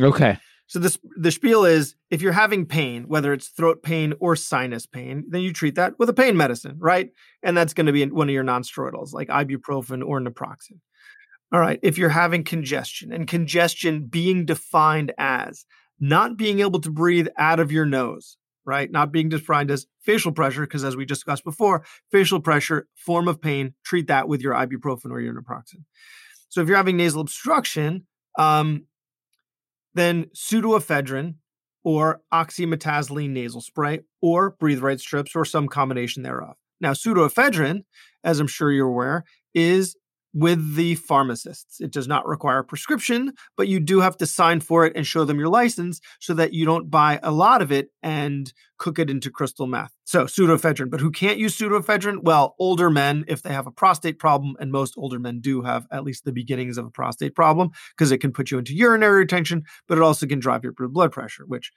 Okay. 0.00 0.38
So 0.70 0.78
this 0.78 0.98
the 1.16 1.32
spiel 1.32 1.64
is 1.64 1.96
if 2.10 2.22
you're 2.22 2.30
having 2.30 2.64
pain, 2.64 3.08
whether 3.08 3.32
it's 3.32 3.48
throat 3.48 3.82
pain 3.82 4.14
or 4.20 4.36
sinus 4.36 4.86
pain, 4.86 5.24
then 5.28 5.40
you 5.40 5.52
treat 5.52 5.74
that 5.74 5.98
with 5.98 6.08
a 6.08 6.12
pain 6.12 6.36
medicine, 6.36 6.76
right? 6.78 7.10
And 7.42 7.56
that's 7.56 7.74
going 7.74 7.86
to 7.86 7.92
be 7.92 8.06
one 8.06 8.28
of 8.28 8.32
your 8.32 8.44
nonsteroidals 8.44 9.12
like 9.12 9.26
ibuprofen 9.26 10.06
or 10.06 10.20
naproxen. 10.20 10.78
All 11.52 11.58
right, 11.58 11.80
if 11.82 11.98
you're 11.98 12.08
having 12.08 12.44
congestion 12.44 13.12
and 13.12 13.26
congestion 13.26 14.06
being 14.06 14.44
defined 14.46 15.12
as 15.18 15.64
not 15.98 16.36
being 16.36 16.60
able 16.60 16.80
to 16.82 16.90
breathe 16.90 17.26
out 17.36 17.58
of 17.58 17.72
your 17.72 17.84
nose, 17.84 18.36
right? 18.64 18.88
Not 18.92 19.10
being 19.10 19.28
defined 19.28 19.72
as 19.72 19.86
facial 20.02 20.30
pressure 20.30 20.60
because 20.60 20.84
as 20.84 20.94
we 20.94 21.04
discussed 21.04 21.42
before, 21.42 21.84
facial 22.12 22.38
pressure 22.38 22.86
form 22.94 23.26
of 23.26 23.40
pain, 23.40 23.74
treat 23.84 24.06
that 24.06 24.28
with 24.28 24.40
your 24.40 24.54
ibuprofen 24.54 25.10
or 25.10 25.20
your 25.20 25.34
naproxen. 25.34 25.82
So 26.48 26.60
if 26.60 26.68
you're 26.68 26.76
having 26.76 26.96
nasal 26.96 27.22
obstruction, 27.22 28.06
um, 28.38 28.84
then 29.94 30.26
pseudoephedrine 30.34 31.34
or 31.82 32.20
oxymetazoline 32.32 33.30
nasal 33.30 33.60
spray, 33.60 34.00
or 34.20 34.50
breathe 34.50 34.80
right 34.80 35.00
strips, 35.00 35.34
or 35.34 35.44
some 35.44 35.66
combination 35.66 36.22
thereof. 36.22 36.56
Now, 36.80 36.92
pseudoephedrine, 36.92 37.84
as 38.22 38.38
I'm 38.38 38.46
sure 38.46 38.70
you're 38.70 38.88
aware, 38.88 39.24
is 39.54 39.96
with 40.32 40.76
the 40.76 40.94
pharmacists. 40.94 41.80
It 41.80 41.90
does 41.90 42.06
not 42.06 42.26
require 42.26 42.58
a 42.58 42.64
prescription, 42.64 43.32
but 43.56 43.68
you 43.68 43.80
do 43.80 44.00
have 44.00 44.16
to 44.18 44.26
sign 44.26 44.60
for 44.60 44.86
it 44.86 44.94
and 44.94 45.06
show 45.06 45.24
them 45.24 45.38
your 45.38 45.48
license 45.48 46.00
so 46.20 46.34
that 46.34 46.52
you 46.52 46.64
don't 46.64 46.90
buy 46.90 47.18
a 47.22 47.32
lot 47.32 47.62
of 47.62 47.72
it 47.72 47.90
and 48.02 48.52
cook 48.78 48.98
it 48.98 49.10
into 49.10 49.30
crystal 49.30 49.66
meth. 49.66 49.92
So, 50.04 50.24
pseudoephedrine. 50.24 50.90
But 50.90 51.00
who 51.00 51.10
can't 51.10 51.38
use 51.38 51.56
pseudoephedrine? 51.56 52.22
Well, 52.22 52.54
older 52.58 52.90
men, 52.90 53.24
if 53.28 53.42
they 53.42 53.52
have 53.52 53.66
a 53.66 53.72
prostate 53.72 54.18
problem, 54.18 54.56
and 54.60 54.72
most 54.72 54.94
older 54.96 55.18
men 55.18 55.40
do 55.40 55.62
have 55.62 55.86
at 55.90 56.04
least 56.04 56.24
the 56.24 56.32
beginnings 56.32 56.78
of 56.78 56.86
a 56.86 56.90
prostate 56.90 57.34
problem, 57.34 57.70
because 57.96 58.12
it 58.12 58.18
can 58.18 58.32
put 58.32 58.50
you 58.50 58.58
into 58.58 58.74
urinary 58.74 59.20
retention, 59.20 59.64
but 59.88 59.98
it 59.98 60.02
also 60.02 60.26
can 60.26 60.38
drive 60.38 60.64
your 60.64 60.72
blood 60.72 61.12
pressure, 61.12 61.44
which 61.46 61.72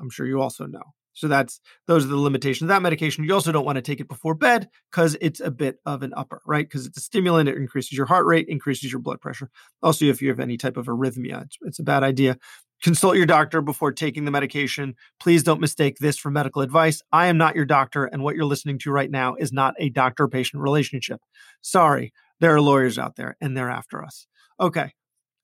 I'm 0.00 0.10
sure 0.10 0.26
you 0.26 0.40
also 0.40 0.66
know. 0.66 0.94
So 1.18 1.26
that's 1.26 1.60
those 1.88 2.04
are 2.04 2.08
the 2.08 2.16
limitations 2.16 2.62
of 2.62 2.68
that 2.68 2.80
medication. 2.80 3.24
You 3.24 3.34
also 3.34 3.50
don't 3.50 3.64
want 3.64 3.74
to 3.74 3.82
take 3.82 3.98
it 3.98 4.06
before 4.06 4.36
bed 4.36 4.68
because 4.88 5.16
it's 5.20 5.40
a 5.40 5.50
bit 5.50 5.80
of 5.84 6.04
an 6.04 6.12
upper, 6.16 6.40
right? 6.46 6.64
Because 6.64 6.86
it's 6.86 6.96
a 6.96 7.00
stimulant, 7.00 7.48
it 7.48 7.56
increases 7.56 7.92
your 7.92 8.06
heart 8.06 8.24
rate, 8.24 8.46
increases 8.48 8.92
your 8.92 9.00
blood 9.00 9.20
pressure. 9.20 9.50
Also, 9.82 10.04
if 10.04 10.22
you 10.22 10.28
have 10.28 10.38
any 10.38 10.56
type 10.56 10.76
of 10.76 10.86
arrhythmia, 10.86 11.42
it's, 11.42 11.58
it's 11.62 11.78
a 11.80 11.82
bad 11.82 12.04
idea. 12.04 12.38
Consult 12.84 13.16
your 13.16 13.26
doctor 13.26 13.60
before 13.60 13.90
taking 13.90 14.26
the 14.26 14.30
medication. 14.30 14.94
Please 15.18 15.42
don't 15.42 15.60
mistake 15.60 15.96
this 15.98 16.16
for 16.16 16.30
medical 16.30 16.62
advice. 16.62 17.02
I 17.10 17.26
am 17.26 17.36
not 17.36 17.56
your 17.56 17.64
doctor, 17.64 18.04
and 18.04 18.22
what 18.22 18.36
you're 18.36 18.44
listening 18.44 18.78
to 18.78 18.92
right 18.92 19.10
now 19.10 19.34
is 19.34 19.52
not 19.52 19.74
a 19.80 19.88
doctor 19.88 20.28
patient 20.28 20.62
relationship. 20.62 21.20
Sorry, 21.60 22.12
there 22.38 22.54
are 22.54 22.60
lawyers 22.60 22.96
out 22.96 23.16
there 23.16 23.36
and 23.40 23.56
they're 23.56 23.70
after 23.70 24.04
us. 24.04 24.28
Okay, 24.60 24.92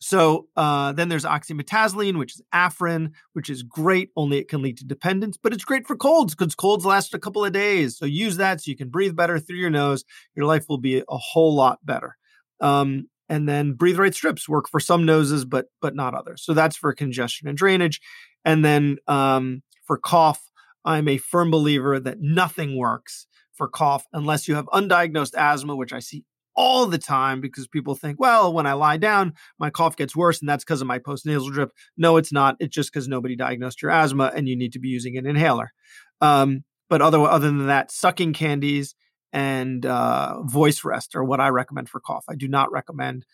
so 0.04 0.48
uh, 0.54 0.92
then 0.92 1.08
there's 1.08 1.24
oxymetazoline, 1.24 2.18
which 2.18 2.34
is 2.34 2.42
Afrin, 2.52 3.12
which 3.32 3.48
is 3.48 3.62
great, 3.62 4.10
only 4.16 4.36
it 4.36 4.50
can 4.50 4.60
lead 4.60 4.76
to 4.76 4.84
dependence, 4.84 5.38
but 5.38 5.54
it's 5.54 5.64
great 5.64 5.86
for 5.86 5.96
colds 5.96 6.34
because 6.34 6.54
colds 6.54 6.84
last 6.84 7.14
a 7.14 7.18
couple 7.18 7.42
of 7.42 7.54
days. 7.54 7.96
So 7.96 8.04
use 8.04 8.36
that 8.36 8.60
so 8.60 8.70
you 8.70 8.76
can 8.76 8.90
breathe 8.90 9.16
better 9.16 9.38
through 9.38 9.56
your 9.56 9.70
nose. 9.70 10.04
Your 10.36 10.44
life 10.44 10.66
will 10.68 10.76
be 10.76 10.98
a 10.98 11.16
whole 11.16 11.54
lot 11.54 11.78
better. 11.86 12.18
Um, 12.60 13.08
and 13.30 13.48
then 13.48 13.72
breathe 13.72 13.96
right 13.96 14.14
strips 14.14 14.46
work 14.46 14.68
for 14.68 14.78
some 14.78 15.06
noses, 15.06 15.46
but 15.46 15.68
but 15.80 15.96
not 15.96 16.12
others. 16.12 16.42
So 16.44 16.52
that's 16.52 16.76
for 16.76 16.92
congestion 16.92 17.48
and 17.48 17.56
drainage. 17.56 18.02
And 18.44 18.62
then 18.62 18.98
um, 19.08 19.62
for 19.84 19.96
cough, 19.96 20.50
I'm 20.84 21.08
a 21.08 21.16
firm 21.16 21.50
believer 21.50 21.98
that 21.98 22.20
nothing 22.20 22.76
works 22.76 23.26
for 23.54 23.68
cough 23.68 24.06
unless 24.12 24.48
you 24.48 24.56
have 24.56 24.66
undiagnosed 24.66 25.34
asthma, 25.34 25.74
which 25.74 25.94
I 25.94 26.00
see 26.00 26.24
all 26.56 26.86
the 26.86 26.98
time 26.98 27.40
because 27.40 27.66
people 27.66 27.94
think, 27.94 28.20
well, 28.20 28.52
when 28.52 28.66
I 28.66 28.74
lie 28.74 28.96
down, 28.96 29.34
my 29.58 29.70
cough 29.70 29.96
gets 29.96 30.14
worse 30.14 30.40
and 30.40 30.48
that's 30.48 30.64
because 30.64 30.80
of 30.80 30.86
my 30.86 30.98
postnasal 30.98 31.52
drip. 31.52 31.72
No, 31.96 32.16
it's 32.16 32.32
not. 32.32 32.56
It's 32.60 32.74
just 32.74 32.92
because 32.92 33.08
nobody 33.08 33.36
diagnosed 33.36 33.82
your 33.82 33.90
asthma 33.90 34.32
and 34.34 34.48
you 34.48 34.56
need 34.56 34.72
to 34.72 34.78
be 34.78 34.88
using 34.88 35.16
an 35.16 35.26
inhaler. 35.26 35.72
Um, 36.20 36.64
but 36.88 37.02
other, 37.02 37.20
other 37.20 37.46
than 37.46 37.66
that, 37.66 37.90
sucking 37.90 38.34
candies 38.34 38.94
and 39.32 39.84
uh, 39.84 40.42
voice 40.42 40.84
rest 40.84 41.16
are 41.16 41.24
what 41.24 41.40
I 41.40 41.48
recommend 41.48 41.88
for 41.88 42.00
cough. 42.00 42.24
I 42.28 42.36
do 42.36 42.46
not 42.46 42.70
recommend 42.70 43.26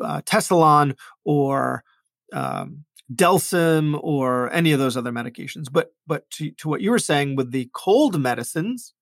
uh, 0.00 0.20
Tessalon 0.22 0.96
or 1.24 1.82
um, 2.32 2.84
Delsym 3.12 3.98
or 4.02 4.52
any 4.52 4.72
of 4.72 4.78
those 4.78 4.96
other 4.96 5.12
medications. 5.12 5.66
But 5.70 5.92
but 6.06 6.28
to, 6.30 6.50
to 6.52 6.68
what 6.68 6.80
you 6.80 6.90
were 6.90 6.98
saying 6.98 7.36
with 7.36 7.50
the 7.50 7.68
cold 7.74 8.20
medicines, 8.20 8.94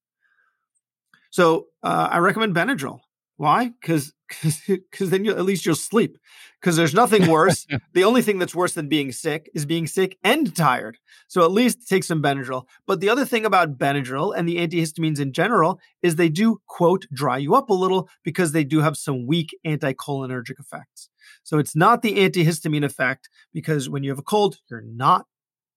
so 1.30 1.66
uh, 1.82 2.08
I 2.10 2.18
recommend 2.18 2.54
Benadryl. 2.54 3.00
Why? 3.40 3.72
Because 3.80 4.12
because 4.28 5.08
then 5.10 5.24
you 5.24 5.30
at 5.30 5.46
least 5.46 5.64
you'll 5.64 5.74
sleep. 5.74 6.18
Because 6.60 6.76
there's 6.76 6.92
nothing 6.92 7.26
worse. 7.26 7.66
the 7.94 8.04
only 8.04 8.20
thing 8.20 8.38
that's 8.38 8.54
worse 8.54 8.74
than 8.74 8.86
being 8.86 9.12
sick 9.12 9.48
is 9.54 9.64
being 9.64 9.86
sick 9.86 10.18
and 10.22 10.54
tired. 10.54 10.98
So 11.26 11.42
at 11.42 11.50
least 11.50 11.88
take 11.88 12.04
some 12.04 12.22
Benadryl. 12.22 12.64
But 12.86 13.00
the 13.00 13.08
other 13.08 13.24
thing 13.24 13.46
about 13.46 13.78
Benadryl 13.78 14.36
and 14.36 14.46
the 14.46 14.58
antihistamines 14.58 15.18
in 15.18 15.32
general 15.32 15.80
is 16.02 16.16
they 16.16 16.28
do 16.28 16.60
quote 16.66 17.06
dry 17.14 17.38
you 17.38 17.54
up 17.54 17.70
a 17.70 17.72
little 17.72 18.10
because 18.24 18.52
they 18.52 18.62
do 18.62 18.80
have 18.80 18.98
some 18.98 19.26
weak 19.26 19.56
anticholinergic 19.66 20.60
effects. 20.60 21.08
So 21.42 21.56
it's 21.56 21.74
not 21.74 22.02
the 22.02 22.18
antihistamine 22.18 22.84
effect 22.84 23.30
because 23.54 23.88
when 23.88 24.02
you 24.02 24.10
have 24.10 24.18
a 24.18 24.22
cold, 24.22 24.58
you're 24.70 24.82
not 24.82 25.24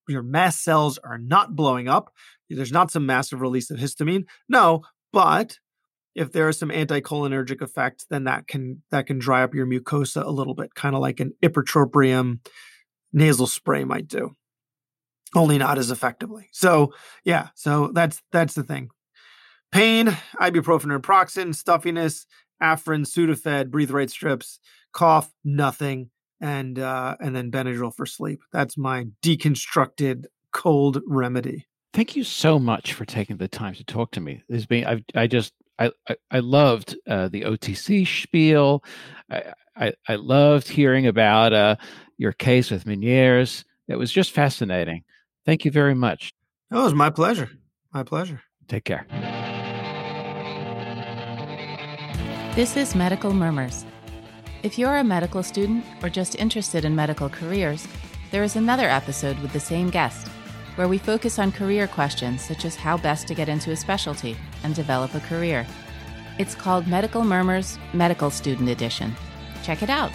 your 0.10 0.22
mast 0.22 0.66
cells 0.66 1.00
are 1.02 1.18
not 1.18 1.56
blowing 1.56 1.88
up. 1.88 2.12
There's 2.50 2.74
not 2.74 2.92
some 2.92 3.06
massive 3.06 3.40
release 3.40 3.72
of 3.72 3.80
histamine. 3.80 4.26
No, 4.50 4.82
but 5.14 5.60
if 6.16 6.32
there 6.32 6.50
is 6.50 6.58
some 6.58 6.70
anticholinergic 6.70 7.62
effect, 7.62 8.06
then 8.10 8.26
that 8.26 8.48
can 8.48 8.82
that 8.92 9.08
can 9.08 9.20
dry 9.20 9.44
up 9.44 9.54
your 9.54 9.66
mucosa 9.66 10.24
a 10.24 10.30
little 10.30 10.54
bit, 10.54 10.76
kind 10.76 10.96
of 10.96 11.02
like 11.02 11.20
an 11.20 11.34
ipratropium 11.44 12.40
nasal 13.12 13.48
spray 13.48 13.84
might 13.84 14.08
do, 14.08 14.36
only 15.36 15.58
not 15.58 15.78
as 15.78 15.92
effectively. 15.92 16.50
So 16.52 16.94
yeah, 17.24 17.50
so 17.56 17.92
that's 17.94 18.22
that's 18.32 18.54
the 18.54 18.64
thing. 18.64 18.90
Pain, 19.72 20.16
ibuprofen 20.40 20.94
and 20.94 21.02
naproxen, 21.02 21.56
stuffiness, 21.56 22.26
Afrin, 22.62 23.06
Sudafed, 23.06 23.72
breathe 23.72 23.92
right 23.92 24.10
strips, 24.10 24.60
cough, 24.94 25.32
nothing, 25.44 26.12
and 26.40 26.78
uh, 26.78 27.16
and 27.20 27.36
then 27.36 27.52
Benadryl 27.52 27.94
for 27.94 28.06
sleep. 28.06 28.42
That's 28.52 28.78
my 28.78 29.08
deconstructed 29.24 30.26
cold 30.52 31.02
remedy. 31.08 31.66
Thank 31.94 32.16
you 32.16 32.24
so 32.24 32.58
much 32.58 32.94
for 32.94 33.06
taking 33.06 33.38
the 33.38 33.48
time 33.48 33.76
to 33.76 33.84
talk 33.84 34.12
to 34.12 34.20
me. 34.20 34.44
This 34.50 34.66
being, 34.66 34.86
I've, 34.86 35.04
I 35.14 35.28
just 35.28 35.54
I, 35.80 35.92
I, 36.32 36.40
loved 36.40 36.96
uh, 37.08 37.30
the 37.30 37.42
OTC 37.42 38.08
spiel. 38.08 38.84
I, 39.30 39.54
I, 39.76 39.94
I 40.08 40.16
loved 40.16 40.68
hearing 40.68 41.08
about 41.08 41.54
uh, 41.54 41.76
your 42.18 42.32
case 42.32 42.70
with 42.72 42.86
Meniere's. 42.86 43.66
It 43.88 43.98
was 43.98 44.12
just 44.12 44.32
fascinating. 44.32 45.04
Thank 45.46 45.66
you 45.66 45.72
very 45.72 45.96
much. 45.96 46.34
Oh, 46.72 46.82
it 46.82 46.84
was 46.84 46.94
my 46.94 47.10
pleasure. 47.10 47.50
My 47.92 48.04
pleasure. 48.04 48.42
Take 48.68 48.86
care. 48.86 49.06
This 52.56 52.78
is 52.78 52.96
Medical 52.96 53.34
Murmurs. 53.34 53.86
If 54.62 54.78
you're 54.78 54.96
a 54.96 55.04
medical 55.04 55.44
student 55.44 55.84
or 56.02 56.10
just 56.10 56.36
interested 56.36 56.86
in 56.86 56.96
medical 56.96 57.28
careers, 57.30 57.88
there 58.32 58.44
is 58.44 58.56
another 58.56 58.88
episode 58.88 59.38
with 59.40 59.52
the 59.54 59.60
same 59.60 59.90
guest 59.90 60.28
where 60.76 60.88
we 60.88 60.98
focus 60.98 61.40
on 61.40 61.52
career 61.52 61.88
questions 61.88 62.44
such 62.44 62.66
as 62.66 62.76
how 62.76 62.98
best 62.98 63.28
to 63.28 63.36
get 63.36 63.50
into 63.50 63.72
a 63.72 63.76
specialty 63.76 64.36
and 64.64 64.74
develop 64.76 65.14
a 65.14 65.20
career. 65.22 65.66
It's 66.40 66.56
called 66.56 66.88
Medical 66.88 67.24
Murmurs 67.24 67.78
Medical 67.94 68.32
Student 68.32 68.70
Edition. 68.70 69.16
Check 69.64 69.84
it 69.84 69.90
out. 69.90 70.12